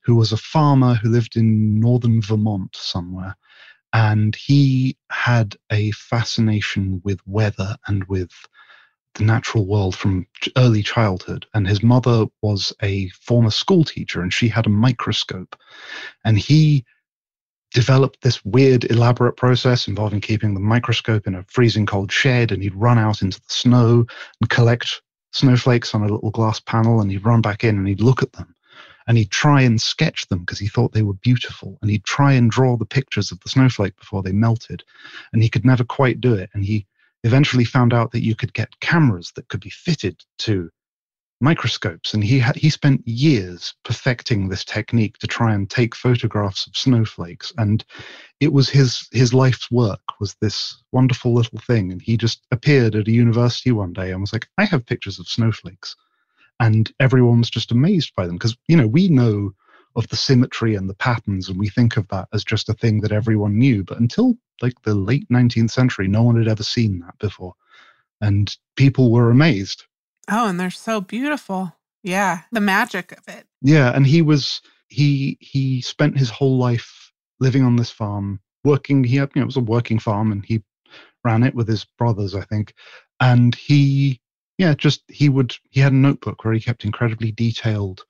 who 0.04 0.16
was 0.16 0.32
a 0.32 0.38
farmer 0.38 0.96
who 0.96 1.10
lived 1.10 1.36
in 1.36 1.80
northern 1.80 2.22
Vermont 2.22 2.76
somewhere. 2.76 3.36
And 3.94 4.36
he 4.36 4.98
had 5.12 5.56
a 5.72 5.92
fascination 5.92 7.02
with 7.04 7.20
weather 7.28 7.78
and 7.88 8.04
with 8.06 8.32
the 9.16 9.24
natural 9.24 9.66
world 9.66 9.96
from 9.96 10.26
early 10.58 10.82
childhood. 10.82 11.46
And 11.54 11.68
his 11.68 11.84
mother 11.84 12.26
was 12.42 12.74
a 12.82 13.10
former 13.10 13.52
school 13.52 13.84
teacher 13.84 14.22
and 14.22 14.34
she 14.34 14.48
had 14.48 14.66
a 14.66 14.70
microscope. 14.70 15.56
And 16.26 16.38
he 16.38 16.84
developed 17.72 18.22
this 18.22 18.44
weird, 18.44 18.86
elaborate 18.86 19.38
process 19.38 19.88
involving 19.88 20.22
keeping 20.22 20.54
the 20.54 20.60
microscope 20.60 21.28
in 21.28 21.36
a 21.36 21.46
freezing 21.48 21.86
cold 21.86 22.12
shed. 22.12 22.52
And 22.52 22.64
he'd 22.64 22.76
run 22.76 22.98
out 22.98 23.22
into 23.22 23.40
the 23.40 23.54
snow 23.54 24.06
and 24.42 24.50
collect 24.50 25.02
snowflakes 25.32 25.94
on 25.94 26.02
a 26.02 26.12
little 26.12 26.32
glass 26.32 26.60
panel. 26.60 27.00
And 27.00 27.12
he'd 27.12 27.26
run 27.26 27.42
back 27.42 27.64
in 27.64 27.78
and 27.78 27.88
he'd 27.88 28.02
look 28.02 28.24
at 28.24 28.34
them. 28.34 28.53
And 29.08 29.18
he'd 29.18 29.32
try 29.32 29.62
and 29.62 29.82
sketch 29.82 30.28
them 30.28 30.40
because 30.40 30.60
he 30.60 30.68
thought 30.68 30.94
they 30.94 31.04
were 31.04 31.14
beautiful. 31.14 31.78
And 31.82 31.92
he'd 31.92 32.06
try 32.06 32.34
and 32.34 32.50
draw 32.50 32.78
the 32.78 32.86
pictures 32.86 33.32
of 33.32 33.40
the 33.42 33.50
snowflake 33.50 33.98
before 33.98 34.24
they 34.24 34.32
melted. 34.32 34.84
And 35.32 35.44
he 35.44 35.50
could 35.50 35.66
never 35.66 35.84
quite 35.84 36.22
do 36.22 36.34
it. 36.34 36.50
And 36.54 36.64
he 36.64 36.86
eventually 37.24 37.66
found 37.66 37.94
out 37.94 38.12
that 38.12 38.24
you 38.24 38.36
could 38.36 38.54
get 38.54 38.80
cameras 38.80 39.32
that 39.36 39.48
could 39.48 39.62
be 39.62 39.70
fitted 39.70 40.24
to 40.40 40.70
microscopes 41.44 42.14
and 42.14 42.24
he 42.24 42.42
he 42.56 42.70
spent 42.70 43.06
years 43.06 43.74
perfecting 43.84 44.48
this 44.48 44.64
technique 44.64 45.18
to 45.18 45.28
try 45.28 45.54
and 45.54 45.70
take 45.70 45.94
photographs 45.94 46.66
of 46.66 46.78
snowflakes 46.78 47.52
and 47.58 47.84
it 48.40 48.54
was 48.54 48.70
his 48.70 49.10
his 49.12 49.34
life's 49.34 49.70
work 49.70 50.00
was 50.22 50.36
this 50.40 50.82
wonderful 50.94 51.34
little 51.34 51.60
thing 51.60 51.92
and 51.92 52.02
he 52.02 52.16
just 52.16 52.46
appeared 52.52 52.96
at 52.96 53.10
a 53.10 53.12
university 53.12 53.74
one 53.74 53.92
day 53.92 54.12
and 54.12 54.22
was 54.22 54.32
like 54.32 54.48
i 54.58 54.64
have 54.64 54.86
pictures 54.86 55.20
of 55.20 55.28
snowflakes 55.28 55.98
and 56.60 56.92
everyone 57.00 57.40
was 57.40 57.50
just 57.50 57.72
amazed 57.72 58.14
by 58.16 58.26
them 58.26 58.36
because 58.36 58.56
you 58.68 58.78
know 58.78 58.88
we 58.88 59.08
know 59.08 59.52
of 59.96 60.08
the 60.08 60.16
symmetry 60.16 60.76
and 60.76 60.90
the 60.90 60.96
patterns 60.96 61.50
and 61.50 61.60
we 61.60 61.70
think 61.70 61.98
of 61.98 62.08
that 62.08 62.28
as 62.34 62.44
just 62.44 62.70
a 62.70 62.74
thing 62.74 63.02
that 63.02 63.12
everyone 63.12 63.58
knew 63.58 63.84
but 63.84 64.00
until 64.00 64.36
like 64.62 64.80
the 64.84 64.96
late 64.96 65.28
19th 65.30 65.72
century 65.72 66.08
no 66.08 66.24
one 66.24 66.38
had 66.38 66.48
ever 66.48 66.64
seen 66.64 67.00
that 67.00 67.18
before 67.20 67.54
and 68.22 68.56
people 68.78 69.12
were 69.12 69.30
amazed. 69.30 69.84
Oh 70.32 70.48
and 70.48 70.60
they're 70.60 70.72
so 70.72 71.02
beautiful. 71.02 71.76
Yeah 72.04 72.42
the 72.52 72.62
magic 72.62 73.12
of 73.12 73.28
it. 73.28 73.46
Yeah 73.62 73.92
and 73.96 74.08
he 74.08 74.22
was 74.22 74.62
he 74.88 75.38
he 75.40 75.82
spent 75.82 76.18
his 76.18 76.30
whole 76.30 76.58
life 76.58 77.12
living 77.40 77.64
on 77.64 77.76
this 77.76 77.90
farm 77.90 78.40
working 78.64 79.04
he 79.04 79.18
had 79.18 79.30
you 79.36 79.42
know 79.42 79.44
it 79.44 79.48
was 79.48 79.58
a 79.58 79.62
working 79.62 80.00
farm 80.00 80.32
and 80.32 80.46
he 80.46 80.64
ran 81.24 81.44
it 81.44 81.56
with 81.56 81.68
his 81.68 81.86
brothers 81.98 82.36
i 82.36 82.42
think 82.42 82.74
and 83.20 83.56
he 83.56 84.20
yeah 84.58 84.74
just 84.74 85.04
he 85.08 85.30
would 85.30 85.56
he 85.70 85.80
had 85.80 85.94
a 85.94 85.96
notebook 85.96 86.44
where 86.44 86.54
he 86.54 86.60
kept 86.60 86.86
incredibly 86.86 87.32
detailed 87.32 88.06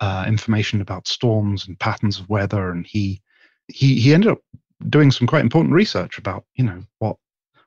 uh, 0.00 0.24
information 0.28 0.80
about 0.80 1.08
storms 1.08 1.66
and 1.66 1.78
patterns 1.78 2.20
of 2.20 2.28
weather, 2.28 2.70
and 2.70 2.86
he 2.86 3.20
he 3.66 4.00
he 4.00 4.14
ended 4.14 4.30
up 4.30 4.38
doing 4.88 5.10
some 5.10 5.26
quite 5.26 5.42
important 5.42 5.74
research 5.74 6.18
about 6.18 6.44
you 6.54 6.64
know 6.64 6.82
what 6.98 7.16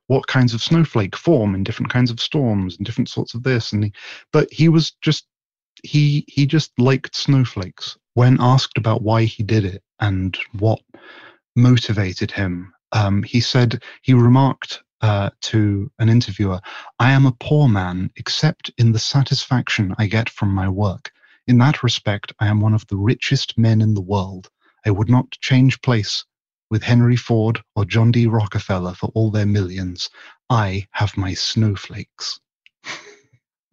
what 0.08 0.28
kinds 0.28 0.54
of 0.54 0.62
snowflake 0.62 1.16
form 1.16 1.56
in 1.56 1.64
different 1.64 1.92
kinds 1.92 2.12
of 2.12 2.20
storms 2.20 2.78
and 2.78 2.86
different 2.86 3.10
sorts 3.10 3.34
of 3.34 3.44
this 3.44 3.72
and 3.72 3.86
he, 3.86 3.94
but 4.34 4.52
he 4.52 4.70
was 4.70 4.92
just 5.02 5.26
he 5.84 6.26
he 6.28 6.46
just 6.46 6.72
liked 6.78 7.16
snowflakes 7.16 7.98
when 8.14 8.38
asked 8.40 8.78
about 8.78 9.02
why 9.02 9.24
he 9.24 9.44
did 9.44 9.66
it 9.66 9.84
and 10.00 10.38
what 10.60 10.82
motivated 11.56 12.32
him. 12.32 12.74
Um, 12.92 13.24
he 13.24 13.40
said 13.40 13.82
he 14.02 14.14
remarked 14.14 14.84
uh, 15.02 15.30
to 15.42 15.92
an 16.00 16.10
interviewer 16.10 16.60
i 17.00 17.12
am 17.12 17.26
a 17.26 17.36
poor 17.40 17.68
man 17.68 18.10
except 18.16 18.72
in 18.78 18.92
the 18.92 19.00
satisfaction 19.00 19.94
i 19.98 20.06
get 20.06 20.30
from 20.30 20.54
my 20.54 20.68
work 20.68 21.12
in 21.48 21.58
that 21.58 21.84
respect, 21.84 22.32
I 22.40 22.48
am 22.48 22.62
one 22.62 22.74
of 22.74 22.88
the 22.88 22.98
richest 22.98 23.58
men 23.58 23.82
in 23.82 23.94
the 23.94 24.02
world. 24.02 24.50
I 24.86 24.92
would 24.92 25.10
not 25.10 25.32
change 25.32 25.82
place 25.82 26.24
with 26.70 26.84
Henry 26.84 27.16
Ford 27.16 27.62
or 27.76 27.84
John 27.84 28.12
D. 28.12 28.28
Rockefeller 28.28 28.94
for 28.94 29.12
all 29.16 29.32
their 29.32 29.46
millions. 29.46 30.10
I 30.50 30.88
have 30.92 31.18
my 31.18 31.34
snowflakes. 31.34 32.40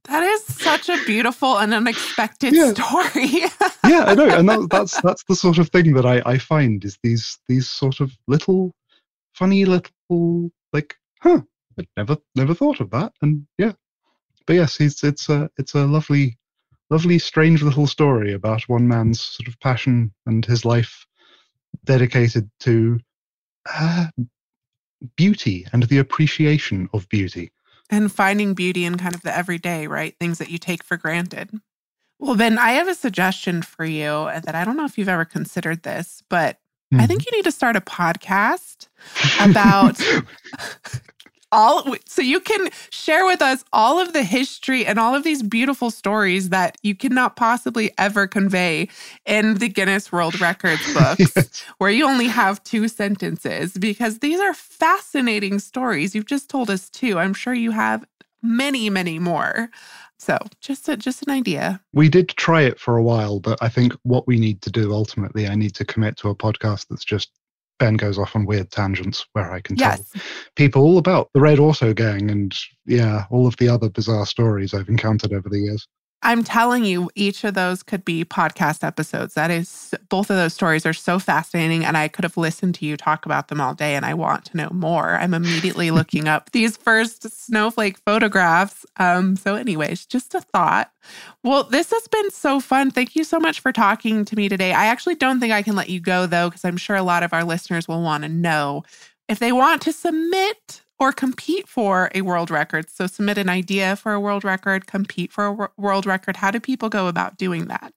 That 0.05 0.22
is 0.22 0.43
such 0.45 0.89
a 0.89 0.97
beautiful 1.05 1.59
and 1.59 1.74
unexpected 1.74 2.55
yeah. 2.55 2.72
story. 2.72 3.41
yeah, 3.87 4.05
I 4.07 4.14
know, 4.14 4.39
and 4.39 4.49
that, 4.49 4.68
that's 4.70 4.99
that's 5.03 5.22
the 5.24 5.37
sort 5.37 5.59
of 5.59 5.68
thing 5.68 5.93
that 5.93 6.07
I, 6.07 6.22
I 6.24 6.39
find 6.39 6.83
is 6.83 6.99
these 7.03 7.39
these 7.47 7.68
sort 7.68 8.01
of 8.01 8.16
little 8.26 8.74
funny 9.35 9.66
little 9.66 10.51
like, 10.72 10.97
huh, 11.21 11.43
I 11.79 11.87
never 11.97 12.16
never 12.35 12.55
thought 12.55 12.81
of 12.81 12.91
that, 12.91 13.12
and 13.23 13.47
yeah, 13.59 13.73
but 14.47 14.55
yes, 14.55 14.81
it's 14.81 15.05
it's 15.05 15.29
a 15.29 15.51
it's 15.59 15.75
a 15.75 15.87
lovely 15.87 16.39
lovely, 16.91 17.19
strange 17.19 17.62
little 17.62 17.87
story 17.87 18.33
about 18.33 18.62
one 18.69 18.89
man's 18.89 19.21
sort 19.21 19.49
of 19.49 19.59
passion 19.61 20.12
and 20.27 20.45
his 20.45 20.64
life 20.64 21.07
dedicated 21.85 22.51
to 22.61 22.99
uh, 23.75 24.07
beauty 25.16 25.66
and 25.73 25.85
the 25.85 25.99
appreciation 25.99 26.89
of 26.93 27.09
beauty. 27.09 27.51
And 27.91 28.12
finding 28.12 28.55
beauty 28.55 28.85
in 28.85 28.97
kind 28.99 29.14
of 29.14 29.23
the 29.23 29.37
everyday, 29.37 29.87
right? 29.87 30.14
Things 30.19 30.39
that 30.39 30.51
you 30.51 30.59
take 30.59 30.83
for 30.83 30.97
granted. 30.97 31.51
Well, 32.19 32.37
Ben, 32.37 32.59
I 32.59 32.73
have 32.73 32.89
a 32.89 32.95
suggestion 32.95 33.62
for 33.62 33.85
you 33.85 34.29
that 34.45 34.55
I 34.55 34.64
don't 34.64 34.77
know 34.77 34.85
if 34.85 34.99
you've 34.99 35.09
ever 35.09 35.25
considered 35.25 35.85
this, 35.85 36.23
but 36.29 36.59
mm-hmm. 36.93 37.01
I 37.01 37.07
think 37.07 37.26
you 37.26 37.36
need 37.36 37.45
to 37.45 37.53
start 37.53 37.76
a 37.76 37.80
podcast 37.80 38.89
about 39.41 40.01
all 41.53 41.97
so 42.05 42.20
you 42.20 42.41
can 42.41 42.68
share 42.91 43.24
with 43.24 43.41
us 43.41 43.64
all 43.72 43.99
of 43.99 44.12
the 44.12 44.22
history 44.22 44.84
and 44.84 44.99
all 44.99 45.14
of 45.14 45.24
these 45.24 45.43
beautiful 45.43 45.91
stories 45.91 46.51
that 46.51 46.76
you 46.82 46.95
cannot 46.95 47.36
possibly 47.36 47.93
ever 47.99 48.26
convey 48.26 48.89
in 49.24 49.55
the 49.55 49.68
Guinness 49.68 50.12
World 50.12 50.41
Records 50.41 50.93
books 50.95 51.32
yes. 51.34 51.64
where 51.78 51.91
you 51.91 52.07
only 52.07 52.26
have 52.26 52.62
two 52.64 52.89
sentences 52.89 53.72
because 53.74 54.18
these 54.18 54.41
are 54.41 54.55
fascinating 54.55 55.59
stories. 55.59 56.14
You've 56.14 56.26
just 56.26 56.51
told 56.51 56.70
us 56.70 56.91
two. 56.91 57.18
I'm 57.18 57.34
sure 57.34 57.55
you 57.55 57.70
have 57.70 58.05
many, 58.43 58.91
many 58.91 59.18
more. 59.18 59.70
So 60.19 60.39
just 60.61 60.89
a, 60.89 60.97
just 60.97 61.23
an 61.23 61.33
idea. 61.33 61.81
We 61.93 62.09
did 62.09 62.29
try 62.31 62.62
it 62.62 62.81
for 62.81 62.97
a 62.97 63.03
while, 63.03 63.41
but 63.41 63.59
I 63.62 63.69
think 63.69 63.95
what 64.03 64.27
we 64.27 64.39
need 64.39 64.62
to 64.62 64.71
do 64.71 64.93
ultimately, 64.93 65.47
I 65.47 65.55
need 65.55 65.75
to 65.77 65.85
commit 65.85 66.16
to 66.19 66.29
a 66.29 66.35
podcast 66.35 66.87
that's 66.89 67.05
just 67.05 67.31
Ben 67.79 67.95
goes 67.95 68.19
off 68.19 68.35
on 68.35 68.45
weird 68.45 68.71
tangents 68.71 69.25
where 69.33 69.53
I 69.53 69.61
can 69.61 69.77
yes. 69.77 70.11
tell 70.11 70.23
people 70.57 70.83
all 70.83 70.99
about 70.99 71.31
the 71.33 71.41
Red 71.41 71.61
Auto 71.61 71.95
Gang 71.95 72.31
and 72.31 72.57
yeah, 72.87 73.25
all 73.31 73.47
of 73.47 73.57
the 73.59 73.69
other 73.69 73.89
bizarre 73.89 74.27
stories 74.27 74.75
I've 74.75 74.89
encountered 74.89 75.33
over 75.33 75.49
the 75.49 75.61
years. 75.61 75.87
I'm 76.23 76.43
telling 76.43 76.85
you, 76.85 77.11
each 77.14 77.45
of 77.45 77.55
those 77.55 77.85
could 77.85 78.05
be 78.05 78.25
podcast 78.25 78.83
episodes. 78.83 79.35
That 79.35 79.53
is, 79.53 79.95
both 80.09 80.31
of 80.31 80.37
those 80.37 80.53
stories 80.53 80.85
are 80.85 80.93
so 80.93 81.21
fascinating, 81.21 81.85
and 81.85 81.97
I 81.97 82.09
could 82.09 82.25
have 82.25 82.37
listened 82.37 82.75
to 82.77 82.87
you 82.87 82.97
talk 82.97 83.25
about 83.25 83.49
them 83.49 83.61
all 83.61 83.73
day, 83.73 83.95
and 83.95 84.05
I 84.05 84.14
want 84.14 84.45
to 84.47 84.57
know 84.57 84.69
more. 84.73 85.16
I'm 85.16 85.33
immediately 85.33 85.91
looking 85.93 86.27
up 86.27 86.51
these 86.51 86.77
first 86.77 87.23
snowflake 87.31 87.99
photographs. 87.99 88.85
Um, 88.97 89.37
so, 89.37 89.55
anyways, 89.55 90.07
just 90.07 90.35
a 90.35 90.41
thought. 90.41 90.91
Well, 91.45 91.64
this 91.64 91.93
has 91.93 92.09
been 92.09 92.31
so 92.33 92.59
fun. 92.59 92.91
Thank 92.91 93.14
you 93.14 93.23
so 93.23 93.39
much 93.39 93.61
for 93.61 93.71
talking 93.71 94.25
to 94.25 94.37
me 94.37 94.49
today. 94.49 94.73
I 94.73 94.87
actually 94.87 95.14
don't 95.14 95.39
think 95.39 95.53
I 95.53 95.62
can 95.62 95.77
let 95.77 95.89
you 95.89 96.01
go, 96.01 96.27
though, 96.27 96.49
because 96.49 96.64
I'm 96.64 96.77
sure 96.77 96.97
a 96.97 97.03
lot 97.03 97.23
of 97.23 97.33
our 97.33 97.45
listeners 97.45 97.87
will 97.87 98.03
want 98.03 98.25
to 98.25 98.29
know 98.29 98.83
if 99.29 99.39
they 99.39 99.53
want 99.53 99.83
to 99.83 99.93
submit 99.93 100.83
or 101.01 101.12
compete 101.12 101.68
for 101.68 102.11
a 102.14 102.22
world 102.22 102.51
record. 102.51 102.90
So, 102.90 103.07
submit 103.07 103.38
an 103.38 103.49
idea 103.49 103.96
for 103.96 104.12
a 104.12 104.20
world 104.20 104.44
record, 104.44 104.86
compete 104.86 105.32
for 105.32 105.46
a 105.46 105.68
world 105.76 106.07
record. 106.07 106.36
How 106.36 106.51
do 106.51 106.61
people 106.61 106.88
go 106.88 107.07
about 107.09 107.36
doing 107.36 107.66
that? 107.66 107.92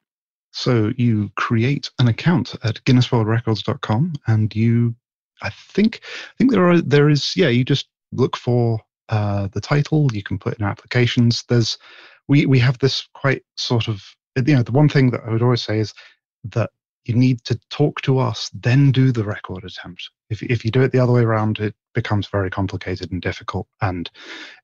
So, 0.52 0.92
you 0.98 1.32
create 1.36 1.90
an 2.00 2.08
account 2.08 2.56
at 2.64 2.84
GuinnessWorldRecords.com, 2.84 4.14
and 4.28 4.56
you, 4.56 4.96
I 5.42 5.50
think, 5.50 6.02
I 6.04 6.34
think 6.38 6.52
there 6.52 6.70
are 6.70 6.82
there 6.82 7.10
is 7.10 7.36
yeah. 7.36 7.50
You 7.50 7.64
just 7.64 7.88
look 8.12 8.36
for 8.36 8.80
uh, 9.10 9.48
the 9.52 9.62
title. 9.62 10.10
You 10.14 10.24
can 10.24 10.38
put 10.38 10.58
in 10.58 10.66
applications. 10.66 11.44
There's 11.48 11.78
we 12.28 12.46
we 12.46 12.60
have 12.60 12.80
this 12.80 13.08
quite 13.14 13.44
sort 13.58 13.88
of 13.88 14.04
you 14.36 14.56
know 14.56 14.64
the 14.64 14.72
one 14.72 14.90
thing 14.90 15.12
that 15.12 15.22
I 15.26 15.32
would 15.32 15.42
always 15.42 15.62
say 15.62 15.80
is 15.80 15.94
that 16.46 16.70
you 17.06 17.16
need 17.16 17.44
to 17.46 17.60
talk 17.70 18.02
to 18.02 18.20
us, 18.20 18.50
then 18.54 18.92
do 18.92 19.12
the 19.12 19.24
record 19.24 19.64
attempt. 19.64 20.10
If 20.30 20.44
if 20.44 20.64
you 20.64 20.72
do 20.72 20.82
it 20.82 20.92
the 20.92 21.00
other 21.00 21.14
way 21.14 21.22
around, 21.22 21.60
it 21.60 21.76
becomes 21.94 22.28
very 22.28 22.50
complicated 22.50 23.12
and 23.12 23.22
difficult. 23.22 23.68
And 23.82 24.10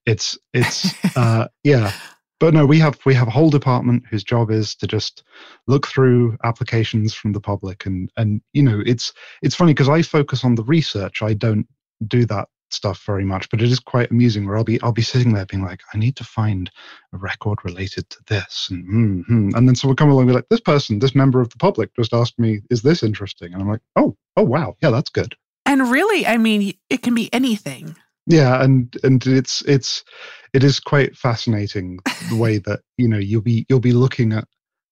it's 0.06 0.38
it's 0.52 0.94
uh, 1.16 1.48
yeah. 1.64 1.92
But 2.40 2.54
no, 2.54 2.64
we 2.64 2.78
have 2.78 2.98
we 3.04 3.14
have 3.14 3.26
a 3.26 3.32
whole 3.32 3.50
department 3.50 4.04
whose 4.08 4.22
job 4.22 4.50
is 4.50 4.76
to 4.76 4.86
just 4.86 5.24
look 5.66 5.88
through 5.88 6.36
applications 6.44 7.12
from 7.12 7.32
the 7.32 7.40
public 7.40 7.84
and 7.84 8.10
and 8.16 8.40
you 8.52 8.62
know 8.62 8.80
it's 8.86 9.12
it's 9.42 9.56
funny 9.56 9.74
because 9.74 9.88
I 9.88 10.02
focus 10.02 10.44
on 10.44 10.54
the 10.54 10.64
research. 10.64 11.22
I 11.22 11.34
don't 11.34 11.66
do 12.06 12.24
that 12.26 12.48
stuff 12.70 13.02
very 13.04 13.24
much, 13.24 13.48
but 13.50 13.62
it 13.62 13.70
is 13.70 13.80
quite 13.80 14.10
amusing 14.10 14.46
where 14.46 14.56
I'll 14.56 14.64
be 14.64 14.80
I'll 14.82 14.92
be 14.92 15.02
sitting 15.02 15.32
there 15.32 15.46
being 15.46 15.64
like, 15.64 15.80
I 15.94 15.98
need 15.98 16.16
to 16.16 16.24
find 16.24 16.70
a 17.12 17.18
record 17.18 17.58
related 17.64 18.08
to 18.10 18.18
this, 18.28 18.68
and 18.70 18.84
mm-hmm. 18.86 19.56
and 19.56 19.68
then 19.68 19.74
someone 19.74 19.96
come 19.96 20.10
along 20.10 20.22
and 20.22 20.28
be 20.30 20.34
like, 20.34 20.48
this 20.50 20.60
person, 20.60 20.98
this 20.98 21.14
member 21.14 21.40
of 21.40 21.50
the 21.50 21.58
public 21.58 21.94
just 21.96 22.12
asked 22.12 22.38
me, 22.38 22.60
is 22.70 22.82
this 22.82 23.02
interesting? 23.02 23.52
And 23.52 23.62
I'm 23.62 23.68
like, 23.68 23.80
oh, 23.96 24.16
oh 24.36 24.44
wow, 24.44 24.76
yeah, 24.82 24.90
that's 24.90 25.10
good. 25.10 25.34
And 25.66 25.90
really, 25.90 26.26
I 26.26 26.38
mean, 26.38 26.74
it 26.88 27.02
can 27.02 27.14
be 27.14 27.32
anything. 27.32 27.96
Yeah, 28.26 28.62
and 28.62 28.94
and 29.02 29.26
it's 29.26 29.62
it's 29.62 30.04
it 30.52 30.62
is 30.62 30.80
quite 30.80 31.16
fascinating 31.16 31.98
the 32.28 32.36
way 32.36 32.58
that 32.66 32.80
you 32.96 33.08
know 33.08 33.18
you'll 33.18 33.42
be 33.42 33.66
you'll 33.68 33.80
be 33.80 33.92
looking 33.92 34.32
at 34.32 34.44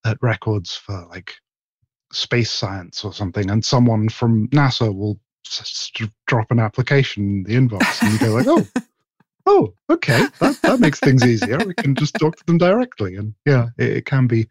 at 0.04 0.18
records 0.22 0.74
for 0.74 1.06
like 1.10 1.34
space 2.12 2.50
science 2.50 3.04
or 3.04 3.12
something, 3.12 3.50
and 3.50 3.64
someone 3.64 4.08
from 4.08 4.48
NASA 4.48 4.94
will 4.94 5.20
drop 6.26 6.50
an 6.50 6.58
application 6.58 7.44
in 7.48 7.68
the 7.68 7.76
inbox 7.76 8.02
and 8.02 8.12
you 8.12 8.18
go 8.18 8.34
like, 8.34 8.46
oh, 8.46 8.66
oh, 9.46 9.74
okay, 9.90 10.26
that, 10.40 10.60
that 10.62 10.80
makes 10.80 11.00
things 11.00 11.24
easier. 11.24 11.58
We 11.58 11.74
can 11.74 11.94
just 11.94 12.14
talk 12.14 12.36
to 12.36 12.46
them 12.46 12.58
directly. 12.58 13.16
And 13.16 13.34
yeah, 13.44 13.68
it, 13.78 13.98
it 13.98 14.06
can 14.06 14.26
be 14.26 14.48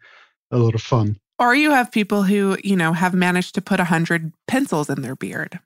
a 0.50 0.58
lot 0.58 0.74
of 0.74 0.82
fun. 0.82 1.18
Or 1.38 1.54
you 1.54 1.70
have 1.70 1.92
people 1.92 2.22
who, 2.22 2.56
you 2.64 2.76
know, 2.76 2.92
have 2.92 3.14
managed 3.14 3.54
to 3.56 3.60
put 3.60 3.80
a 3.80 3.84
hundred 3.84 4.32
pencils 4.48 4.88
in 4.88 5.02
their 5.02 5.16
beard, 5.16 5.60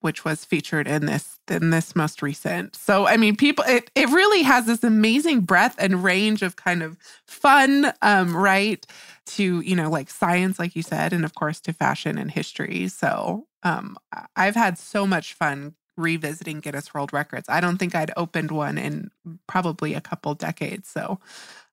which 0.00 0.24
was 0.24 0.44
featured 0.44 0.88
in 0.88 1.06
this 1.06 1.38
in 1.50 1.70
this 1.70 1.96
most 1.96 2.22
recent. 2.22 2.76
So 2.76 3.06
I 3.06 3.16
mean, 3.16 3.36
people 3.36 3.64
it, 3.66 3.90
it 3.94 4.08
really 4.08 4.42
has 4.42 4.66
this 4.66 4.84
amazing 4.84 5.40
breadth 5.40 5.76
and 5.78 6.02
range 6.02 6.42
of 6.42 6.56
kind 6.56 6.82
of 6.82 6.96
fun, 7.26 7.92
um, 8.02 8.36
right? 8.36 8.84
To, 9.26 9.60
you 9.60 9.76
know, 9.76 9.88
like 9.90 10.10
science, 10.10 10.58
like 10.58 10.74
you 10.74 10.82
said, 10.82 11.12
and 11.12 11.24
of 11.24 11.34
course 11.34 11.60
to 11.60 11.72
fashion 11.72 12.18
and 12.18 12.30
history. 12.30 12.88
So 12.88 13.46
um 13.62 13.96
I've 14.36 14.56
had 14.56 14.78
so 14.78 15.06
much 15.06 15.34
fun 15.34 15.74
revisiting 15.96 16.60
Guinness 16.60 16.94
World 16.94 17.12
Records. 17.12 17.48
I 17.48 17.60
don't 17.60 17.78
think 17.78 17.94
I'd 17.94 18.12
opened 18.16 18.50
one 18.50 18.78
in 18.78 19.10
probably 19.46 19.94
a 19.94 20.00
couple 20.00 20.34
decades. 20.34 20.88
So 20.88 21.20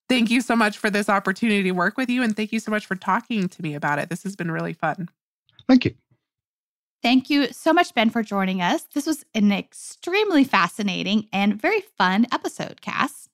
thank 0.09 0.29
you 0.29 0.41
so 0.41 0.55
much 0.55 0.77
for 0.77 0.89
this 0.89 1.07
opportunity 1.09 1.63
to 1.63 1.71
work 1.71 1.97
with 1.97 2.09
you. 2.09 2.23
And 2.23 2.35
thank 2.35 2.51
you 2.51 2.59
so 2.59 2.71
much 2.71 2.85
for 2.85 2.95
talking 2.95 3.47
to 3.47 3.61
me 3.61 3.75
about 3.75 3.99
it. 3.99 4.09
This 4.09 4.23
has 4.23 4.35
been 4.35 4.51
really 4.51 4.73
fun. 4.73 5.09
Thank 5.67 5.85
you. 5.85 6.08
Thank 7.01 7.29
you 7.29 7.47
so 7.51 7.71
much, 7.71 7.93
Ben, 7.93 8.09
for 8.09 8.23
joining 8.23 8.61
us. 8.61 8.83
This 8.93 9.05
was 9.05 9.23
an 9.33 9.51
extremely 9.51 10.43
fascinating 10.43 11.27
and 11.31 11.59
very 11.59 11.81
fun 11.97 12.27
episode, 12.31 12.81
Cass. 12.81 13.29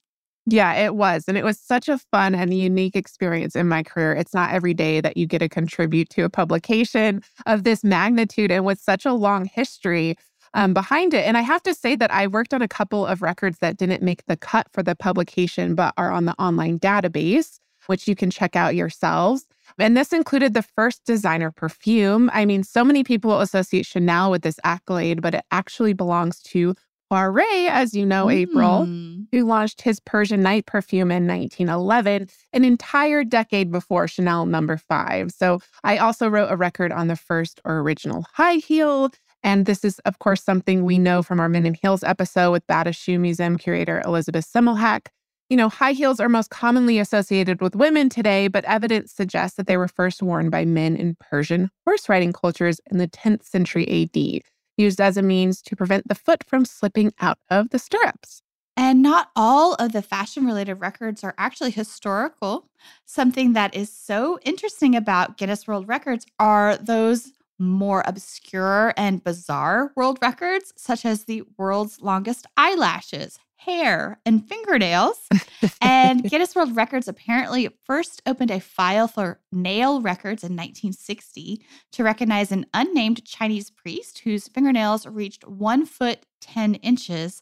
Yeah, 0.48 0.74
it 0.74 0.96
was. 0.96 1.26
And 1.28 1.38
it 1.38 1.44
was 1.44 1.60
such 1.60 1.90
a 1.90 1.98
fun 1.98 2.36
and 2.36 2.54
unique 2.54 2.96
experience 2.96 3.56
in 3.56 3.68
my 3.68 3.82
career. 3.82 4.14
It's 4.14 4.36
not 4.36 4.52
every 4.52 4.76
day 4.76 5.02
that 5.02 5.18
you 5.18 5.26
get 5.26 5.40
to 5.40 5.50
contribute 5.50 6.10
to 6.12 6.22
a 6.24 6.30
publication 6.30 7.24
of 7.48 7.64
this 7.64 7.84
magnitude 7.84 8.52
and 8.52 8.64
with 8.64 8.80
such 8.80 9.06
a 9.06 9.14
long 9.14 9.46
history 9.46 10.16
um, 10.54 10.74
behind 10.76 11.16
it. 11.16 11.26
And 11.26 11.36
I 11.36 11.42
have 11.42 11.64
to 11.64 11.74
say 11.74 11.96
that 11.96 12.12
I 12.12 12.28
worked 12.28 12.54
on 12.54 12.62
a 12.62 12.68
couple 12.68 13.08
of 13.08 13.24
records 13.24 13.58
that 13.60 13.78
didn't 13.78 14.04
make 14.04 14.26
the 14.28 14.38
cut 14.38 14.68
for 14.72 14.84
the 14.84 14.96
publication, 14.96 15.74
but 15.74 15.96
are 15.98 16.12
on 16.12 16.26
the 16.26 16.36
online 16.40 16.78
database, 16.78 17.60
which 17.88 18.08
you 18.08 18.16
can 18.16 18.30
check 18.30 18.56
out 18.56 18.76
yourselves. 18.76 19.48
And 19.78 19.96
this 19.96 20.14
included 20.14 20.54
the 20.54 20.62
first 20.62 21.04
designer 21.06 21.52
perfume. 21.52 22.30
I 22.34 22.46
mean, 22.46 22.64
so 22.64 22.84
many 22.84 23.04
people 23.04 23.42
associate 23.42 23.86
Chanel 23.86 24.32
with 24.32 24.42
this 24.42 24.60
accolade, 24.64 25.22
but 25.22 25.36
it 25.36 25.46
actually 25.52 25.94
belongs 25.94 26.42
to 26.44 26.76
Poiret, 27.12 27.70
as 27.70 27.94
you 27.94 28.06
know, 28.06 28.28
mm. 28.28 28.34
April, 28.34 28.86
who 29.32 29.46
launched 29.46 29.82
his 29.82 30.00
Persian 30.00 30.42
Night 30.42 30.66
perfume 30.66 31.12
in 31.12 31.28
1911, 31.28 32.30
an 32.54 32.66
entire 32.66 33.24
decade 33.24 33.72
before 33.72 34.08
Chanel 34.08 34.46
number 34.46 34.78
five. 34.78 35.32
So 35.32 35.60
I 35.84 35.98
also 35.98 36.28
wrote 36.28 36.52
a 36.52 36.56
record 36.56 36.92
on 36.92 37.08
the 37.08 37.16
first 37.16 37.62
or 37.64 37.80
original 37.80 38.26
high 38.34 38.56
heel 38.56 39.12
and 39.46 39.68
this 39.68 39.86
is, 39.86 40.00
of 40.00 40.18
course, 40.18 40.44
something 40.44 40.84
we 40.84 40.98
know 40.98 41.22
from 41.22 41.40
our 41.40 41.48
Men 41.48 41.68
in 41.68 41.76
Heels 41.76 42.04
episode 42.04 42.52
with 42.52 42.66
Bata 42.66 42.92
Shoe 42.92 43.20
Museum 43.20 43.60
curator 43.60 44.02
Elizabeth 44.04 44.52
Semmelhack. 44.52 45.10
You 45.48 45.58
know, 45.58 45.70
high 45.70 45.92
heels 45.92 46.20
are 46.20 46.28
most 46.28 46.50
commonly 46.50 46.98
associated 46.98 47.62
with 47.62 47.76
women 47.76 48.10
today, 48.10 48.48
but 48.48 48.66
evidence 48.66 49.12
suggests 49.12 49.58
that 49.58 49.68
they 49.68 49.78
were 49.78 49.88
first 49.88 50.24
worn 50.24 50.50
by 50.50 50.66
men 50.66 50.96
in 50.96 51.16
Persian 51.20 51.70
horse 51.86 52.10
riding 52.10 52.34
cultures 52.34 52.82
in 52.90 52.98
the 52.98 53.08
10th 53.08 53.44
century 53.44 53.86
AD, 53.88 54.42
used 54.76 55.00
as 55.00 55.18
a 55.18 55.22
means 55.22 55.62
to 55.62 55.76
prevent 55.76 56.08
the 56.08 56.16
foot 56.16 56.44
from 56.44 56.66
slipping 56.66 57.14
out 57.20 57.38
of 57.52 57.70
the 57.70 57.78
stirrups. 57.78 58.42
And 58.76 59.04
not 59.04 59.30
all 59.36 59.76
of 59.76 59.92
the 59.92 60.02
fashion 60.02 60.48
related 60.48 60.76
records 60.76 61.24
are 61.24 61.36
actually 61.38 61.72
historical. 61.72 62.68
Something 63.06 63.54
that 63.54 63.76
is 63.76 63.92
so 63.92 64.40
interesting 64.44 64.96
about 64.96 65.38
Guinness 65.38 65.68
World 65.68 65.88
Records 65.88 66.26
are 66.40 66.76
those 66.78 67.34
more 67.60 68.04
obscure 68.08 68.94
and 68.98 69.24
bizarre 69.24 69.92
world 69.96 70.18
records, 70.24 70.74
such 70.76 71.06
as 71.06 71.24
the 71.24 71.44
world's 71.58 72.02
longest 72.02 72.48
eyelashes, 72.58 73.40
hair, 73.66 74.20
and 74.26 74.48
fingernails. 74.48 75.28
and 75.82 76.24
Guinness 76.24 76.56
World 76.56 76.76
Records 76.76 77.08
apparently 77.08 77.70
first 77.84 78.22
opened 78.26 78.52
a 78.52 78.60
file 78.60 79.08
for 79.08 79.40
nail 79.52 80.02
records 80.02 80.44
in 80.44 80.54
1960 80.54 81.62
to 81.94 82.04
recognize 82.04 82.52
an 82.52 82.66
unnamed 82.74 83.26
Chinese 83.26 83.72
priest 83.72 84.20
whose 84.20 84.48
fingernails 84.48 85.08
reached 85.08 85.48
one 85.48 85.86
foot 85.86 86.26
10 86.42 86.76
inches. 86.76 87.42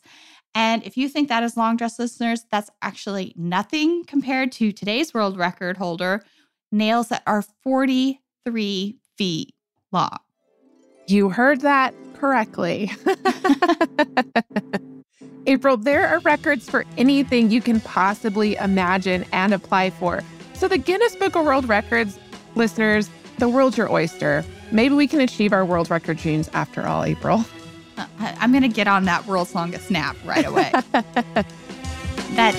And 0.55 0.83
if 0.83 0.97
you 0.97 1.09
think 1.09 1.29
that 1.29 1.43
is 1.43 1.57
long 1.57 1.77
dress 1.77 1.99
listeners, 1.99 2.45
that's 2.51 2.69
actually 2.81 3.33
nothing 3.35 4.05
compared 4.05 4.51
to 4.53 4.71
today's 4.71 5.13
world 5.13 5.37
record 5.37 5.77
holder, 5.77 6.23
nails 6.71 7.09
that 7.09 7.23
are 7.27 7.43
43 7.63 8.97
feet 9.17 9.55
long. 9.91 10.17
You 11.07 11.29
heard 11.29 11.61
that 11.61 11.93
correctly. 12.13 12.91
April, 15.45 15.77
there 15.77 16.07
are 16.07 16.19
records 16.19 16.69
for 16.69 16.85
anything 16.97 17.51
you 17.51 17.61
can 17.61 17.79
possibly 17.81 18.55
imagine 18.55 19.25
and 19.31 19.53
apply 19.53 19.89
for. 19.91 20.21
So, 20.53 20.67
the 20.67 20.77
Guinness 20.77 21.15
Book 21.15 21.35
of 21.35 21.45
World 21.45 21.67
Records, 21.67 22.17
listeners, 22.55 23.09
the 23.39 23.49
world's 23.49 23.77
your 23.77 23.91
oyster. 23.91 24.45
Maybe 24.71 24.95
we 24.95 25.07
can 25.07 25.19
achieve 25.19 25.53
our 25.53 25.65
world 25.65 25.89
record 25.89 26.17
dreams 26.17 26.49
after 26.53 26.85
all, 26.85 27.03
April. 27.03 27.45
Uh, 27.97 28.07
I'm 28.19 28.51
going 28.51 28.63
to 28.63 28.69
get 28.69 28.87
on 28.87 29.05
that 29.05 29.25
world's 29.27 29.53
longest 29.53 29.91
nap 29.91 30.15
right 30.25 30.45
away. 30.45 30.71
that 30.91 31.45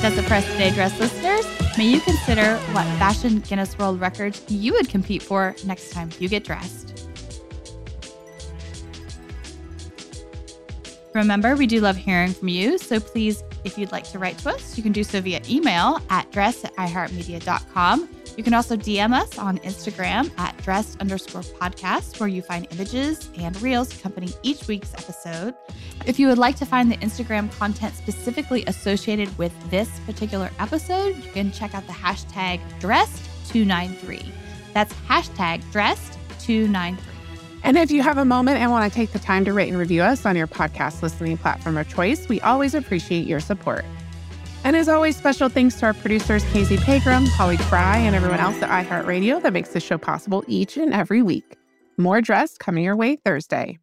does 0.03 0.19
it 0.19 0.23
for 0.23 0.35
us 0.35 0.47
today, 0.53 0.71
dress 0.73 0.99
listeners. 1.01 1.47
May 1.79 1.87
you 1.87 2.01
consider 2.01 2.57
what 2.73 2.85
fashion 2.99 3.41
Guinness 3.41 3.77
World 3.79 4.01
Records 4.01 4.45
you 4.49 4.73
would 4.75 4.89
compete 4.89 5.23
for 5.23 5.57
next 5.65 5.91
time 5.91 6.11
you 6.21 6.29
get 6.29 6.45
dressed. 6.45 6.94
Remember, 11.15 11.55
we 11.55 11.69
do 11.69 11.81
love 11.81 11.97
hearing 11.97 12.35
from 12.35 12.49
you. 12.49 12.77
So 12.77 12.99
please, 12.99 13.45
if 13.63 13.79
you'd 13.79 13.93
like 13.93 14.05
to 14.11 14.19
write 14.19 14.37
to 14.39 14.51
us, 14.51 14.77
you 14.77 14.83
can 14.83 14.91
do 14.91 15.05
so 15.05 15.21
via 15.21 15.41
email 15.49 16.01
at 16.11 16.31
dress 16.33 16.65
at 16.65 16.75
iheartmedia.com. 16.75 18.09
You 18.37 18.43
can 18.43 18.53
also 18.53 18.77
DM 18.77 19.15
us 19.15 19.39
on 19.39 19.59
Instagram 19.59 20.37
at 20.39 20.57
dressed 20.59 21.01
underscore 21.01 21.43
podcast, 21.43 22.19
where 22.19 22.29
you 22.29 22.43
find 22.43 22.67
images 22.73 23.31
and 23.39 23.61
reels 23.63 23.97
accompanying 23.97 24.35
each 24.43 24.67
week's 24.67 24.93
episode. 24.95 25.55
If 26.05 26.19
you 26.19 26.27
would 26.27 26.39
like 26.39 26.57
to 26.57 26.67
find 26.67 26.91
the 26.91 26.97
Instagram 26.97 27.53
content 27.53 27.95
specifically 27.95 28.65
associated 28.67 29.37
with 29.39 29.53
this 29.71 29.89
particular 30.01 30.51
episode, 30.59 31.17
you 31.17 31.31
can 31.31 31.53
check 31.53 31.77
out 31.77 31.87
the 31.87 31.93
hashtag 31.93 32.61
dressed293. 32.81 34.27
That's 34.73 34.93
hashtag 35.09 35.63
dressed293. 35.71 37.14
And 37.65 37.79
if 37.79 37.91
you 37.91 38.03
have 38.03 38.19
a 38.19 38.27
moment 38.27 38.59
and 38.59 38.71
want 38.71 38.93
to 38.93 38.95
take 38.95 39.13
the 39.13 39.19
time 39.19 39.47
to 39.47 39.55
rate 39.55 39.71
and 39.71 39.79
review 39.79 40.03
us 40.03 40.27
on 40.27 40.37
your 40.37 40.47
podcast 40.47 41.01
listening 41.01 41.39
platform 41.39 41.79
of 41.79 41.89
choice, 41.89 42.29
we 42.29 42.39
always 42.43 42.75
appreciate 42.75 43.27
your 43.27 43.41
support. 43.41 43.87
And 44.65 44.77
as 44.77 44.87
always, 44.87 45.17
special 45.17 45.49
thanks 45.49 45.75
to 45.77 45.87
our 45.87 45.95
producers, 45.95 46.45
Casey 46.53 46.77
Pegram, 46.77 47.25
Holly 47.25 47.57
Fry, 47.57 47.97
and 47.97 48.15
everyone 48.15 48.39
else 48.39 48.61
at 48.63 48.69
iHeartRadio 48.69 49.43
that 49.43 49.55
makes 49.55 49.71
this 49.71 49.83
show 49.83 49.97
possible 49.97 50.45
each 50.47 50.77
and 50.77 50.93
every 50.93 51.23
week. 51.23 51.57
More 51.97 52.21
Dressed 52.21 52.59
coming 52.59 52.85
your 52.85 52.97
way 52.97 53.17
Thursday. 53.17 53.79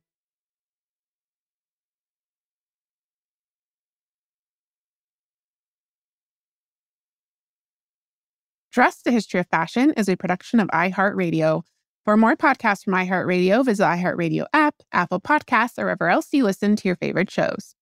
Dressed, 8.71 9.05
the 9.05 9.11
History 9.11 9.39
of 9.39 9.47
Fashion 9.47 9.91
is 9.97 10.07
a 10.07 10.15
production 10.15 10.59
of 10.59 10.67
iHeartRadio. 10.69 11.63
For 12.03 12.17
more 12.17 12.35
podcasts 12.35 12.83
from 12.83 12.93
iHeartRadio, 12.93 13.63
visit 13.63 13.83
iHeartRadio 13.83 14.45
app, 14.53 14.73
Apple 14.91 15.21
Podcasts, 15.21 15.77
or 15.77 15.83
wherever 15.83 16.09
else 16.09 16.29
you 16.31 16.43
listen 16.43 16.75
to 16.77 16.87
your 16.87 16.95
favorite 16.95 17.29
shows. 17.29 17.75